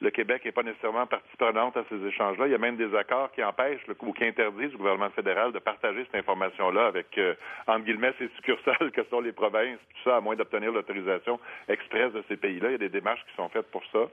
Le 0.00 0.08
Québec 0.08 0.46
n'est 0.46 0.52
pas 0.52 0.62
nécessairement 0.62 1.06
partie 1.06 1.36
prenante 1.36 1.76
à 1.76 1.84
ces 1.90 2.06
échanges-là. 2.06 2.46
Il 2.46 2.52
y 2.52 2.54
a 2.54 2.58
même 2.58 2.76
des 2.78 2.96
accords 2.96 3.30
qui 3.32 3.44
empêchent 3.44 3.86
le- 3.86 3.96
ou 4.00 4.14
qui 4.14 4.24
interdisent 4.24 4.74
au 4.74 4.78
gouvernement 4.78 5.10
fédéral 5.10 5.52
de 5.52 5.58
partager 5.58 6.06
cette 6.06 6.14
information-là 6.14 6.86
avec, 6.86 7.18
euh, 7.18 7.34
entre 7.66 7.84
guillemets, 7.84 8.14
ces 8.18 8.28
succursales 8.36 8.92
que 8.94 9.04
sont 9.10 9.20
les 9.20 9.32
provinces, 9.32 9.78
tout 9.90 10.08
ça, 10.08 10.16
à 10.16 10.20
moins 10.22 10.36
d'obtenir 10.36 10.72
l'autorisation 10.72 11.38
express 11.68 12.14
de 12.14 12.24
ces 12.28 12.38
pays-là. 12.38 12.68
Il 12.70 12.72
y 12.72 12.76
a 12.76 12.78
des 12.78 12.88
démarches 12.88 13.22
qui 13.28 13.36
sont 13.36 13.50
faites 13.50 13.70
pour 13.70 13.84
ça. 13.92 14.08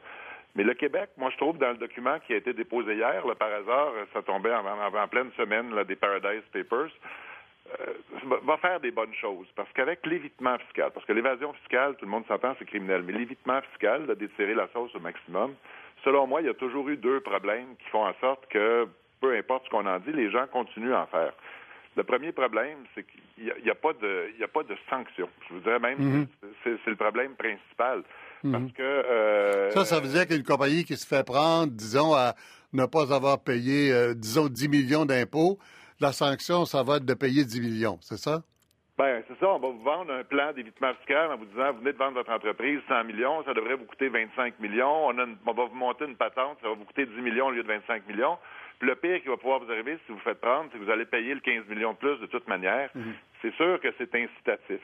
Mais 0.58 0.64
le 0.64 0.74
Québec, 0.74 1.10
moi, 1.18 1.30
je 1.30 1.38
trouve, 1.38 1.58
dans 1.58 1.70
le 1.70 1.78
document 1.78 2.18
qui 2.26 2.34
a 2.34 2.38
été 2.38 2.52
déposé 2.52 2.96
hier, 2.96 3.26
là, 3.26 3.36
par 3.36 3.50
hasard, 3.54 3.94
euh, 3.96 4.06
ça 4.14 4.22
tombait 4.24 4.54
en, 4.54 4.66
en- 4.66 4.94
en 4.94 5.08
pleine 5.08 5.32
semaine 5.38 5.74
là, 5.74 5.84
des 5.86 5.96
Paradise 5.96 6.42
Papers, 6.52 6.90
euh, 7.80 7.94
va- 8.44 8.58
faire 8.58 8.80
des 8.80 8.92
bonnes 8.92 9.14
choses. 9.14 9.48
Parce 9.56 9.72
qu'avec 9.74 10.06
l'évitement 10.06 10.58
fiscal, 10.58 10.92
parce 10.94 11.06
que 11.06 11.14
l'évasion 11.14 11.54
fiscale, 11.54 11.96
tout 11.98 12.06
le 12.06 12.12
monde 12.12 12.26
s'entend, 12.28 12.56
c'est 12.60 12.66
criminel, 12.66 13.04
mais 13.06 13.14
l'évitement 13.14 13.62
fiscal, 13.62 14.08
d'étirer 14.16 14.56
la 14.56 14.68
sauce 14.74 14.94
au 14.96 15.00
maximum, 15.00 15.54
selon 16.04 16.26
moi, 16.28 16.42
il 16.42 16.48
y 16.48 16.50
a 16.50 16.54
toujours 16.56 16.90
eu 16.90 16.98
deux 16.98 17.20
problèmes 17.22 17.76
qui 17.78 17.90
font 17.90 18.06
en 18.06 18.14
sorte 18.16 18.48
que, 18.50 18.88
peu 19.22 19.36
importe 19.38 19.66
ce 19.66 19.70
qu'on 19.70 19.86
en 19.86 20.00
dit, 20.00 20.12
les 20.12 20.30
gens 20.32 20.48
continuent 20.48 20.94
à 20.94 21.02
en 21.04 21.08
faire. 21.08 21.34
Le 21.96 22.04
premier 22.04 22.32
problème, 22.32 22.78
c'est 22.96 23.04
qu'il 23.06 23.46
n'y 23.46 23.52
a, 23.52 23.56
il 23.60 23.66
y 23.66 23.72
a 23.72 23.76
pas 23.76 23.94
de, 23.94 24.30
il 24.36 24.40
y 24.40 24.44
a 24.44 24.48
pas 24.48 24.64
de 24.64 24.76
sanction. 24.90 25.28
Je 25.50 25.54
vous 25.56 25.60
dirais 25.62 25.80
même, 25.80 25.98
c'est 26.64 26.78
c'est 26.84 26.90
le 26.92 26.96
problème 26.96 27.34
principal. 27.36 28.04
Parce 28.52 28.72
que 28.74 28.82
euh, 28.84 29.72
Ça, 29.72 29.86
ça 29.86 30.00
veut 30.00 30.08
dire 30.10 30.28
qu'une 30.28 30.44
compagnie 30.44 30.84
qui 30.84 30.96
se 30.96 31.06
fait 31.08 31.26
prendre, 31.26 31.72
disons, 31.72 32.14
à 32.14 32.34
ne 32.74 32.86
pas 32.86 33.14
avoir 33.14 33.40
payé, 33.44 33.92
euh, 33.92 34.14
disons, 34.14 34.48
10 34.48 34.68
millions 34.70 35.06
d'impôts, 35.06 35.58
la 36.00 36.12
sanction, 36.12 36.66
ça 36.66 36.84
va 36.84 36.98
être 36.98 37.06
de 37.06 37.14
payer 37.14 37.44
10 37.46 37.62
millions, 37.62 37.98
c'est 38.02 38.18
ça? 38.18 38.42
Ben, 38.98 39.22
c'est 39.28 39.38
ça. 39.40 39.48
On 39.50 39.60
va 39.60 39.68
vous 39.70 39.84
vendre 39.84 40.12
un 40.12 40.24
plan 40.24 40.52
d'évitement 40.54 40.92
fiscal 40.96 41.32
en 41.32 41.38
vous 41.38 41.46
disant, 41.46 41.72
vous 41.72 41.80
venez 41.82 41.94
de 41.94 41.98
vendre 41.98 42.16
votre 42.16 42.32
entreprise 42.32 42.80
100 42.88 43.04
millions, 43.04 43.44
ça 43.46 43.54
devrait 43.54 43.76
vous 43.76 43.86
coûter 43.86 44.10
25 44.10 44.60
millions. 44.60 45.06
On, 45.08 45.18
a 45.20 45.24
une- 45.24 45.38
on 45.46 45.54
va 45.54 45.66
vous 45.66 45.76
monter 45.76 46.06
une 46.06 46.16
patente, 46.16 46.58
ça 46.64 46.68
va 46.70 46.74
vous 46.74 46.84
coûter 46.86 47.06
10 47.06 47.22
millions 47.22 47.46
au 47.48 47.52
lieu 47.52 47.62
de 47.62 47.68
25 47.68 48.08
millions. 48.08 48.38
Puis 48.80 48.90
le 48.90 48.96
pire 48.96 49.22
qui 49.22 49.28
va 49.28 49.38
pouvoir 49.38 49.60
vous 49.60 49.72
arriver 49.72 50.00
si 50.08 50.12
vous 50.12 50.20
faites 50.20 50.42
prendre, 50.42 50.70
c'est 50.72 50.80
que 50.80 50.84
vous 50.84 50.90
allez 50.90 51.06
payer 51.06 51.34
le 51.34 51.42
15 51.42 51.68
millions 51.70 51.94
de 51.94 51.98
plus 51.98 52.18
de 52.20 52.26
toute 52.26 52.48
manière. 52.48 52.90
C'est 53.44 53.54
sûr 53.56 53.80
que 53.82 53.88
c'est 54.00 54.14
incitatif. 54.16 54.82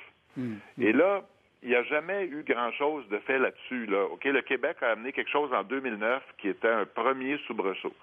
Et 0.80 0.94
là, 0.94 1.22
il 1.64 1.70
n'y 1.70 1.76
a 1.76 1.84
jamais 1.84 2.26
eu 2.26 2.44
grand-chose 2.44 3.08
de 3.08 3.18
fait 3.20 3.40
là-dessus. 3.40 3.86
Le 3.88 4.42
Québec 4.42 4.78
a 4.82 4.92
amené 4.92 5.14
quelque 5.14 5.32
chose 5.32 5.52
en 5.54 5.64
2009 5.64 6.22
qui 6.38 6.50
était 6.50 6.68
un 6.68 6.86
premier 6.86 7.38
soubresaut, 7.48 7.94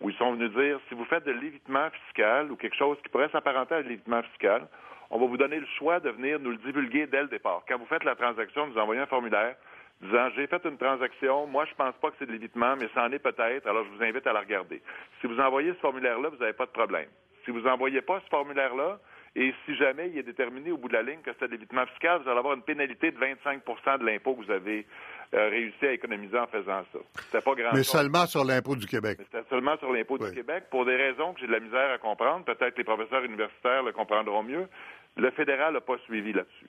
où 0.00 0.08
ils 0.08 0.16
sont 0.16 0.32
venus 0.32 0.52
dire, 0.52 0.78
si 0.88 0.94
vous 0.94 1.04
faites 1.04 1.24
de 1.24 1.32
l'évitement 1.32 1.90
fiscal 1.90 2.50
ou 2.52 2.56
quelque 2.56 2.76
chose 2.76 2.96
qui 3.02 3.08
pourrait 3.08 3.28
s'apparenter 3.30 3.74
à 3.74 3.80
l'évitement 3.82 4.22
fiscal, 4.22 4.68
on 5.10 5.18
va 5.18 5.26
vous 5.26 5.36
donner 5.36 5.58
le 5.58 5.66
choix 5.78 5.98
de 5.98 6.10
venir 6.10 6.38
nous 6.38 6.50
le 6.50 6.58
divulguer 6.58 7.06
dès 7.06 7.22
le 7.22 7.28
départ. 7.28 7.62
Quand 7.68 7.78
vous 7.78 7.86
faites 7.86 8.04
la 8.04 8.14
transaction, 8.14 8.68
vous 8.68 8.78
envoyez 8.78 9.00
un 9.00 9.06
formulaire 9.06 9.56
disant 10.00 10.28
j'ai 10.36 10.46
fait 10.46 10.64
une 10.64 10.78
transaction, 10.78 11.48
moi 11.48 11.64
je 11.64 11.74
pense 11.74 11.94
pas 11.96 12.10
que 12.10 12.16
c'est 12.20 12.26
de 12.26 12.32
l'évitement, 12.32 12.76
mais 12.76 12.88
ça 12.94 13.02
en 13.02 13.10
est 13.10 13.18
peut-être, 13.18 13.66
alors 13.66 13.84
je 13.84 13.96
vous 13.96 14.04
invite 14.04 14.28
à 14.28 14.32
la 14.32 14.40
regarder. 14.40 14.80
Si 15.20 15.26
vous 15.26 15.40
envoyez 15.40 15.72
ce 15.72 15.78
formulaire-là, 15.78 16.28
vous 16.28 16.36
n'avez 16.36 16.52
pas 16.52 16.66
de 16.66 16.70
problème. 16.70 17.08
Si 17.44 17.50
vous 17.50 17.62
n'envoyez 17.62 18.00
pas 18.00 18.20
ce 18.20 18.28
formulaire-là, 18.28 19.00
et 19.40 19.54
si 19.64 19.76
jamais 19.76 20.08
il 20.08 20.18
est 20.18 20.22
déterminé 20.22 20.72
au 20.72 20.76
bout 20.78 20.88
de 20.88 20.94
la 20.94 21.02
ligne 21.02 21.20
que 21.20 21.30
c'est 21.38 21.46
de 21.46 21.52
l'évitement 21.52 21.86
fiscal, 21.86 22.20
vous 22.22 22.28
allez 22.28 22.38
avoir 22.38 22.54
une 22.54 22.62
pénalité 22.62 23.10
de 23.10 23.18
25% 23.18 23.98
de 23.98 24.04
l'impôt 24.04 24.34
que 24.34 24.44
vous 24.44 24.50
avez 24.50 24.84
euh, 25.34 25.48
réussi 25.48 25.86
à 25.86 25.92
économiser 25.92 26.38
en 26.38 26.46
faisant 26.46 26.82
ça. 26.92 26.98
C'était 27.20 27.40
pas 27.42 27.54
grand 27.54 27.70
Mais 27.72 27.78
chose. 27.84 27.88
seulement 27.90 28.26
sur 28.26 28.44
l'impôt 28.44 28.74
du 28.74 28.86
Québec. 28.86 29.18
C'était 29.22 29.46
seulement 29.48 29.76
sur 29.78 29.92
l'impôt 29.92 30.16
Oui. 30.20 30.28
du 30.30 30.34
Québec, 30.34 30.64
pour 30.70 30.84
des 30.86 30.96
raisons 30.96 31.34
que 31.34 31.40
j'ai 31.40 31.46
de 31.46 31.52
la 31.52 31.60
misère 31.60 31.90
à 31.92 31.98
comprendre. 31.98 32.44
Peut-être 32.44 32.76
les 32.78 32.84
professeurs 32.84 33.22
universitaires 33.24 33.82
le 33.82 33.92
comprendront 33.92 34.42
mieux. 34.42 34.66
Le 35.16 35.30
fédéral 35.30 35.74
n'a 35.74 35.80
pas 35.80 35.98
suivi 36.04 36.32
là-dessus. 36.32 36.66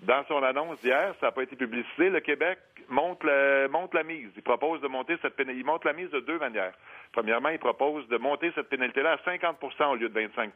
Dans 0.00 0.24
son 0.26 0.42
annonce 0.42 0.80
d'hier, 0.80 1.14
ça 1.20 1.26
n'a 1.26 1.32
pas 1.32 1.44
été 1.44 1.54
publicisé, 1.54 2.10
le 2.10 2.18
Québec 2.20 2.58
monte, 2.88 3.22
monte 3.70 3.94
la 3.94 4.02
mise. 4.02 4.30
Il 4.36 4.42
propose 4.42 4.80
de 4.80 4.88
monter 4.88 5.16
cette 5.22 5.36
pénalité. 5.36 5.60
Il 5.60 5.66
monte 5.66 5.84
la 5.84 5.92
mise 5.92 6.10
de 6.10 6.18
deux 6.20 6.38
manières. 6.40 6.72
Premièrement, 7.12 7.50
il 7.50 7.60
propose 7.60 8.08
de 8.08 8.16
monter 8.16 8.50
cette 8.56 8.68
pénalité-là 8.68 9.12
à 9.12 9.30
50% 9.30 9.92
au 9.92 9.94
lieu 9.94 10.08
de 10.08 10.14
25 10.14 10.50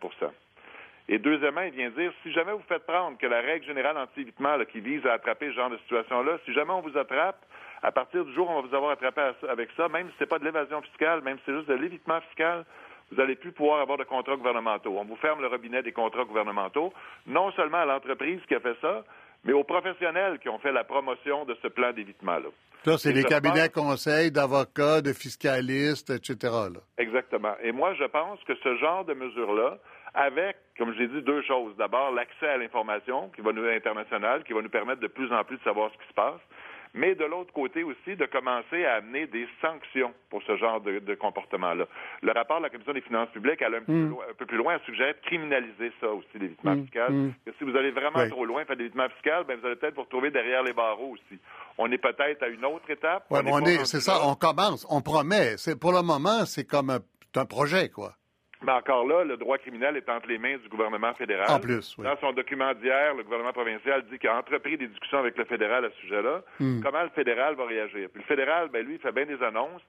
et 1.08 1.18
deuxièmement, 1.18 1.62
il 1.62 1.72
vient 1.72 1.90
dire, 1.90 2.12
si 2.22 2.32
jamais 2.32 2.52
vous 2.52 2.64
faites 2.68 2.84
prendre 2.84 3.16
que 3.16 3.26
la 3.26 3.40
règle 3.40 3.64
générale 3.64 3.96
anti-évitement 3.96 4.58
qui 4.70 4.80
vise 4.80 5.06
à 5.06 5.12
attraper 5.14 5.48
ce 5.50 5.54
genre 5.54 5.70
de 5.70 5.78
situation-là, 5.78 6.38
si 6.44 6.52
jamais 6.52 6.72
on 6.72 6.80
vous 6.80 6.98
attrape, 6.98 7.44
à 7.82 7.92
partir 7.92 8.24
du 8.24 8.34
jour 8.34 8.48
où 8.48 8.52
on 8.52 8.62
va 8.62 8.68
vous 8.68 8.74
avoir 8.74 8.90
attrapé 8.92 9.20
avec 9.48 9.68
ça, 9.76 9.88
même 9.88 10.08
si 10.08 10.14
ce 10.18 10.24
n'est 10.24 10.28
pas 10.28 10.38
de 10.38 10.44
l'évasion 10.44 10.82
fiscale, 10.82 11.22
même 11.22 11.36
si 11.38 11.44
c'est 11.46 11.54
juste 11.54 11.68
de 11.68 11.74
l'évitement 11.74 12.20
fiscal, 12.22 12.64
vous 13.10 13.18
n'allez 13.18 13.36
plus 13.36 13.52
pouvoir 13.52 13.80
avoir 13.80 13.98
de 13.98 14.04
contrats 14.04 14.36
gouvernementaux. 14.36 14.96
On 14.98 15.04
vous 15.04 15.16
ferme 15.16 15.40
le 15.40 15.46
robinet 15.46 15.82
des 15.82 15.92
contrats 15.92 16.24
gouvernementaux, 16.24 16.92
non 17.26 17.52
seulement 17.52 17.78
à 17.78 17.84
l'entreprise 17.84 18.40
qui 18.48 18.56
a 18.56 18.60
fait 18.60 18.76
ça, 18.80 19.04
mais 19.44 19.52
aux 19.52 19.62
professionnels 19.62 20.40
qui 20.40 20.48
ont 20.48 20.58
fait 20.58 20.72
la 20.72 20.82
promotion 20.82 21.44
de 21.44 21.56
ce 21.62 21.68
plan 21.68 21.92
d'évitement-là. 21.92 22.48
Là, 22.84 22.98
c'est 22.98 23.12
les 23.12 23.24
cabinets 23.24 23.68
conseils 23.68 24.30
d'avocats, 24.30 25.00
de 25.02 25.12
fiscalistes, 25.12 26.10
etc. 26.10 26.52
Exactement. 26.98 27.54
Et 27.62 27.72
moi, 27.72 27.94
je 27.94 28.04
pense 28.04 28.42
que 28.44 28.54
ce 28.56 28.76
genre 28.76 29.04
de 29.04 29.14
mesures-là, 29.14 29.78
avec, 30.16 30.56
comme 30.78 30.92
je 30.94 30.98
l'ai 30.98 31.08
dit, 31.08 31.22
deux 31.22 31.42
choses. 31.42 31.76
D'abord, 31.76 32.10
l'accès 32.10 32.48
à 32.48 32.56
l'information 32.56 33.28
qui 33.34 33.42
va 33.42 33.52
nous 33.52 33.66
internationale, 33.66 34.42
qui 34.44 34.52
va 34.54 34.62
nous 34.62 34.70
permettre 34.70 35.00
de 35.00 35.06
plus 35.06 35.30
en 35.32 35.44
plus 35.44 35.58
de 35.58 35.62
savoir 35.62 35.92
ce 35.92 35.98
qui 35.98 36.08
se 36.08 36.14
passe, 36.14 36.40
mais 36.94 37.14
de 37.14 37.24
l'autre 37.24 37.52
côté 37.52 37.84
aussi 37.84 38.16
de 38.16 38.24
commencer 38.24 38.86
à 38.86 38.94
amener 38.94 39.26
des 39.26 39.46
sanctions 39.60 40.14
pour 40.30 40.42
ce 40.44 40.56
genre 40.56 40.80
de, 40.80 41.14
comportement-là. 41.14 41.84
Le 42.22 42.32
rapport 42.32 42.58
de 42.58 42.62
la 42.62 42.70
Commission 42.70 42.94
des 42.94 43.02
finances 43.02 43.28
publiques, 43.28 43.60
elle 43.60 43.74
un, 43.74 43.80
mm. 43.86 44.16
un, 44.30 44.34
peu 44.38 44.46
plus 44.46 44.56
loin, 44.56 44.78
suggère 44.86 45.12
de 45.12 45.26
criminaliser 45.26 45.92
ça 46.00 46.08
aussi, 46.08 46.38
l'évitement 46.40 46.74
mm. 46.74 46.82
fiscal. 46.84 47.12
Mm. 47.12 47.34
Que 47.44 47.52
si 47.58 47.64
vous 47.64 47.76
allez 47.76 47.90
vraiment 47.90 48.26
trop 48.30 48.46
loin 48.46 48.64
faire 48.64 48.76
l'évitement 48.76 49.08
fiscal, 49.10 49.44
ben, 49.44 49.58
vous 49.60 49.66
allez 49.66 49.76
peut-être 49.76 49.94
vous 49.94 50.04
retrouver 50.04 50.30
derrière 50.30 50.62
les 50.62 50.72
barreaux 50.72 51.12
aussi. 51.12 51.38
On 51.76 51.92
est 51.92 51.98
peut-être 51.98 52.42
à 52.42 52.48
une 52.48 52.64
autre 52.64 52.88
étape. 52.88 53.26
Oui, 53.30 53.40
mais 53.44 53.84
c'est 53.84 54.00
ça, 54.00 54.20
on 54.24 54.34
commence, 54.34 54.86
on 54.88 55.02
promet. 55.02 55.56
Pour 55.78 55.92
le 55.92 56.00
moment, 56.00 56.46
c'est 56.46 56.64
comme 56.64 56.90
un 56.90 57.44
projet, 57.44 57.90
quoi. 57.90 58.14
Mais 58.62 58.72
encore 58.72 59.06
là, 59.06 59.24
le 59.24 59.36
droit 59.36 59.58
criminel 59.58 59.96
est 59.96 60.08
entre 60.08 60.28
les 60.28 60.38
mains 60.38 60.56
du 60.56 60.68
gouvernement 60.68 61.12
fédéral. 61.14 61.50
En 61.50 61.60
plus, 61.60 61.94
oui. 61.98 62.04
Dans 62.04 62.16
son 62.18 62.32
document 62.32 62.72
d'hier, 62.74 63.14
le 63.14 63.22
gouvernement 63.22 63.52
provincial 63.52 64.02
dit 64.10 64.18
qu'il 64.18 64.30
a 64.30 64.38
entrepris 64.38 64.78
des 64.78 64.86
discussions 64.86 65.18
avec 65.18 65.36
le 65.36 65.44
fédéral 65.44 65.84
à 65.84 65.90
ce 65.90 65.96
sujet-là. 66.00 66.42
Hmm. 66.58 66.80
Comment 66.82 67.02
le 67.02 67.10
fédéral 67.10 67.54
va 67.54 67.66
réagir? 67.66 68.08
Puis 68.12 68.22
le 68.22 68.26
fédéral, 68.26 68.68
ben 68.70 68.84
lui, 68.84 68.94
il 68.94 69.00
fait 69.00 69.12
bien 69.12 69.26
des 69.26 69.42
annonces, 69.42 69.82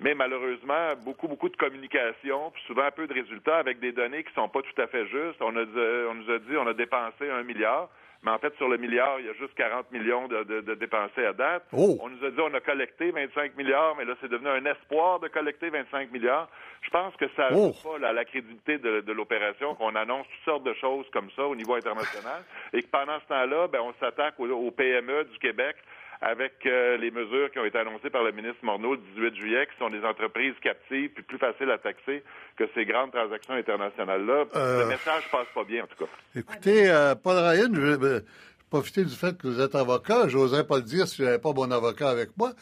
mais 0.00 0.14
malheureusement, 0.14 0.94
beaucoup, 1.04 1.28
beaucoup 1.28 1.48
de 1.48 1.56
communication, 1.56 2.50
puis 2.52 2.62
souvent 2.66 2.84
un 2.84 2.90
peu 2.90 3.06
de 3.06 3.14
résultats 3.14 3.58
avec 3.58 3.80
des 3.80 3.92
données 3.92 4.24
qui 4.24 4.32
sont 4.34 4.48
pas 4.48 4.62
tout 4.62 4.80
à 4.80 4.86
fait 4.86 5.06
justes. 5.06 5.40
On, 5.40 5.54
a, 5.56 5.62
on 6.10 6.14
nous 6.14 6.30
a 6.30 6.38
dit 6.38 6.56
on 6.56 6.66
a 6.66 6.74
dépensé 6.74 7.28
un 7.30 7.42
milliard. 7.42 7.88
Mais 8.26 8.32
en 8.32 8.38
fait, 8.38 8.52
sur 8.56 8.68
le 8.68 8.76
milliard, 8.76 9.20
il 9.20 9.26
y 9.26 9.28
a 9.28 9.34
juste 9.34 9.54
40 9.54 9.92
millions 9.92 10.26
de, 10.26 10.42
de, 10.42 10.74
dépensés 10.74 11.24
à 11.24 11.32
date. 11.32 11.62
Oh. 11.72 11.96
On 12.02 12.08
nous 12.08 12.24
a 12.24 12.30
dit 12.30 12.40
on 12.40 12.52
a 12.54 12.60
collecté 12.60 13.12
25 13.12 13.56
milliards, 13.56 13.94
mais 13.96 14.04
là, 14.04 14.14
c'est 14.20 14.28
devenu 14.28 14.48
un 14.48 14.64
espoir 14.64 15.20
de 15.20 15.28
collecter 15.28 15.70
25 15.70 16.10
milliards. 16.10 16.48
Je 16.82 16.90
pense 16.90 17.14
que 17.14 17.26
ça 17.36 17.50
oh. 17.54 17.72
pas 17.84 17.98
la, 18.00 18.12
la 18.12 18.24
crédibilité 18.24 18.78
de, 18.78 19.12
l'opération, 19.12 19.76
qu'on 19.76 19.94
annonce 19.94 20.26
toutes 20.26 20.44
sortes 20.44 20.64
de 20.64 20.74
choses 20.74 21.06
comme 21.12 21.30
ça 21.36 21.46
au 21.46 21.54
niveau 21.54 21.74
international, 21.74 22.42
et 22.72 22.82
que 22.82 22.88
pendant 22.88 23.20
ce 23.20 23.26
temps-là, 23.28 23.68
ben, 23.68 23.80
on 23.80 23.94
s'attaque 24.00 24.34
aux 24.40 24.70
PME 24.72 25.24
du 25.26 25.38
Québec 25.38 25.76
avec 26.20 26.64
euh, 26.66 26.96
les 26.96 27.10
mesures 27.10 27.50
qui 27.50 27.58
ont 27.58 27.64
été 27.64 27.78
annoncées 27.78 28.10
par 28.10 28.22
le 28.22 28.32
ministre 28.32 28.58
Morneau 28.62 28.94
le 28.94 29.00
18 29.14 29.36
juillet, 29.36 29.66
qui 29.66 29.78
sont 29.78 29.90
des 29.90 30.04
entreprises 30.04 30.54
captives 30.62 31.10
puis 31.10 31.22
plus 31.22 31.38
faciles 31.38 31.70
à 31.70 31.78
taxer 31.78 32.22
que 32.56 32.64
ces 32.74 32.84
grandes 32.84 33.12
transactions 33.12 33.54
internationales-là. 33.54 34.44
Euh, 34.54 34.82
le 34.82 34.86
message 34.88 35.30
passe 35.30 35.46
pas 35.54 35.64
bien, 35.64 35.84
en 35.84 35.86
tout 35.86 36.04
cas. 36.04 36.10
Écoutez, 36.34 36.90
euh, 36.90 37.14
Paul 37.14 37.36
Ryan, 37.36 37.68
je 37.72 37.80
vais 37.80 38.24
profiter 38.70 39.04
du 39.04 39.14
fait 39.14 39.36
que 39.36 39.46
vous 39.46 39.60
êtes 39.60 39.74
avocat. 39.74 40.28
Je 40.28 40.38
n'oserais 40.38 40.66
pas 40.66 40.76
le 40.76 40.82
dire 40.82 41.06
si 41.06 41.18
je 41.18 41.24
n'avais 41.24 41.38
pas 41.38 41.52
bon 41.52 41.70
avocat 41.70 42.08
avec 42.08 42.36
moi. 42.36 42.52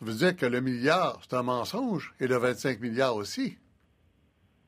Vous 0.00 0.12
dire 0.12 0.36
que 0.36 0.46
le 0.46 0.60
milliard, 0.60 1.20
c'est 1.22 1.36
un 1.36 1.44
mensonge 1.44 2.12
et 2.18 2.26
le 2.26 2.36
25 2.36 2.80
milliards 2.80 3.14
aussi. 3.14 3.56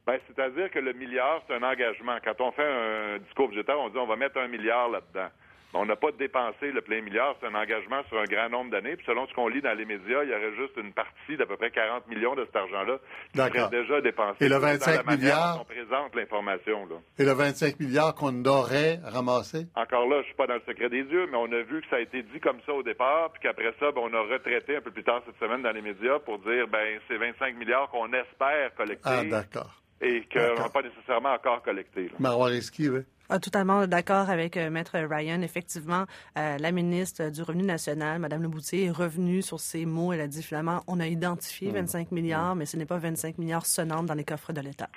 Ben, 0.07 0.19
c'est-à-dire 0.29 0.71
que 0.71 0.79
le 0.79 0.93
milliard, 0.93 1.43
c'est 1.47 1.55
un 1.55 1.62
engagement. 1.62 2.19
Quand 2.23 2.41
on 2.41 2.53
fait 2.53 2.62
un 2.62 3.19
discours 3.19 3.49
budgétaire, 3.49 3.81
on 3.81 3.89
dit 3.89 3.99
on 3.99 4.07
va 4.07 4.17
mettre 4.17 4.39
un 4.39 4.49
milliard 4.49 4.89
là-dedans. 4.91 5.31
On 5.75 5.87
n'a 5.87 5.97
pas 5.97 6.12
dépensé 6.12 6.70
le 6.70 6.81
plein 6.81 7.03
milliard, 7.03 7.37
c'est 7.41 7.47
un 7.47 7.55
engagement 7.55 8.03
sur 8.09 8.18
un 8.18 8.25
grand 8.25 8.49
nombre 8.49 8.70
d'années. 8.70 8.97
Puis 8.97 9.07
selon 9.07 9.27
ce 9.27 9.35
qu'on 9.35 9.49
lit 9.49 9.61
dans 9.61 9.77
les 9.77 9.85
médias, 9.85 10.22
il 10.22 10.31
y 10.31 10.35
aurait 10.35 10.55
juste 10.55 10.77
une 10.77 10.93
partie 10.93 11.37
d'à 11.37 11.47
peu 11.47 11.57
près 11.57 11.70
40 11.70 12.07
millions 12.09 12.35
de 12.35 12.45
cet 12.45 12.57
argent-là 12.57 12.99
qui 13.33 13.39
serait 13.39 13.70
déjà 13.70 14.01
dépensé. 14.01 14.45
Et 14.45 14.49
le 14.49 14.57
25 14.57 15.07
milliards? 15.07 15.61
On 15.61 15.64
présente 15.64 16.14
l'information. 16.14 16.89
Et 17.18 17.25
le 17.25 17.33
25 17.33 17.81
milliards 17.81 18.14
qu'on 18.14 18.45
aurait 18.45 18.99
ramassé? 19.05 19.66
Encore 19.75 20.07
là, 20.09 20.20
je 20.22 20.27
suis 20.27 20.35
pas 20.35 20.47
dans 20.47 20.55
le 20.55 20.62
secret 20.66 20.89
des 20.89 21.03
yeux, 21.03 21.27
mais 21.31 21.37
on 21.37 21.53
a 21.53 21.62
vu 21.62 21.81
que 21.81 21.89
ça 21.89 21.97
a 21.97 22.01
été 22.01 22.22
dit 22.22 22.41
comme 22.41 22.59
ça 22.66 22.72
au 22.72 22.83
départ, 22.83 23.31
puis 23.33 23.43
qu'après 23.43 23.72
ça, 23.81 23.91
ben, 23.93 24.03
on 24.03 24.14
a 24.14 24.20
retraité 24.20 24.77
un 24.77 24.81
peu 24.81 24.91
plus 24.91 25.05
tard 25.05 25.22
cette 25.27 25.39
semaine 25.39 25.62
dans 25.62 25.72
les 25.72 25.83
médias 25.83 26.18
pour 26.20 26.39
dire, 26.39 26.68
ben, 26.68 26.99
c'est 27.09 27.16
25 27.16 27.57
milliards 27.57 27.89
qu'on 27.91 28.12
espère 28.12 28.75
collecter. 28.75 29.03
Ah, 29.05 29.25
d'accord. 29.25 29.84
Et 30.05 30.29
qu'on 30.31 30.63
n'a 30.63 30.69
pas 30.69 30.83
nécessairement 30.83 31.33
encore 31.33 31.63
collecté. 31.63 32.11
Marois 32.19 32.51
oui. 32.51 33.05
Ah, 33.31 33.39
totalement 33.39 33.87
d'accord 33.87 34.29
avec 34.29 34.59
euh, 34.59 34.69
Maître 34.69 34.99
Ryan. 34.99 35.41
Effectivement, 35.41 36.05
euh, 36.37 36.59
la 36.59 36.73
ministre 36.73 37.31
du 37.31 37.41
Revenu 37.41 37.63
national, 37.63 38.19
Mme 38.19 38.43
Leboutier, 38.43 38.85
est 38.85 38.91
revenue 38.91 39.41
sur 39.41 39.61
ces 39.61 39.87
mots. 39.87 40.13
Elle 40.13 40.21
a 40.21 40.29
dit 40.29 40.43
finalement, 40.43 40.85
on 40.87 41.01
a 41.01 41.07
identifié 41.07 41.71
25 41.71 42.11
mmh. 42.11 42.15
milliards, 42.15 42.55
mais 42.55 42.67
ce 42.67 42.77
n'est 42.77 42.85
pas 42.85 42.99
25 42.99 43.39
milliards 43.39 43.65
sonnantes 43.65 44.05
dans 44.05 44.15
les 44.15 44.25
coffres 44.25 44.53
de 44.53 44.61
l'État. 44.61 44.91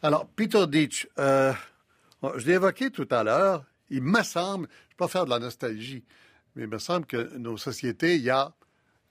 Alors, 0.00 0.26
Peter 0.26 0.64
Ditch, 0.68 1.08
euh, 1.18 1.52
je 2.36 2.46
l'ai 2.46 2.54
évoqué 2.54 2.90
tout 2.90 3.08
à 3.10 3.24
l'heure. 3.24 3.64
Il 3.90 4.02
me 4.02 4.22
semble, 4.22 4.68
je 4.68 4.84
ne 4.84 4.90
vais 4.90 4.96
pas 4.96 5.08
faire 5.08 5.24
de 5.24 5.30
la 5.30 5.40
nostalgie, 5.40 6.04
mais 6.54 6.62
il 6.62 6.68
me 6.68 6.78
semble 6.78 7.06
que 7.06 7.36
nos 7.36 7.56
sociétés, 7.56 8.14
il 8.14 8.22
y 8.22 8.30
a 8.30 8.52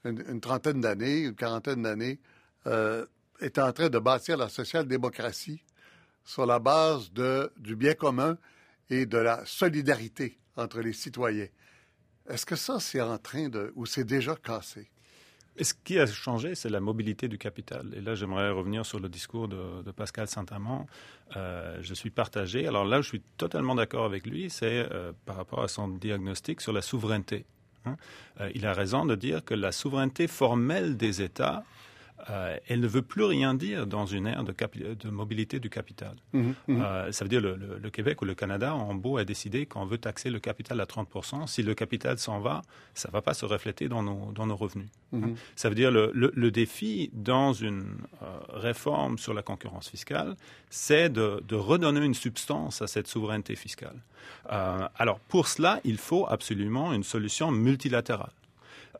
une, 0.06 0.39
trentaine 0.39 0.80
d'années, 0.80 1.26
une 1.26 1.36
quarantaine 1.36 1.84
d'années, 1.84 2.20
étaient 3.41 3.61
en 3.61 3.73
train 3.73 3.89
de 3.89 3.99
bâtir 3.99 4.37
la 4.37 4.49
social-démocratie 4.49 5.61
sur 6.23 6.45
la 6.45 6.59
base 6.59 7.11
du 7.57 7.75
bien 7.75 7.93
commun 7.93 8.37
et 8.89 9.05
de 9.05 9.17
la 9.17 9.45
solidarité 9.45 10.37
entre 10.55 10.81
les 10.81 10.93
citoyens. 10.93 11.47
Est-ce 12.29 12.45
que 12.45 12.55
ça, 12.55 12.79
c'est 12.79 13.01
en 13.01 13.17
train 13.17 13.49
de, 13.49 13.73
ou 13.75 13.85
c'est 13.85 14.03
déjà 14.03 14.35
cassé? 14.35 14.89
ce 15.59 15.73
qui 15.73 15.99
a 15.99 16.05
changé, 16.05 16.55
c'est 16.55 16.69
la 16.69 16.79
mobilité 16.79 17.27
du 17.27 17.37
capital. 17.37 17.93
Et 17.95 18.01
là, 18.01 18.15
j'aimerais 18.15 18.49
revenir 18.49 18.85
sur 18.85 18.99
le 18.99 19.09
discours 19.09 19.47
de, 19.47 19.91
Pascal 19.91 20.27
Saint-Amand. 20.27 20.87
Euh, 21.35 21.77
je 21.81 21.93
suis 21.93 22.09
partagé. 22.09 22.67
Alors 22.67 22.85
là, 22.85 23.01
je 23.01 23.07
suis 23.07 23.21
totalement 23.37 23.75
d'accord 23.75 24.05
avec 24.05 24.25
lui. 24.25 24.49
C'est 24.49 24.87
euh, 24.91 25.11
par 25.25 25.35
rapport 25.35 25.61
à 25.61 25.67
son 25.67 25.87
diagnostic 25.87 26.61
sur 26.61 26.73
la 26.73 26.81
souveraineté. 26.81 27.45
Hein. 27.85 27.97
Euh, 28.39 28.49
il 28.55 28.65
a 28.65 28.73
raison 28.73 29.05
de 29.05 29.15
dire 29.15 29.43
que 29.43 29.53
la 29.53 29.71
souveraineté 29.71 30.27
formelle 30.27 30.97
des 30.97 31.21
États 31.21 31.63
euh, 32.30 32.57
elle 32.67 32.80
ne 32.80 32.88
veut 32.88 33.01
plus 33.01 33.24
rien 33.24 33.53
dire 33.53 33.88
dans 33.88 34.05
une 34.05 34.28
ère 34.28 34.43
de, 34.43 35.09
mobilité 35.09 35.59
du 35.59 35.69
capital. 35.69 36.15
Mhm, 36.34 36.53
mhm. 36.67 36.82
Euh, 36.82 37.11
ça 37.11 37.26
veut 37.26 37.30
dire 37.30 37.41
le, 37.41 37.55
le, 37.55 37.89
Québec 37.89 38.22
ou 38.22 38.26
le 38.26 38.36
Canada 38.36 38.76
en 38.76 38.93
beau 38.93 39.17
a 39.17 39.26
décidé 39.26 39.65
qu'on 39.65 39.86
veut 39.86 39.97
taxer 39.97 40.30
le 40.30 40.39
capital 40.39 40.80
à 40.80 40.86
30%. 40.86 41.47
Si 41.47 41.63
le 41.63 41.74
capital 41.74 42.17
s'en 42.17 42.39
va, 42.39 42.61
ça 42.93 43.09
ne 43.09 43.13
va 43.13 43.22
pas 43.22 43.34
se 43.34 43.45
refléter 43.45 43.88
dans 43.88 44.03
nos, 44.03 44.32
dans 44.34 44.45
nos 44.45 44.55
revenus. 44.55 44.89
Mhm. 45.11 45.36
Ça 45.55 45.69
veut 45.69 45.76
dire 45.76 45.91
le, 45.91 46.11
le 46.13 46.51
défi 46.51 47.09
dans 47.13 47.53
une 47.53 47.86
euh, 48.22 48.26
réforme 48.49 49.17
sur 49.17 49.34
la 49.34 49.41
concurrence 49.41 49.89
fiscale, 49.89 50.36
c'est 50.69 51.09
de, 51.09 51.43
de, 51.47 51.55
redonner 51.55 52.05
une 52.05 52.13
substance 52.13 52.82
à 52.82 52.88
cette 52.88 53.07
souveraineté 53.07 53.55
fiscale. 53.55 53.95
alors 54.47 55.19
pour 55.19 55.47
cela, 55.47 55.80
il 55.84 55.97
faut 55.97 56.26
absolument 56.30 56.93
une 56.93 57.03
solution 57.03 57.51
multilatérale. 57.51 58.32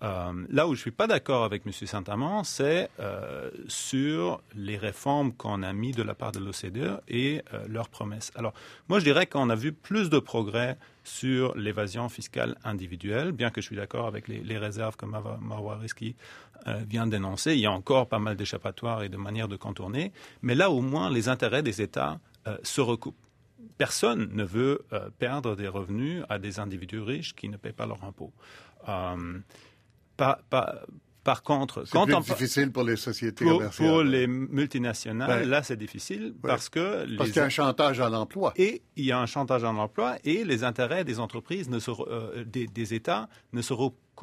Euh, 0.04 0.34
là 0.50 0.68
où 0.68 0.70
je 0.70 0.80
ne 0.80 0.82
suis 0.82 0.92
pas 0.92 1.06
d'accord 1.06 1.44
avec 1.44 1.64
M. 1.66 1.72
Saint-Amand, 1.72 2.44
c'est 2.44 2.90
euh, 3.00 3.52
sur 3.68 4.42
les 4.56 4.78
réformes 4.78 5.32
qu'on 5.34 5.62
a 5.62 5.74
mis 5.74 5.92
de 5.92 6.02
la 6.02 6.16
part 6.16 6.32
de 6.32 6.40
l'OCDE 6.40 7.02
et 7.08 7.44
euh, 7.54 7.66
leurs 7.68 7.90
promesses. 7.90 8.32
Alors, 8.36 8.54
moi, 8.90 9.00
je 9.00 9.04
dirais 9.04 9.28
qu'on 9.28 9.50
a 9.50 9.56
vu 9.56 9.72
plus 9.72 10.10
de 10.10 10.18
progrès 10.18 10.78
sur 11.04 11.56
l'évasion 11.56 12.10
fiscale 12.10 12.58
individuelle, 12.64 13.32
bien 13.32 13.52
que 13.52 13.62
je 13.62 13.68
suis 13.68 13.76
d'accord 13.76 14.08
avec 14.08 14.28
les, 14.28 14.58
réserves 14.58 14.96
que 14.96 15.06
Marwa 15.06 15.78
Risky 15.78 16.16
vient 16.88 17.08
d'énoncer. 17.08 17.54
Il 17.54 17.60
y 17.60 17.66
a 17.66 17.72
encore 17.72 18.08
pas 18.08 18.20
mal 18.20 18.36
d'échappatoires 18.36 19.02
et 19.02 19.10
de 19.10 19.18
manières 19.18 19.48
de 19.48 19.56
contourner, 19.56 20.12
mais 20.44 20.54
là, 20.54 20.70
au 20.70 20.82
moins, 20.82 21.10
les 21.10 21.28
intérêts 21.28 21.64
des 21.64 21.82
États 21.82 22.20
se 22.62 22.82
recoupent 22.82 23.16
personne 23.80 24.30
ne 24.32 24.44
veut 24.44 24.86
perdre 25.18 25.56
des 25.56 25.68
revenus 25.68 26.24
à 26.30 26.38
des 26.38 26.60
individus 26.60 27.00
riches 27.00 27.34
qui 27.34 27.50
ne 27.50 27.58
paient 27.58 27.72
pas 27.72 27.88
leurs 27.88 28.04
impôts. 28.04 28.32
Par, 30.18 31.44
contre, 31.44 31.84
c'est 31.86 32.00
plus 32.00 32.24
difficile 32.24 32.72
pour 32.72 32.84
les 32.84 32.96
sociétés 32.96 33.46
pour, 33.46 33.58
commerciales. 33.58 33.88
Pour 33.90 34.04
les 34.04 34.26
multinationales, 34.26 35.48
là, 35.48 35.62
c'est 35.62 35.78
difficile 35.78 36.34
parce 36.42 36.68
que 36.70 37.06
parce 37.16 37.30
qu'il 37.30 37.38
y 37.38 37.44
a 37.44 37.46
un 37.46 37.50
chantage 37.50 38.00
à 38.00 38.10
l'emploi. 38.10 38.54
Et 38.56 38.82
il 38.96 39.06
y 39.06 39.12
a 39.12 39.20
un 39.20 39.28
chantage 39.28 39.64
à 39.64 39.72
l'emploi 39.72 40.18
et 40.24 40.44
les 40.44 40.64
intérêts 40.64 41.04
des 41.04 41.20
entreprises, 41.20 41.70
ne 41.70 41.80
se, 41.80 41.92
euh, 41.92 42.44
des, 42.44 42.94
États, 42.94 43.30
ne 43.54 43.62
se 43.62 43.74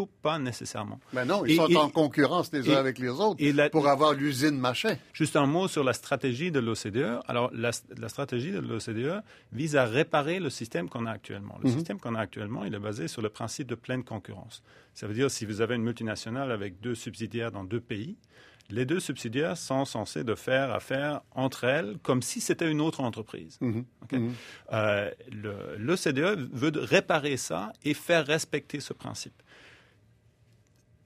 pas 0.07 0.39
nécessairement. 0.39 1.01
Mais 1.13 1.25
non, 1.25 1.45
ils 1.45 1.57
sont 1.57 1.75
en 1.77 1.89
concurrence 1.89 2.53
les 2.53 2.71
uns 2.71 2.77
avec 2.77 2.99
les 2.99 3.09
autres 3.09 3.69
pour 3.71 3.89
avoir 3.89 4.13
l'usine 4.13 4.59
machin. 4.59 4.97
Juste 5.13 5.37
un 5.37 5.47
mot 5.47 5.69
sur 5.69 5.85
la 5.85 5.93
stratégie 5.93 6.51
de 6.51 6.61
l'OCDE. 6.61 7.21
Alors, 7.27 7.51
la, 7.53 7.73
stratégie 8.09 8.53
de 8.53 8.59
l'OCDE 8.59 9.23
vise 9.53 9.77
à 9.77 9.85
réparer 9.85 10.41
le 10.41 10.51
système 10.51 10.89
qu'on 10.89 11.07
a 11.07 11.11
actuellement. 11.11 11.59
Le 11.63 11.69
mhm. 11.71 11.75
système 11.77 12.01
qu'on 12.01 12.15
a 12.15 12.21
actuellement, 12.21 12.65
il 12.65 12.75
est 12.75 12.79
basé 12.79 13.09
sur 13.09 13.23
le 13.23 13.29
principe 13.29 13.69
de 13.69 13.75
pleine 13.75 14.05
concurrence. 14.05 14.63
Ça 14.95 15.07
veut 15.07 15.15
dire 15.15 15.31
si 15.31 15.45
vous 15.45 15.61
avez 15.61 15.77
une 15.77 15.83
multinationale 15.83 16.51
avec 16.53 16.81
deux 16.81 16.95
subsidiaires 16.95 17.53
dans 17.53 17.65
deux 17.65 17.81
pays, 17.81 18.17
les 18.71 18.85
deux 18.85 19.01
subsidiaires 19.01 19.57
sont 19.57 19.85
censés 19.85 20.25
de 20.25 20.35
faire 20.35 20.73
affaire 20.73 21.23
entre 21.33 21.65
elles 21.65 21.97
comme 22.03 22.21
si 22.21 22.41
c'était 22.41 22.71
une 22.71 22.81
autre 22.81 23.01
entreprise. 23.01 23.59
Mhm. 23.61 23.85
Mhm. 24.13 24.33
Euh, 24.73 25.11
L'OCDE 25.79 26.49
veut 26.53 26.73
réparer 26.75 27.37
ça 27.37 27.73
et 27.85 27.95
faire 27.95 28.27
respecter 28.27 28.81
ce 28.81 28.93
principe. 28.93 29.43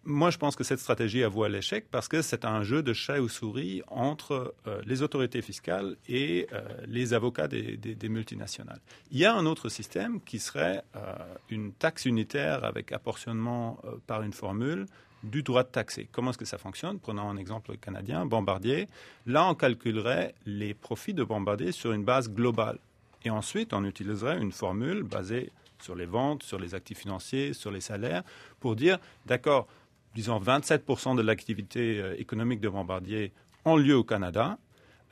Moi, 0.05 0.31
je 0.31 0.39
pense 0.39 0.57
que 0.57 0.65
cette 0.65 0.81
stratégie 0.81 1.23
a 1.23 1.29
à 1.29 1.49
l'échec 1.49 1.87
parce 1.91 2.09
que 2.09 2.23
c'est 2.23 2.45
un 2.45 2.63
jeu 2.63 2.83
de 2.83 2.93
chat 2.93 3.21
ou 3.21 3.29
souris 3.29 3.83
entre 3.87 4.55
euh, 4.67 4.83
les 4.85 5.03
autorités 5.03 5.43
fiscales 5.43 5.97
et 6.09 6.49
euh, 6.53 6.61
les 6.87 7.15
avocats 7.15 7.47
des, 7.47 8.09
multinationales. 8.09 8.81
Il 9.13 9.19
y 9.19 9.25
a 9.25 9.35
un 9.35 9.47
autre 9.47 9.69
système 9.69 10.21
qui 10.21 10.39
serait 10.39 10.83
une 11.49 11.73
taxe 11.73 12.05
unitaire 12.05 12.65
avec 12.65 12.91
apportionnement 12.93 13.79
par 14.07 14.23
une 14.23 14.33
formule 14.33 14.87
du 15.23 15.43
droit 15.43 15.63
de 15.63 15.69
taxer. 15.69 16.09
Comment 16.11 16.31
est-ce 16.31 16.39
que 16.39 16.45
ça 16.45 16.59
fonctionne? 16.59 16.99
Prenons 16.99 17.29
un 17.29 17.37
exemple 17.37 17.77
canadien, 17.77 18.27
Bombardier. 18.27 18.89
Là, 19.27 19.47
on 19.49 19.55
calculerait 19.55 20.35
les 20.47 20.75
profits 20.75 21.15
de 21.15 21.25
Bombardier 21.25 21.73
sur 21.73 21.93
une 21.93 22.05
base 22.05 22.29
globale. 22.31 22.79
Et 23.25 23.31
ensuite, 23.31 23.73
on 23.73 23.85
utiliserait 23.85 24.41
une 24.41 24.53
formule 24.53 25.05
basée 25.05 25.53
sur 25.81 25.95
les 25.95 26.07
ventes, 26.07 26.43
sur 26.43 26.59
les 26.59 26.75
actifs 26.75 26.99
financiers, 26.99 27.53
sur 27.53 27.71
les 27.71 27.81
salaires, 27.81 28.23
pour 28.61 28.77
dire, 28.77 28.99
d'accord, 29.27 29.67
disons 30.15 30.39
27% 30.41 31.17
de 31.17 31.23
l'activité 31.23 32.01
euh, 32.01 32.15
économique 32.19 32.61
de 32.61 32.69
Bombardier 32.69 33.33
ont 33.65 33.77
lieu 33.77 33.97
au 33.97 34.05
Canada. 34.05 34.59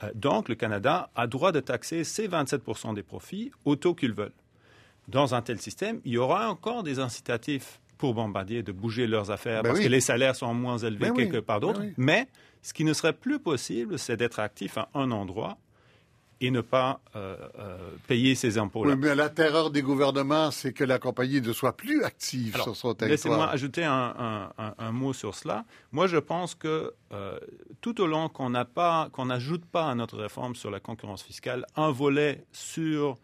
Euh, 0.03 0.09
donc, 0.15 0.49
le 0.49 0.55
Canada 0.55 1.09
a 1.15 1.27
droit 1.27 1.51
de 1.51 1.59
taxer 1.59 2.03
ces 2.03 2.27
27% 2.27 2.93
des 2.93 3.03
profits 3.03 3.51
au 3.65 3.75
taux 3.75 3.95
qu'ils 3.95 4.13
veulent. 4.13 4.33
Dans 5.07 5.33
un 5.35 5.41
tel 5.41 5.59
système, 5.59 5.99
il 6.05 6.13
y 6.13 6.17
aura 6.17 6.49
encore 6.49 6.83
des 6.83 6.99
incitatifs 6.99 7.79
pour 7.97 8.13
Bombardier 8.13 8.63
de 8.63 8.71
bouger 8.71 9.05
leurs 9.05 9.29
affaires 9.29 9.61
ben 9.61 9.69
parce 9.69 9.81
que 9.83 9.87
les 9.87 10.01
salaires 10.01 10.35
sont 10.35 10.53
moins 10.53 10.79
élevés 10.79 11.09
ben 11.09 11.13
quelque 11.15 11.37
part 11.37 11.59
ben 11.59 11.67
d'autre. 11.67 11.81
Mais 11.97 12.27
ce 12.61 12.73
qui 12.73 12.83
ne 12.83 12.93
serait 12.93 13.13
plus 13.13 13.39
possible, 13.39 13.99
c'est 13.99 14.17
d'être 14.17 14.39
actif 14.39 14.77
à 14.77 14.89
un 14.93 15.11
endroit 15.11 15.57
et 16.41 16.49
ne 16.49 16.61
pas 16.61 16.99
euh, 17.15 17.37
euh, 17.59 17.77
payer 18.07 18.33
ses 18.33 18.57
impôts. 18.57 18.85
Oui, 18.85 18.95
mais 18.97 19.13
la 19.15 19.29
terreur 19.29 19.69
des 19.69 19.83
gouvernements, 19.83 20.49
c'est 20.49 20.73
que 20.73 20.83
la 20.83 20.97
compagnie 20.97 21.39
ne 21.39 21.53
soit 21.53 21.77
plus 21.77 22.03
active 22.03 22.55
sur 22.61 22.75
son 22.75 22.95
territoire. 22.95 23.09
Laissez-moi 23.09 23.47
ajouter 23.49 23.83
un, 23.85 24.91
mot 24.91 25.13
sur 25.13 25.35
cela. 25.35 25.65
Moi, 25.91 26.07
je 26.07 26.17
pense 26.17 26.55
que 26.55 26.93
euh, 27.13 27.39
tout 27.79 28.01
au 28.01 28.07
long 28.07 28.27
qu'on 28.27 28.49
n'ajoute 28.49 29.65
pas 29.65 29.89
à 29.89 29.95
notre 29.95 30.17
réforme 30.17 30.55
sur 30.55 30.71
la 30.71 30.79
concurrence 30.79 31.23
fiscale 31.23 31.65
un 31.75 31.91
volet 31.91 32.43
sur 32.51 33.17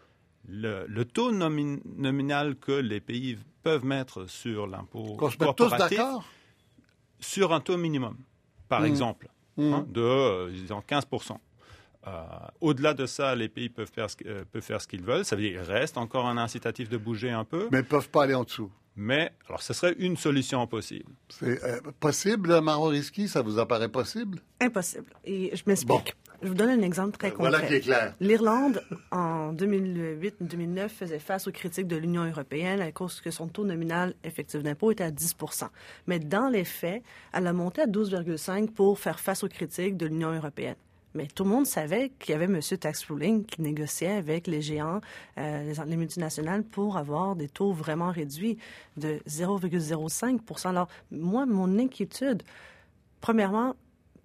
le, 0.48 1.04
taux 1.04 1.32
nominal 1.32 2.56
que 2.56 2.72
les 2.72 3.02
pays 3.02 3.38
peuvent 3.64 3.84
mettre 3.84 4.30
sur 4.30 4.68
l'impôt 4.68 5.16
corporatif 5.16 6.00
sur 7.20 7.52
un 7.52 7.60
taux 7.60 7.78
minimum, 7.78 8.16
par 8.70 8.82
mmh. 8.82 8.86
exemple, 8.86 9.30
mmh. 9.58 9.74
Hein, 9.74 9.86
de 9.90 10.52
disons 10.52 10.82
15 10.86 11.06
euh, 11.12 11.34
Au-delà 12.62 12.94
de 12.94 13.06
ça, 13.06 13.36
les 13.36 13.50
pays 13.50 13.70
peuvent 13.70 13.92
faire, 13.94 14.10
ce, 14.10 14.18
euh, 14.26 14.44
peuvent 14.52 14.62
faire 14.62 14.82
ce 14.82 14.88
qu'ils 14.88 15.04
veulent. 15.04 15.26
Ça 15.26 15.36
veut 15.36 15.42
dire 15.42 15.62
qu'il 15.62 15.72
reste 15.72 15.98
encore 15.98 16.28
un 16.28 16.38
incitatif 16.38 16.90
de 16.90 16.98
bouger 16.98 17.32
un 17.32 17.44
peu. 17.44 17.68
Mais 17.72 17.80
ils 17.80 17.84
ne 17.84 17.88
peuvent 17.88 18.10
pas 18.10 18.24
aller 18.24 18.34
en 18.34 18.44
dessous. 18.44 18.72
Mais, 19.00 19.32
alors, 19.48 19.62
ce 19.62 19.74
serait 19.74 19.94
une 20.00 20.18
solution 20.18 20.66
possible. 20.66 21.12
C'est 21.30 21.60
possible, 22.00 22.60
Maro 22.62 22.88
Risky? 22.88 23.28
Ça 23.28 23.44
vous 23.44 23.60
apparaît 23.60 23.90
possible? 23.90 24.40
Impossible. 24.60 25.14
Et 25.24 25.56
je 25.56 25.62
m'explique. 25.68 26.16
Je 26.42 26.48
vous 26.48 26.56
donne 26.56 26.70
un 26.70 26.82
exemple 26.82 27.18
très 27.18 27.32
concret. 27.32 27.50
Voilà 27.50 27.66
qui 27.66 27.76
est 27.76 27.80
clair. 27.82 28.16
L'Irlande, 28.20 28.82
en 29.12 29.54
2008-2009, 29.54 30.90
faisait 30.90 31.20
face 31.20 31.48
aux 31.48 31.52
critiques 31.52 31.88
de 31.88 31.96
l'Union 31.96 32.26
européenne 32.26 32.82
à 32.82 32.92
cause 32.92 33.22
que 33.22 33.32
son 33.32 33.48
taux 33.48 33.66
nominal 33.66 34.14
effectif 34.24 34.62
d'impôt 34.62 34.92
était 34.92 35.04
à 35.04 35.12
10% 35.12 35.70
Mais 36.06 36.20
dans 36.20 36.48
les 36.48 36.64
faits, 36.64 37.04
elle 37.34 37.48
a 37.48 37.54
monté 37.54 37.82
à 37.82 37.88
12,5 37.88 38.72
pour 38.72 39.00
faire 39.00 39.20
face 39.20 39.44
aux 39.44 39.48
critiques 39.48 39.98
de 39.98 40.06
l'Union 40.06 40.32
européenne. 40.32 40.76
Mais 41.14 41.28
tout 41.28 41.44
le 41.44 41.50
monde 41.50 41.66
savait 41.66 42.12
qu'il 42.20 42.34
y 42.34 42.36
avait 42.36 42.46
M. 42.46 42.60
Tax 42.60 43.06
Ruling 43.06 43.46
qui 43.46 43.62
négociait 43.62 44.12
avec 44.12 44.46
les 44.48 44.62
géants, 44.62 45.02
euh, 45.38 45.74
les, 45.86 45.96
multinationales, 45.96 46.64
pour 46.64 46.98
avoir 46.98 47.36
des 47.36 47.48
taux 47.48 47.72
vraiment 47.72 48.12
réduits 48.12 48.58
de 48.98 49.20
0,05% 49.28 50.68
Alors, 50.68 50.88
moi, 51.12 51.46
mon 51.46 51.80
inquiétude, 51.80 52.44
premièrement, 53.22 53.76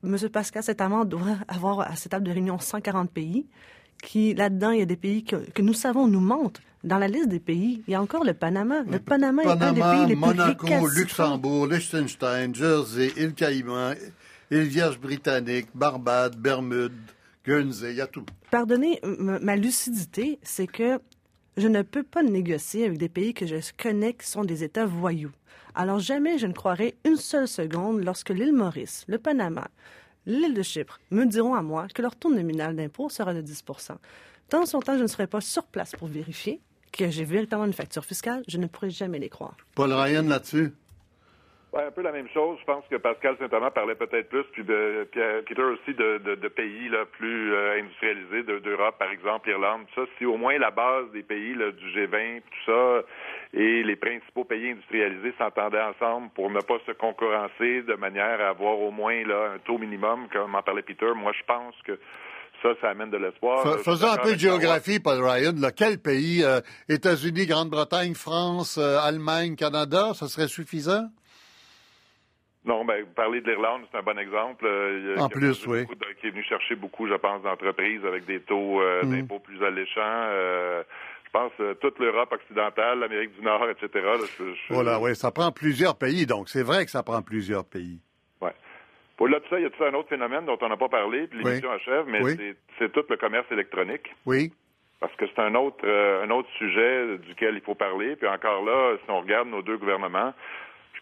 M. 0.04 0.16
Pascal, 0.30 0.62
amende 0.78 1.08
doit 1.08 1.38
avoir 1.48 1.80
à 1.80 1.96
cette 1.96 2.12
table 2.12 2.26
de 2.26 2.32
réunion 2.32 2.58
140 2.58 3.10
pays. 3.10 3.46
Qui, 4.02 4.34
là-dedans, 4.34 4.72
il 4.72 4.80
y 4.80 4.82
a 4.82 4.86
des 4.86 4.96
pays 4.96 5.22
que, 5.22 5.62
nous 5.62 5.74
savons 5.74 6.08
nous 6.08 6.20
mentent. 6.20 6.60
Dans 6.82 6.98
la 6.98 7.06
liste 7.06 7.28
des 7.28 7.38
pays, 7.38 7.84
il 7.86 7.92
y 7.92 7.94
a 7.94 8.02
encore 8.02 8.24
le 8.24 8.34
Panama. 8.34 8.82
Le 8.82 8.98
Panama, 8.98 9.44
est 9.44 9.46
un 9.46 9.72
des 9.72 9.80
pays 9.80 10.06
les 10.08 10.16
Monaco, 10.16 10.66
plus 10.66 10.74
Monaco, 10.74 10.88
Luxembourg, 10.88 11.66
Liechtenstein, 11.68 12.52
Jersey, 12.52 13.12
île 13.16 13.34
Caïman, 13.34 13.94
île 14.52 14.68
Vierge 14.68 15.00
britannique, 15.00 15.68
Barbade, 15.74 16.36
Bermude, 16.36 16.92
Guernsey, 17.46 17.92
il 17.92 17.96
y 17.96 18.00
a 18.02 18.06
tout. 18.06 18.26
Pardonnez 18.50 19.00
ma 19.02 19.56
lucidité, 19.56 20.38
c'est 20.42 20.66
que 20.66 21.00
je 21.56 21.68
ne 21.68 21.80
peux 21.80 22.02
pas 22.02 22.22
négocier 22.22 22.84
avec 22.84 22.98
des 22.98 23.08
pays 23.08 23.32
que 23.32 23.46
je 23.46 23.56
connais 23.76 24.12
qui 24.12 24.26
sont 24.26 24.44
des 24.44 24.62
États 24.62 24.84
voyous. 24.84 25.32
Alors 25.74 26.00
jamais 26.00 26.36
je 26.36 26.46
ne 26.46 26.52
croirai 26.52 26.94
une 27.06 27.16
seule 27.16 27.48
seconde 27.48 28.04
lorsque 28.04 28.28
l'île 28.28 28.52
Maurice, 28.52 29.04
le 29.08 29.16
Panama, 29.16 29.68
l'île 30.26 30.52
de 30.52 30.62
Chypre 30.62 31.00
me 31.10 31.24
diront 31.24 31.54
à 31.54 31.62
moi 31.62 31.86
que 31.92 32.02
leur 32.02 32.14
taux 32.14 32.32
nominal 32.32 32.76
d'impôt 32.76 33.08
sera 33.08 33.32
de 33.32 33.40
10% 33.40 33.96
Tant 34.50 34.66
son 34.66 34.80
temps 34.80 34.98
je 34.98 35.02
ne 35.02 35.06
serai 35.06 35.26
pas 35.26 35.40
sur 35.40 35.64
place 35.64 35.92
pour 35.92 36.08
vérifier 36.08 36.60
que 36.92 37.10
j'ai 37.10 37.24
véritablement 37.24 37.64
une 37.64 37.72
facture 37.72 38.04
fiscale, 38.04 38.42
je 38.46 38.58
ne 38.58 38.66
pourrai 38.66 38.90
jamais 38.90 39.18
les 39.18 39.30
croire. 39.30 39.56
Paul 39.74 39.94
Ryan 39.94 40.24
là-dessus? 40.24 40.72
Un 41.74 41.90
peu 41.90 42.02
la 42.02 42.12
même 42.12 42.28
chose. 42.28 42.58
Je 42.60 42.64
pense 42.64 42.84
que 42.90 42.96
Pascal 42.96 43.36
Saint-Thomas 43.38 43.70
parlait 43.70 43.94
peut-être 43.94 44.28
plus, 44.28 44.44
puis 44.52 44.64
de, 44.64 45.08
Peter 45.46 45.62
aussi 45.62 45.94
de, 45.94 46.18
de, 46.34 46.48
pays 46.48 46.88
là, 46.88 47.04
plus 47.06 47.54
euh, 47.54 47.78
industrialisés, 47.78 48.42
d'Europe, 48.60 48.98
par 48.98 49.10
exemple, 49.10 49.48
Irlande, 49.48 49.86
tout 49.94 50.04
ça. 50.04 50.10
Si 50.18 50.26
au 50.26 50.36
moins 50.36 50.58
la 50.58 50.70
base 50.70 51.10
des 51.12 51.22
pays 51.22 51.54
là, 51.54 51.70
du 51.70 51.86
G20, 51.86 52.40
tout 52.40 52.72
ça, 52.72 53.02
et 53.54 53.82
les 53.82 53.96
principaux 53.96 54.44
pays 54.44 54.70
industrialisés 54.70 55.34
s'entendaient 55.38 55.82
ensemble 55.82 56.28
pour 56.34 56.50
ne 56.50 56.60
pas 56.60 56.78
se 56.86 56.92
concurrencer 56.92 57.82
de 57.82 57.94
manière 57.94 58.40
à 58.40 58.48
avoir 58.48 58.78
au 58.78 58.90
moins 58.90 59.24
là, 59.24 59.52
un 59.54 59.58
taux 59.58 59.78
minimum, 59.78 60.28
comme 60.32 60.54
en 60.54 60.62
parlait 60.62 60.82
Peter, 60.82 61.12
moi 61.16 61.32
je 61.32 61.44
pense 61.46 61.74
que 61.86 61.98
ça, 62.62 62.68
ça 62.80 62.90
amène 62.90 63.10
de 63.10 63.16
l'espoir. 63.16 63.78
faisons 63.80 64.12
un 64.12 64.18
peu 64.18 64.34
de 64.34 64.38
géographie, 64.38 65.00
Paul 65.00 65.20
Ryan. 65.20 65.54
quel 65.76 65.98
pays? 65.98 66.44
Euh, 66.44 66.60
États-Unis, 66.88 67.46
Grande-Bretagne, 67.46 68.14
France, 68.14 68.78
euh, 68.78 68.98
Allemagne, 68.98 69.56
Canada, 69.56 70.12
ça 70.14 70.28
serait 70.28 70.48
suffisant? 70.48 71.08
Non, 72.64 72.84
ben, 72.84 73.04
parler 73.16 73.40
de 73.40 73.50
l'Irlande, 73.50 73.82
c'est 73.90 73.98
un 73.98 74.02
bon 74.02 74.18
exemple. 74.18 74.64
Euh, 74.66 75.16
en 75.18 75.28
plus, 75.28 75.66
oui. 75.66 75.84
qui 76.20 76.28
est 76.28 76.30
venu 76.30 76.44
chercher 76.44 76.76
beaucoup, 76.76 77.08
je 77.08 77.14
pense, 77.14 77.42
d'entreprises 77.42 78.04
avec 78.04 78.24
des 78.24 78.40
taux 78.40 78.80
euh, 78.80 79.02
mm. 79.02 79.10
d'impôts 79.10 79.40
plus 79.40 79.62
alléchants. 79.64 80.00
Euh, 80.00 80.82
je 81.24 81.30
pense 81.30 81.52
toute 81.80 81.98
l'Europe 81.98 82.30
occidentale, 82.32 83.00
l'Amérique 83.00 83.34
du 83.34 83.42
Nord, 83.42 83.66
etc. 83.70 84.06
Voilà, 84.68 85.00
oui, 85.00 85.16
ça 85.16 85.30
prend 85.30 85.50
plusieurs 85.50 85.96
pays, 85.96 86.26
donc 86.26 86.50
c'est 86.50 86.62
vrai 86.62 86.84
que 86.84 86.90
ça 86.90 87.02
prend 87.02 87.22
plusieurs 87.22 87.64
pays. 87.64 88.00
Oui. 88.42 88.50
Au-delà 89.18 89.40
de 89.40 89.44
ça, 89.48 89.58
il 89.58 89.62
y 89.62 89.66
a 89.66 89.70
tout 89.70 89.82
un 89.82 89.94
autre 89.94 90.10
phénomène 90.10 90.44
dont 90.44 90.58
on 90.60 90.68
n'a 90.68 90.76
pas 90.76 90.90
parlé, 90.90 91.26
puis 91.28 91.42
l'émission 91.42 91.70
achève, 91.70 92.04
mais 92.06 92.20
c'est 92.78 92.92
tout 92.92 93.04
le 93.08 93.16
commerce 93.16 93.46
électronique? 93.50 94.14
Oui. 94.26 94.52
Parce 95.00 95.14
que 95.16 95.24
c'est 95.26 95.40
un 95.40 95.54
autre, 95.54 95.88
un 95.88 96.30
autre 96.30 96.50
sujet 96.58 97.16
duquel 97.26 97.54
il 97.54 97.62
faut 97.62 97.74
parler. 97.74 98.14
Puis 98.14 98.28
encore 98.28 98.62
là, 98.64 98.96
si 99.02 99.10
on 99.10 99.20
regarde 99.20 99.48
nos 99.48 99.62
deux 99.62 99.78
gouvernements, 99.78 100.34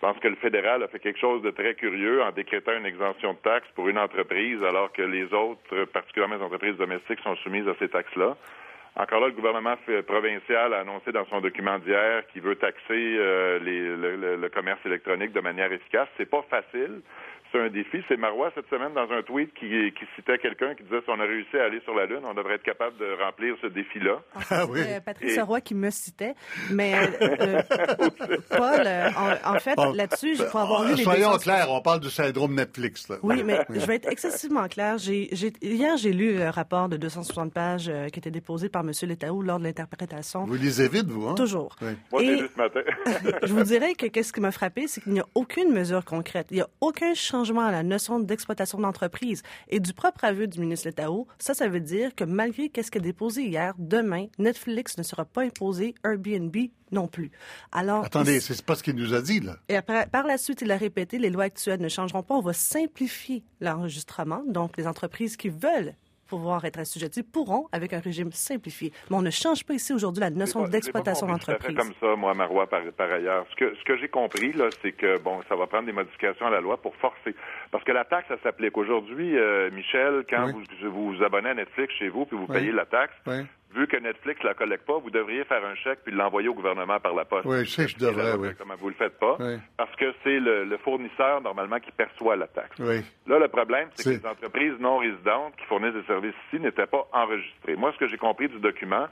pense 0.01 0.19
que 0.19 0.29
le 0.29 0.37
fédéral 0.37 0.83
a 0.83 0.89
fait 0.89 0.99
quelque 0.99 1.19
chose 1.19 1.43
de 1.43 1.51
très 1.51 1.75
curieux 1.75 2.23
en 2.23 2.33
décrétant 2.33 2.77
une 2.77 2.87
exemption 2.87 3.35
de 3.35 3.39
taxes 3.39 3.69
pour 3.75 3.89
une 3.89 3.99
entreprise, 3.99 4.63
alors 4.63 4.93
que 4.93 5.03
les 5.03 5.33
autres, 5.33 5.85
particulièrement 5.93 6.37
les 6.37 6.43
entreprises 6.43 6.77
domestiques, 6.77 7.21
sont 7.21 7.37
soumises 7.37 7.69
à 7.69 7.75
ces 7.79 7.89
taxes-là. 7.89 8.37
Encore 8.97 9.21
là, 9.21 9.29
le 9.29 9.35
gouvernement 9.35 9.77
provincial 10.07 10.75
a 10.75 10.81
annoncé 10.81 11.13
dans 11.13 11.25
son 11.27 11.41
document 11.41 11.79
d'hier 11.79 12.27
qu'il 12.33 12.43
veut 12.43 12.57
taxer 12.57 12.83
euh, 12.91 13.59
le, 13.61 14.49
commerce 14.49 14.81
électronique 14.85 15.33
de 15.33 15.41
manière 15.41 15.73
efficace. 15.73 16.09
C'est 16.17 16.29
pas 16.29 16.43
facile. 16.51 17.01
C'est 17.53 17.61
un 17.61 17.69
défi. 17.69 17.99
C'est 18.09 18.17
Marois 18.17 18.51
cette 18.55 18.69
semaine 18.69 18.93
dans 18.95 19.11
un 19.11 19.23
tweet 19.23 19.53
qui, 19.55 19.67
qui 19.67 20.05
citait 20.17 20.39
quelqu'un 20.39 20.75
qui 20.75 20.85
disait 20.85 21.01
si 21.05 21.11
on 21.11 21.21
a 21.21 21.25
réussi 21.25 21.57
à 21.57 21.65
aller 21.65 21.81
sur 21.85 21.95
la 21.95 22.07
Lune, 22.07 22.21
on 22.25 22.35
devrait 22.35 22.55
être 22.55 22.63
capable 22.63 22.97
de 22.99 23.23
remplir 23.23 23.55
ce 23.61 23.67
défi-là. 23.67 24.21
Ah, 24.51 24.67
oui. 24.67 24.81
Euh, 24.81 25.01
Patrice 25.01 25.39
Roy 25.41 25.61
qui 25.61 25.75
me 25.75 25.91
citait. 25.91 26.35
Mais 26.71 26.95
euh, 26.95 27.63
Paul, 28.51 28.89
en, 29.45 29.59
fait, 29.59 29.77
là-dessus, 29.95 30.37
je 30.37 30.45
crois 30.45 30.63
avoir 30.63 30.85
lu 30.85 30.95
les 30.95 31.03
Soyons 31.03 31.37
clairs, 31.39 31.71
on 31.71 31.81
parle 31.81 32.01
du 32.01 32.11
syndrome 32.11 32.55
Netflix. 32.55 33.09
Là. 33.09 33.17
Oui, 33.23 33.43
mais 33.45 33.61
je 33.71 33.85
vais 33.87 33.97
être 33.97 34.09
excessivement 34.09 34.67
clair. 34.69 34.97
hier, 34.99 35.97
j'ai 35.97 36.13
lu 36.13 36.37
le 36.37 36.49
rapport 36.49 36.89
de 36.89 36.97
260 36.97 37.53
pages 37.53 37.91
qui 38.13 38.19
était 38.19 38.31
déposé 38.31 38.69
par 38.69 38.83
M. 38.83 38.93
Letaou 39.03 39.43
lors 39.43 39.59
de 39.59 39.65
l'interprétation. 39.65 40.45
Vous 40.45 40.55
lisez 40.55 40.89
vite, 40.89 41.07
vous, 41.07 41.29
hein? 41.29 41.35
Toujours. 41.35 41.77
Moi, 42.13 42.21
c'est 42.21 42.39
juste 42.39 42.57
matin. 42.57 42.81
je 43.43 43.53
vous 43.53 43.63
dirais 43.63 43.95
que 43.95 44.07
qu'est-ce 44.07 44.33
qui 44.33 44.41
m'a 44.41 44.53
frappé, 44.53 44.87
c'est 44.87 45.01
qu'il 45.01 45.13
n'y 45.13 45.21
a 45.21 45.27
aucune 45.35 45.73
mesure 45.73 46.05
concrète. 46.05 46.49
Il 46.51 46.57
n'y 46.57 46.63
a 46.63 46.69
aucun 46.81 47.15
changement 47.15 47.40
à 47.41 47.73
la 47.73 47.83
notion 47.83 48.21
d'exploitation 48.21 48.79
d'entreprise. 48.79 49.43
Et 49.69 49.81
du 49.81 49.93
propre 49.93 50.25
aveu 50.25 50.47
du 50.47 50.61
ministre 50.61 50.89
Letao, 50.89 51.27
ça, 51.39 51.55
ça 51.55 51.69
veut 51.69 51.81
dire 51.81 52.15
que 52.15 52.25
malgré 52.25 52.69
qu'est-ce 52.69 52.91
qu'il 52.91 53.01
a 53.01 53.05
déposé 53.05 53.45
hier, 53.45 53.75
demain, 53.79 54.27
Netflix 54.39 54.99
ne 54.99 55.03
sera 55.03 55.25
pas 55.25 55.43
imposé, 55.43 55.95
Airbnb 56.05 56.57
non 56.93 57.07
plus. 57.07 57.31
Alors. 57.73 58.05
Attendez, 58.05 58.41
c'est 58.41 58.63
pas 58.63 58.75
ce 58.75 58.83
qu'il 58.83 58.97
nous 58.97 59.15
a 59.15 59.23
dit, 59.23 59.41
là. 59.41 59.57
Et 59.69 59.77
après, 59.77 60.07
par 60.07 60.27
la 60.27 60.39
suite, 60.39 60.63
il 60.63 60.71
a 60.71 60.77
répété, 60.77 61.19
les 61.19 61.31
lois 61.31 61.45
actuelles 61.45 61.81
ne 61.81 61.89
changeront 61.89 62.23
pas. 62.23 62.35
On 62.35 62.41
va 62.41 62.53
simplifier 62.53 63.45
l'enregistrement. 63.61 64.43
Donc, 64.47 64.77
les 64.77 64.87
entreprises 64.87 65.37
qui 65.37 65.49
veulent 65.49 65.95
pouvoir 66.31 66.65
être 66.65 66.79
assujettis 66.79 67.23
pourront 67.23 67.69
avec 67.73 67.93
un 67.93 68.01
régime 68.01 68.31
simplifié. 68.33 68.93
Mais 69.11 69.17
on 69.17 69.23
ne 69.23 69.31
change 69.31 69.65
pas 69.65 69.75
ici 69.75 69.93
aujourd'hui 69.93 70.21
la 70.21 70.31
notion 70.31 70.67
d'exploitation 70.67 71.27
d'entreprise. 71.27 71.77
comme 71.77 71.93
ça, 72.01 72.15
moi, 72.17 72.33
Marois, 72.35 72.69
par, 72.69 72.83
par 72.97 73.11
ailleurs. 73.13 73.45
Ce 73.51 73.57
que, 73.57 73.75
ce 73.75 73.85
que 73.85 73.99
j'ai 73.99 74.09
compris, 74.09 74.53
là, 74.53 74.69
c'est 74.81 74.93
que, 74.93 75.19
bon, 75.19 75.41
ça 75.49 75.57
va 75.57 75.67
prendre 75.67 75.87
des 75.87 75.93
modifications 75.93 76.47
à 76.47 76.51
la 76.51 76.61
loi 76.61 76.81
pour 76.81 76.95
forcer. 76.97 77.35
Parce 77.73 77.85
que 77.85 77.93
la 77.93 78.05
taxe, 78.05 78.29
ça 78.29 78.37
s'applique. 78.43 78.77
Aujourd'hui, 78.79 79.37
euh, 79.37 79.71
Michel, 79.73 80.25
quand 80.31 80.53
vous, 80.53 80.63
vous 80.91 81.23
abonnez 81.23 81.51
à 81.51 81.55
Netflix 81.55 81.93
chez 81.99 82.09
vous, 82.09 82.25
puis 82.25 82.37
vous 82.37 82.47
payez 82.47 82.73
la 82.73 82.87
taxe, 82.87 83.15
vu 83.75 83.87
que 83.87 83.97
Netflix 83.97 84.43
la 84.43 84.55
collecte 84.55 84.87
pas, 84.87 84.99
vous 84.99 85.11
devriez 85.11 85.45
faire 85.45 85.65
un 85.65 85.75
chèque 85.77 86.01
puis 86.05 86.13
l'envoyer 86.13 86.49
au 86.49 86.55
gouvernement 86.55 86.99
par 87.01 87.15
la 87.15 87.25
poste. 87.25 87.47
Oui, 87.47 87.65
je 87.65 87.71
sais 87.71 87.85
que 87.85 87.91
je 87.93 87.99
devrais, 87.99 88.35
oui. 88.35 88.49
Comment 88.59 88.75
vous 88.77 88.89
le 88.89 88.95
faites 88.95 89.19
pas? 89.19 89.37
Parce 89.77 89.95
que 89.97 90.13
c'est 90.25 90.41
le, 90.41 90.77
fournisseur, 90.79 91.41
normalement, 91.41 91.79
qui 91.79 91.91
perçoit 91.93 92.37
la 92.37 92.47
taxe. 92.47 92.77
Oui. 92.79 93.03
Là, 93.27 93.39
le 93.39 93.49
problème, 93.49 93.89
c'est 93.95 94.05
que 94.05 94.23
les 94.23 94.27
entreprises 94.27 94.79
non 94.81 94.99
résidentes 94.99 95.55
qui 95.57 95.65
fournissent 95.67 95.95
des 95.95 96.05
services 96.05 96.35
ici 96.49 96.61
n'étaient 96.61 96.87
pas 96.87 97.07
enregistrées. 97.13 97.77
Moi, 97.77 97.93
ce 97.93 97.99
que 97.99 98.09
j'ai 98.09 98.17
compris 98.17 98.49
du 98.49 98.59
document, 98.59 99.07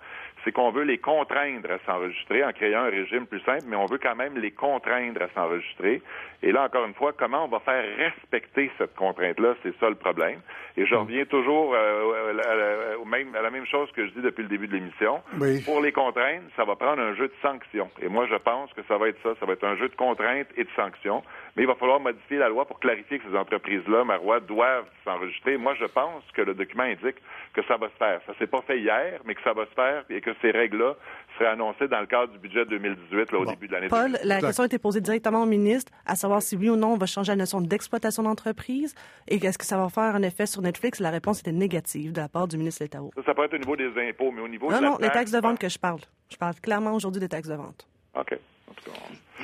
c'est 0.45 0.53
qu'on 0.53 0.71
veut 0.71 0.85
les 0.85 0.99
contraindre 0.99 1.71
à 1.71 1.79
s'enregistrer 1.87 2.45
en 2.45 2.53
créant 2.53 2.83
un 2.83 2.91
régime 2.91 3.27
plus 3.27 3.41
simple, 3.41 3.65
mais 3.67 3.77
on 3.77 3.87
veut 3.87 3.99
quand 3.99 4.17
même 4.17 4.39
les 4.39 4.51
contraindre 4.51 5.23
à 5.23 5.29
s'enregistrer. 5.35 6.03
Et 6.43 6.53
là, 6.53 6.65
encore 6.65 6.85
une 6.87 6.95
fois, 6.95 7.13
comment 7.13 7.45
on 7.45 7.49
va 7.49 7.61
faire 7.61 7.85
respecter 7.97 8.71
cette 8.79 8.95
contrainte-là, 8.95 9.55
c'est 9.63 9.77
ça 9.79 9.89
le 9.89 9.97
problème. 9.97 10.41
Et 10.77 10.87
je 10.87 10.95
hmm. 10.95 10.99
reviens 10.99 11.25
toujours 11.25 11.75
euh, 11.75 12.33
à, 12.39 13.09
même, 13.09 13.35
à 13.35 13.43
la 13.43 13.51
même 13.51 13.67
chose 13.67 13.91
que 13.93 14.07
je 14.07 14.13
dis 14.13 14.21
depuis 14.21 14.43
le 14.43 14.49
début 14.49 14.69
de 14.69 14.75
l'émission. 14.75 15.21
Pour 15.65 15.81
les 15.81 15.93
contraintes, 15.93 16.43
ça 16.57 16.65
va 16.65 16.77
prendre 16.77 17.03
un 17.03 17.15
jeu 17.15 17.29
de 17.29 17.35
sanctions. 17.43 17.91
Et 18.01 18.09
moi, 18.09 18.27
je 18.31 18.37
pense 18.37 18.73
que 18.75 18.83
ça 18.87 18.97
va 18.97 19.09
être 19.09 19.21
ça. 19.23 19.35
Ça 19.41 19.47
va 19.47 19.55
être 19.55 19.65
un 19.65 19.77
jeu 19.77 19.89
de 19.89 19.97
contraintes 19.97 20.49
et 20.57 20.65
de 20.65 20.71
sanctions. 20.77 21.23
Mais 21.59 21.65
il 21.65 21.67
va 21.67 21.75
falloir 21.75 21.99
modifier 21.99 22.39
la 22.39 22.49
loi 22.49 22.67
pour 22.67 22.79
clarifier 22.79 23.19
que 23.19 23.29
ces 23.29 23.37
entreprises-là, 23.37 24.05
Marois, 24.05 24.39
doivent 24.39 24.87
s'enregistrer. 25.05 25.57
Moi, 25.57 25.75
je 25.75 25.87
pense 25.87 26.23
que 26.33 26.43
le 26.43 26.55
document 26.55 26.85
indique 26.85 27.17
que 27.53 27.65
ça 27.67 27.77
va 27.77 27.89
se 27.89 27.97
faire. 27.97 28.21
Ça 28.29 28.33
s'est 28.39 28.47
pas 28.47 28.63
fait 28.63 28.79
hier, 28.79 29.21
mais 29.25 29.35
que 29.35 29.43
ça 29.43 29.55
va 29.55 29.67
se 29.67 29.73
faire 29.73 30.05
et 30.09 30.21
que 30.21 30.31
ces 30.41 30.53
règles-là 30.53 30.95
seraient 31.37 31.51
annoncées 31.51 31.89
dans 31.89 31.99
le 31.99 32.07
cadre 32.07 32.33
du 32.33 32.39
budget 32.39 32.65
2018, 32.65 33.33
là, 33.33 33.39
au 33.41 33.45
début 33.45 33.67
de 33.67 33.73
l'année. 33.73 33.89
Paul, 33.89 34.17
la 34.23 34.41
question 34.41 34.63
a 34.63 34.67
été 34.67 34.79
posée 34.79 35.01
directement 35.01 35.43
au 35.43 35.47
ministre, 35.47 35.91
à 36.07 36.15
savoir 36.15 36.43
si 36.43 36.55
oui 36.57 36.71
ou 36.71 36.77
non 36.77 36.93
on 36.93 36.97
va 36.97 37.07
changer 37.07 37.33
la 37.33 37.37
notion 37.37 37.61
d'exploitation 37.61 38.23
d'entreprise 38.23 38.95
et 39.27 39.45
est-ce 39.45 39.59
que 39.59 39.65
ça 39.65 39.79
va 39.79 39.89
faire 39.89 40.15
un 40.15 40.23
effet 40.23 40.47
sur 40.47 40.63
Netflix? 40.63 41.01
La 41.01 41.11
réponse 41.11 41.41
était 41.41 41.51
négative 41.51 42.13
de 42.13 42.21
la 42.21 42.29
part 42.29 42.47
du 42.47 42.57
ministre 42.57 42.85
Letao. 42.85 43.11
Ça, 43.17 43.23
ça 43.25 43.35
peut 43.35 43.43
être 43.43 43.55
au 43.55 43.59
niveau 43.59 43.75
des 43.75 43.91
impôts, 44.09 44.31
mais 44.31 44.43
au 44.43 44.49
niveau 44.49 44.71
non, 44.71 44.79
de 44.79 44.83
la 44.83 44.91
non, 44.91 44.99
les 45.01 45.11
taxes 45.11 45.33
de 45.33 45.41
vente 45.41 45.59
que 45.59 45.69
je 45.69 45.79
parle. 45.81 46.03
Je 46.31 46.37
parle 46.37 46.55
clairement 46.63 46.95
aujourd'hui 46.95 47.19
des 47.21 47.29
taxes 47.29 47.49
de 47.49 47.57
vente. 47.57 47.89
OK. 48.15 48.39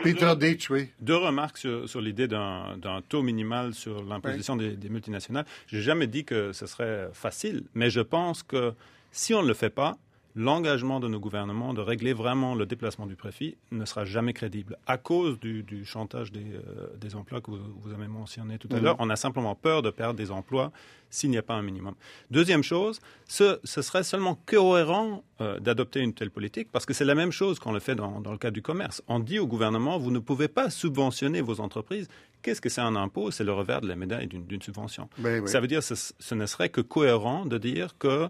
Peter 0.02 0.34
Ditch, 0.38 0.70
oui. 0.70 0.88
Deux 1.00 1.16
remarques 1.16 1.58
sur, 1.58 2.00
l'idée 2.00 2.28
d'un 2.28 3.02
taux 3.08 3.22
minimal 3.22 3.74
sur 3.74 4.02
l'imposition 4.02 4.56
des, 4.56 4.76
des, 4.76 4.88
multinationales. 4.88 5.46
J'ai 5.66 5.82
jamais 5.82 6.06
dit 6.06 6.24
que 6.24 6.52
ce 6.52 6.66
serait 6.66 7.08
facile, 7.12 7.64
mais 7.74 7.90
je 7.90 8.00
pense 8.00 8.42
que 8.42 8.74
si 9.12 9.32
on 9.32 9.42
ne 9.42 9.48
le 9.48 9.54
fait 9.54 9.70
pas, 9.70 9.96
l'engagement 10.34 10.98
de 10.98 11.08
nos 11.08 11.20
gouvernements 11.20 11.74
de 11.74 11.80
régler 11.80 12.12
vraiment 12.12 12.54
le 12.54 12.66
déplacement 12.66 13.06
du 13.06 13.14
profit 13.14 13.56
ne 13.70 13.84
sera 13.84 14.04
jamais 14.04 14.32
crédible 14.32 14.76
à 14.86 14.98
cause 14.98 15.38
du, 15.38 15.84
chantage 15.84 16.32
euh, 16.34 16.88
des, 16.96 17.14
emplois 17.14 17.40
que 17.40 17.50
vous, 17.50 17.92
avez 17.92 18.08
mentionné 18.08 18.58
tout 18.58 18.68
à 18.72 18.80
l'heure. 18.80 18.96
On 18.98 19.10
a 19.10 19.16
simplement 19.16 19.54
peur 19.54 19.82
de 19.82 19.90
perdre 19.90 20.14
des 20.14 20.30
emplois 20.30 20.72
s'il 21.10 21.30
n'y 21.30 21.38
a 21.38 21.42
pas 21.42 21.54
un 21.54 21.62
minimum. 21.62 21.94
Deuxième 22.32 22.64
chose, 22.64 23.00
ce, 23.28 23.60
serait 23.64 24.02
seulement 24.02 24.36
cohérent 24.46 25.22
euh, 25.40 25.60
d'adopter 25.60 26.00
une 26.00 26.12
telle 26.14 26.30
politique 26.30 26.68
parce 26.72 26.84
que 26.84 26.92
c'est 26.92 27.04
la 27.04 27.14
même 27.14 27.30
chose 27.30 27.60
qu'on 27.60 27.72
le 27.72 27.78
fait 27.80 27.94
dans, 27.94 28.18
le 28.18 28.38
cadre 28.38 28.54
du 28.54 28.62
commerce. 28.62 29.02
On 29.06 29.20
dit 29.20 29.38
au 29.38 29.46
gouvernement, 29.46 29.98
vous 29.98 30.10
ne 30.10 30.18
pouvez 30.18 30.48
pas 30.48 30.70
subventionner 30.70 31.40
vos 31.40 31.60
entreprises. 31.60 32.08
Qu'est-ce 32.42 32.60
que 32.60 32.68
c'est 32.68 32.80
un 32.80 32.96
impôt? 32.96 33.30
C'est 33.30 33.44
le 33.44 33.52
revers 33.52 33.80
de 33.80 33.86
la 33.88 33.96
médaille 33.96 34.26
d'une 34.26 34.60
subvention. 34.60 35.08
Ben 35.18 35.46
Ça 35.46 35.60
veut 35.60 35.68
dire 35.68 35.80
que 35.80 35.94
ce 35.94 36.34
ne 36.34 36.46
serait 36.46 36.68
que 36.68 36.80
cohérent 36.80 37.46
de 37.46 37.56
dire 37.56 37.96
que 37.96 38.28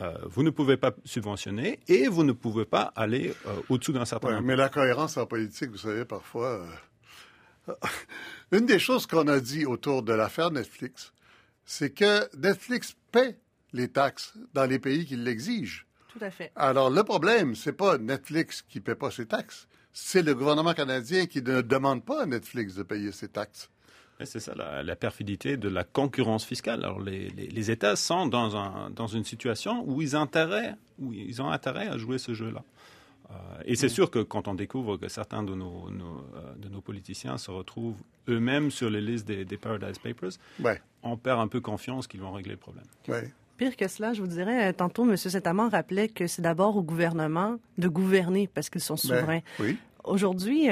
euh, 0.00 0.14
vous 0.24 0.42
ne 0.42 0.50
pouvez 0.50 0.76
pas 0.76 0.92
subventionner 1.04 1.80
et 1.88 2.08
vous 2.08 2.24
ne 2.24 2.32
pouvez 2.32 2.64
pas 2.64 2.92
aller 2.96 3.34
euh, 3.46 3.60
au-dessous 3.68 3.92
d'un 3.92 4.04
certain 4.04 4.40
Mais 4.40 4.56
la 4.56 4.68
cohérence 4.68 5.16
en 5.16 5.26
politique, 5.26 5.70
vous 5.70 5.78
savez, 5.78 6.04
parfois... 6.04 6.66
Euh, 7.68 7.74
une 8.52 8.66
des 8.66 8.78
choses 8.78 9.06
qu'on 9.06 9.28
a 9.28 9.38
dit 9.38 9.66
autour 9.66 10.02
de 10.02 10.12
l'affaire 10.12 10.50
Netflix, 10.50 11.12
c'est 11.64 11.90
que 11.90 12.28
Netflix 12.36 12.96
paie 13.12 13.38
les 13.72 13.88
taxes 13.88 14.34
dans 14.54 14.64
les 14.64 14.78
pays 14.78 15.06
qui 15.06 15.16
l'exigent. 15.16 15.84
Tout 16.12 16.24
à 16.24 16.30
fait. 16.30 16.52
Alors, 16.56 16.90
le 16.90 17.02
problème, 17.04 17.54
c'est 17.54 17.72
pas 17.72 17.98
Netflix 17.98 18.62
qui 18.62 18.78
ne 18.78 18.82
paie 18.82 18.94
pas 18.94 19.10
ses 19.10 19.26
taxes, 19.26 19.66
c'est 19.92 20.22
le 20.22 20.34
gouvernement 20.34 20.74
canadien 20.74 21.26
qui 21.26 21.42
ne 21.42 21.60
demande 21.60 22.04
pas 22.04 22.22
à 22.22 22.26
Netflix 22.26 22.74
de 22.74 22.82
payer 22.82 23.12
ses 23.12 23.28
taxes. 23.28 23.70
C'est 24.24 24.40
ça 24.40 24.54
la, 24.54 24.96
perfidité 24.96 25.56
de 25.56 25.68
la 25.68 25.84
concurrence 25.84 26.44
fiscale. 26.44 26.84
Alors 26.84 27.00
les, 27.00 27.70
États 27.70 27.96
sont 27.96 28.26
dans, 28.26 28.56
un, 28.56 28.90
dans, 28.90 29.06
une 29.06 29.24
situation 29.24 29.84
où 29.86 30.02
ils, 30.02 30.16
intérêt, 30.16 30.74
où 30.98 31.12
ils 31.12 31.40
ont 31.42 31.50
intérêt 31.50 31.88
à 31.88 31.98
jouer 31.98 32.18
ce 32.18 32.34
jeu-là. 32.34 32.62
Euh, 33.32 33.34
et 33.64 33.76
c'est 33.76 33.86
mm. 33.86 33.90
sûr 33.90 34.10
que 34.10 34.18
quand 34.20 34.48
on 34.48 34.54
découvre 34.54 34.96
que 34.96 35.08
certains 35.08 35.42
de 35.42 35.54
nos, 35.54 35.88
euh, 35.88 36.54
de 36.56 36.68
nos 36.68 36.80
politiciens 36.80 37.38
se 37.38 37.50
retrouvent 37.50 38.00
eux-mêmes 38.28 38.70
sur 38.70 38.90
les 38.90 39.00
listes 39.00 39.26
des, 39.26 39.56
Paradise 39.56 39.98
Papers, 39.98 40.32
on 41.02 41.16
perd 41.16 41.40
un 41.40 41.48
peu 41.48 41.60
confiance 41.60 42.06
qu'ils 42.06 42.20
vont 42.20 42.32
régler 42.32 42.52
le 42.52 42.58
problème. 42.58 42.84
Pire 43.56 43.76
que 43.76 43.86
cela, 43.86 44.12
je 44.12 44.20
vous 44.20 44.28
dirais, 44.28 44.68
euh, 44.68 44.72
tantôt, 44.72 45.08
M. 45.08 45.16
Setamant 45.16 45.68
rappelait 45.68 46.08
que 46.08 46.26
c'est 46.26 46.42
d'abord 46.42 46.76
au 46.76 46.82
gouvernement 46.82 47.58
de 47.78 47.88
gouverner 47.88 48.48
parce 48.52 48.70
qu'ils 48.70 48.80
sont 48.80 48.94
ben, 48.94 48.98
souverains. 48.98 49.40
Aujourd'hui, 50.04 50.68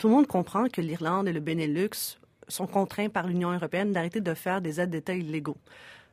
tout 0.00 0.08
le 0.08 0.14
monde 0.14 0.26
comprend 0.26 0.66
que 0.66 0.80
l'Irlande 0.80 1.28
et 1.28 1.32
le 1.32 1.38
Benelux 1.38 2.18
sont 2.48 2.66
contraints 2.66 3.08
par 3.08 3.26
l'Union 3.26 3.52
européenne 3.52 3.92
d'arrêter 3.92 4.20
de 4.20 4.34
faire 4.34 4.60
des 4.60 4.80
aides 4.80 4.90
d'État 4.90 5.14
illégaux. 5.14 5.56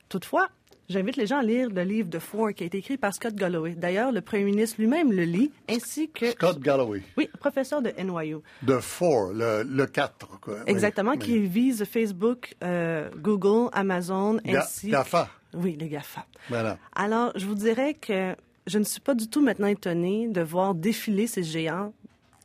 Toutefois, 0.09 0.47
J'invite 0.89 1.17
les 1.17 1.27
gens 1.27 1.38
à 1.38 1.43
lire 1.43 1.69
le 1.69 1.84
livre 1.84 2.09
de 2.09 2.17
Four 2.17 2.51
qui 2.55 2.63
a 2.63 2.65
été 2.65 2.80
écrit 2.80 2.97
par 2.97 3.13
Scott 3.13 3.36
Galloway. 3.36 3.75
D'ailleurs, 3.75 4.11
le 4.11 4.21
premier 4.21 4.45
ministre 4.45 4.77
lui-même 4.80 5.11
le 5.11 5.21
lit, 5.21 5.51
ainsi 5.69 6.09
que... 6.09 6.32
Scott 6.32 6.59
Galloway. 6.59 7.03
Oui, 7.15 7.30
professeur 7.39 7.84
de 7.84 7.91
NYU. 7.91 8.38
De 8.63 8.80
Four, 8.80 9.32
le, 9.32 9.61
le 9.61 9.86
4. 9.86 10.39
Quoi. 10.41 10.55
Exactement, 10.65 11.15
qui 11.15 11.38
vise 11.41 11.86
Facebook, 11.86 12.55
euh, 12.63 13.07
Google, 13.17 13.69
Amazon, 13.73 14.39
ainsi... 14.43 14.89
GAFA. 14.89 15.30
Oui, 15.53 15.77
les 15.80 15.89
GAFA. 15.89 16.25
Voilà. 16.49 16.80
Alors, 16.95 17.34
je 17.36 17.45
vous 17.45 17.53
dirais 17.53 17.93
que 17.93 18.36
je 18.65 18.80
ne 18.80 18.84
suis 18.84 19.01
pas 19.01 19.13
du 19.13 19.30
tout 19.30 19.43
maintenant 19.43 19.67
étonnée 19.67 20.27
de 20.27 20.41
voir 20.41 20.73
défiler 20.73 21.27
ces 21.27 21.43
géants 21.43 21.93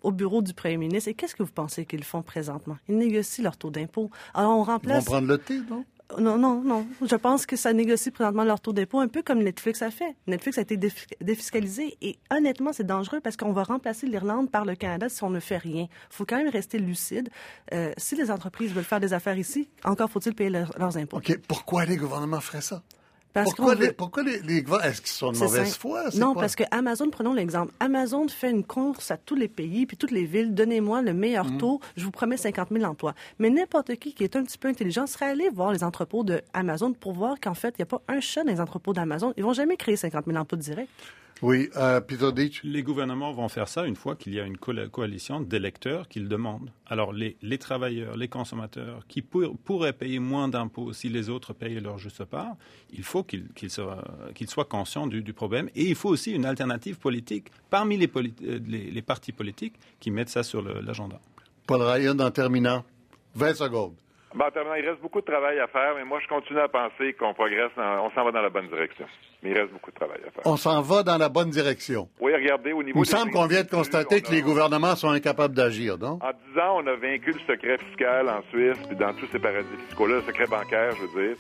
au 0.04 0.12
bureau 0.12 0.42
du 0.42 0.54
premier 0.54 0.76
ministre. 0.76 1.08
Et 1.10 1.14
qu'est-ce 1.14 1.34
que 1.34 1.42
vous 1.42 1.52
pensez 1.52 1.84
qu'ils 1.86 2.04
font 2.04 2.22
présentement? 2.22 2.76
Ils 2.88 2.96
négocient 2.96 3.42
leur 3.42 3.56
taux 3.56 3.70
d'impôt. 3.70 4.10
Alors, 4.34 4.56
on 4.56 4.62
remplace... 4.62 5.04
Ils 5.04 5.06
vont 5.06 5.12
prendre 5.12 5.28
le 5.28 5.38
thé, 5.38 5.60
non? 5.68 5.84
Non, 6.18 6.36
non, 6.36 6.60
non. 6.62 6.86
Je 7.02 7.16
pense 7.16 7.46
que 7.46 7.56
ça 7.56 7.72
négocie 7.72 8.10
présentement 8.10 8.44
leur 8.44 8.60
taux 8.60 8.74
d'impôt 8.74 9.00
un 9.00 9.08
peu 9.08 9.22
comme 9.22 9.42
Netflix 9.42 9.80
a 9.80 9.90
fait. 9.90 10.14
Netflix 10.26 10.58
a 10.58 10.60
été 10.60 10.76
défiscalisé 11.20 11.96
et 12.02 12.18
honnêtement, 12.30 12.72
c'est 12.74 12.86
dangereux 12.86 13.20
parce 13.20 13.36
qu'on 13.36 13.52
va 13.52 13.62
remplacer 13.62 14.06
l'Irlande 14.06 14.50
par 14.50 14.66
le 14.66 14.76
Canada 14.76 15.08
si 15.08 15.24
on 15.24 15.30
ne 15.30 15.40
fait 15.40 15.56
rien. 15.56 15.84
Il 15.84 16.14
faut 16.14 16.26
quand 16.26 16.36
même 16.36 16.50
rester 16.50 16.78
lucide. 16.78 17.30
Euh, 17.72 17.92
si 17.96 18.16
les 18.16 18.30
entreprises 18.30 18.72
veulent 18.72 18.84
faire 18.84 19.00
des 19.00 19.14
affaires 19.14 19.38
ici, 19.38 19.68
encore 19.82 20.10
faut-il 20.10 20.34
payer 20.34 20.50
leurs 20.50 20.96
impôts. 20.98 21.16
OK. 21.16 21.38
Pourquoi 21.48 21.86
les 21.86 21.96
gouvernements 21.96 22.40
feraient 22.40 22.60
ça? 22.60 22.82
Pourquoi, 23.42 23.74
les, 23.74 23.92
pourquoi 23.92 24.22
les, 24.22 24.36
est-ce 24.84 25.00
qu'ils 25.00 25.10
sont 25.10 25.32
de 25.32 25.38
mauvaise 25.38 25.76
foi? 25.76 26.04
Non, 26.14 26.34
parce 26.34 26.54
que 26.54 26.62
Amazon, 26.70 27.10
prenons 27.10 27.34
l'exemple. 27.34 27.72
Amazon 27.80 28.28
fait 28.28 28.50
une 28.50 28.64
course 28.64 29.10
à 29.10 29.16
tous 29.16 29.34
les 29.34 29.48
pays 29.48 29.86
puis 29.86 29.96
toutes 29.96 30.12
les 30.12 30.24
villes. 30.24 30.54
Donnez-moi 30.54 31.02
le 31.02 31.14
meilleur 31.14 31.46
mm. 31.46 31.58
taux. 31.58 31.80
Je 31.96 32.04
vous 32.04 32.12
promets 32.12 32.36
50 32.36 32.68
000 32.70 32.84
emplois. 32.84 33.14
Mais 33.38 33.50
n'importe 33.50 33.96
qui 33.96 34.14
qui 34.14 34.22
est 34.22 34.36
un 34.36 34.44
petit 34.44 34.58
peu 34.58 34.68
intelligent 34.68 35.06
serait 35.06 35.30
allé 35.30 35.48
voir 35.48 35.72
les 35.72 35.82
entrepôts 35.82 36.22
de 36.22 36.42
Amazon 36.52 36.92
pour 36.92 37.12
voir 37.12 37.40
qu'en 37.40 37.54
fait, 37.54 37.74
il 37.78 37.80
n'y 37.80 37.84
a 37.84 37.86
pas 37.86 38.02
un 38.08 38.20
chat 38.20 38.44
dans 38.44 38.52
les 38.52 38.60
entrepôts 38.60 38.92
d'Amazon. 38.92 39.34
Ils 39.36 39.42
vont 39.42 39.52
jamais 39.52 39.76
créer 39.76 39.96
50 39.96 40.26
000 40.26 40.38
emplois 40.38 40.58
directs. 40.58 40.88
Oui, 41.46 41.68
euh, 41.76 42.00
Peter 42.00 42.30
Les 42.62 42.82
gouvernements 42.82 43.30
vont 43.34 43.50
faire 43.50 43.68
ça 43.68 43.84
une 43.84 43.96
fois 43.96 44.16
qu'il 44.16 44.32
y 44.32 44.40
a 44.40 44.46
une 44.46 44.56
coalition 44.56 45.42
d'électeurs 45.42 46.08
qui 46.08 46.18
le 46.20 46.26
demandent. 46.26 46.70
Alors, 46.86 47.12
les, 47.12 47.58
travailleurs, 47.58 48.16
les 48.16 48.28
consommateurs 48.28 49.06
qui 49.08 49.20
pourraient 49.20 49.92
payer 49.92 50.20
moins 50.20 50.48
d'impôts 50.48 50.94
si 50.94 51.10
les 51.10 51.28
autres 51.28 51.52
payent 51.52 51.80
leur 51.80 51.98
juste 51.98 52.24
part, 52.24 52.56
il 52.94 53.04
faut 53.04 53.24
qu'ils 53.24 53.70
soient, 53.70 54.64
conscients 54.64 55.06
du, 55.06 55.34
problème. 55.34 55.68
Et 55.74 55.84
il 55.84 55.94
faut 55.94 56.08
aussi 56.08 56.32
une 56.32 56.46
alternative 56.46 56.96
politique 56.96 57.48
parmi 57.68 57.98
les, 57.98 58.10
les 58.40 59.02
partis 59.02 59.32
politiques 59.32 59.74
qui 60.00 60.10
mettent 60.10 60.30
ça 60.30 60.44
sur 60.44 60.62
l'agenda. 60.62 61.20
Paul 61.66 61.82
Ryan, 61.82 62.18
en 62.20 62.30
terminant, 62.30 62.86
20 63.34 63.54
secondes. 63.54 63.96
Ben, 64.34 64.46
il 64.76 64.88
reste 64.88 65.00
beaucoup 65.00 65.20
de 65.20 65.26
travail 65.26 65.60
à 65.60 65.68
faire, 65.68 65.94
mais 65.96 66.04
moi, 66.04 66.18
je 66.20 66.26
continue 66.26 66.58
à 66.58 66.66
penser 66.66 67.12
qu'on 67.12 67.34
progresse, 67.34 67.70
on 67.76 68.10
s'en 68.10 68.24
va 68.24 68.32
dans 68.32 68.42
la 68.42 68.50
bonne 68.50 68.66
direction. 68.66 69.06
Mais 69.42 69.50
il 69.50 69.58
reste 69.58 69.72
beaucoup 69.72 69.90
de 69.90 69.96
travail 69.96 70.18
à 70.26 70.30
faire. 70.30 70.42
On 70.44 70.56
s'en 70.56 70.80
va 70.80 71.02
dans 71.04 71.18
la 71.18 71.28
bonne 71.28 71.50
direction. 71.50 72.08
Oui, 72.18 72.34
regardez, 72.34 72.72
au 72.72 72.82
niveau. 72.82 72.96
Il 72.96 73.00
me 73.00 73.04
semble 73.04 73.30
qu'on 73.30 73.46
vient 73.46 73.62
de 73.62 73.68
constater 73.68 74.22
que 74.22 74.32
les 74.32 74.42
gouvernements 74.42 74.96
sont 74.96 75.10
incapables 75.10 75.54
d'agir, 75.54 75.98
non? 75.98 76.18
En 76.22 76.32
10 76.54 76.60
ans, 76.60 76.76
on 76.78 76.86
a 76.86 76.96
vaincu 76.96 77.32
le 77.32 77.54
secret 77.54 77.78
fiscal 77.78 78.28
en 78.28 78.42
Suisse, 78.50 78.78
puis 78.88 78.96
dans 78.96 79.12
tous 79.12 79.26
ces 79.30 79.38
paradis 79.38 79.68
fiscaux-là, 79.88 80.16
le 80.16 80.22
secret 80.22 80.46
bancaire, 80.46 80.94
je 80.96 81.06
veux 81.06 81.28
dire. 81.28 81.36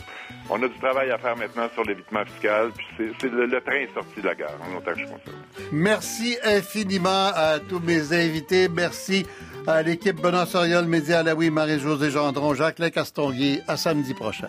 On 0.50 0.62
a 0.62 0.68
du 0.68 0.78
travail 0.78 1.10
à 1.10 1.18
faire 1.18 1.36
maintenant 1.36 1.68
sur 1.72 1.82
l'évitement 1.82 2.24
fiscal, 2.26 2.70
puis 2.76 3.12
c'est, 3.18 3.30
le, 3.32 3.60
train 3.60 3.72
est 3.72 3.94
sorti 3.94 4.20
de 4.20 4.26
la 4.26 4.34
gare, 4.34 4.52
en 4.60 4.76
autant 4.76 4.92
que 4.92 5.00
je. 5.00 5.06
Merci 5.72 6.36
infiniment 6.44 7.30
à 7.34 7.58
tous 7.58 7.80
mes 7.80 8.12
invités. 8.12 8.68
Merci 8.68 9.26
à 9.66 9.82
l'équipe 9.82 10.20
Benoît 10.20 10.46
Soriol, 10.46 10.84
Média 10.84 11.20
Alaoui, 11.20 11.50
Marie-Josée 11.50 12.10
Gendron, 12.10 12.54
Jacques 12.54 12.78
Castonguay. 12.90 13.62
À 13.68 13.76
samedi 13.76 14.14
prochain. 14.14 14.48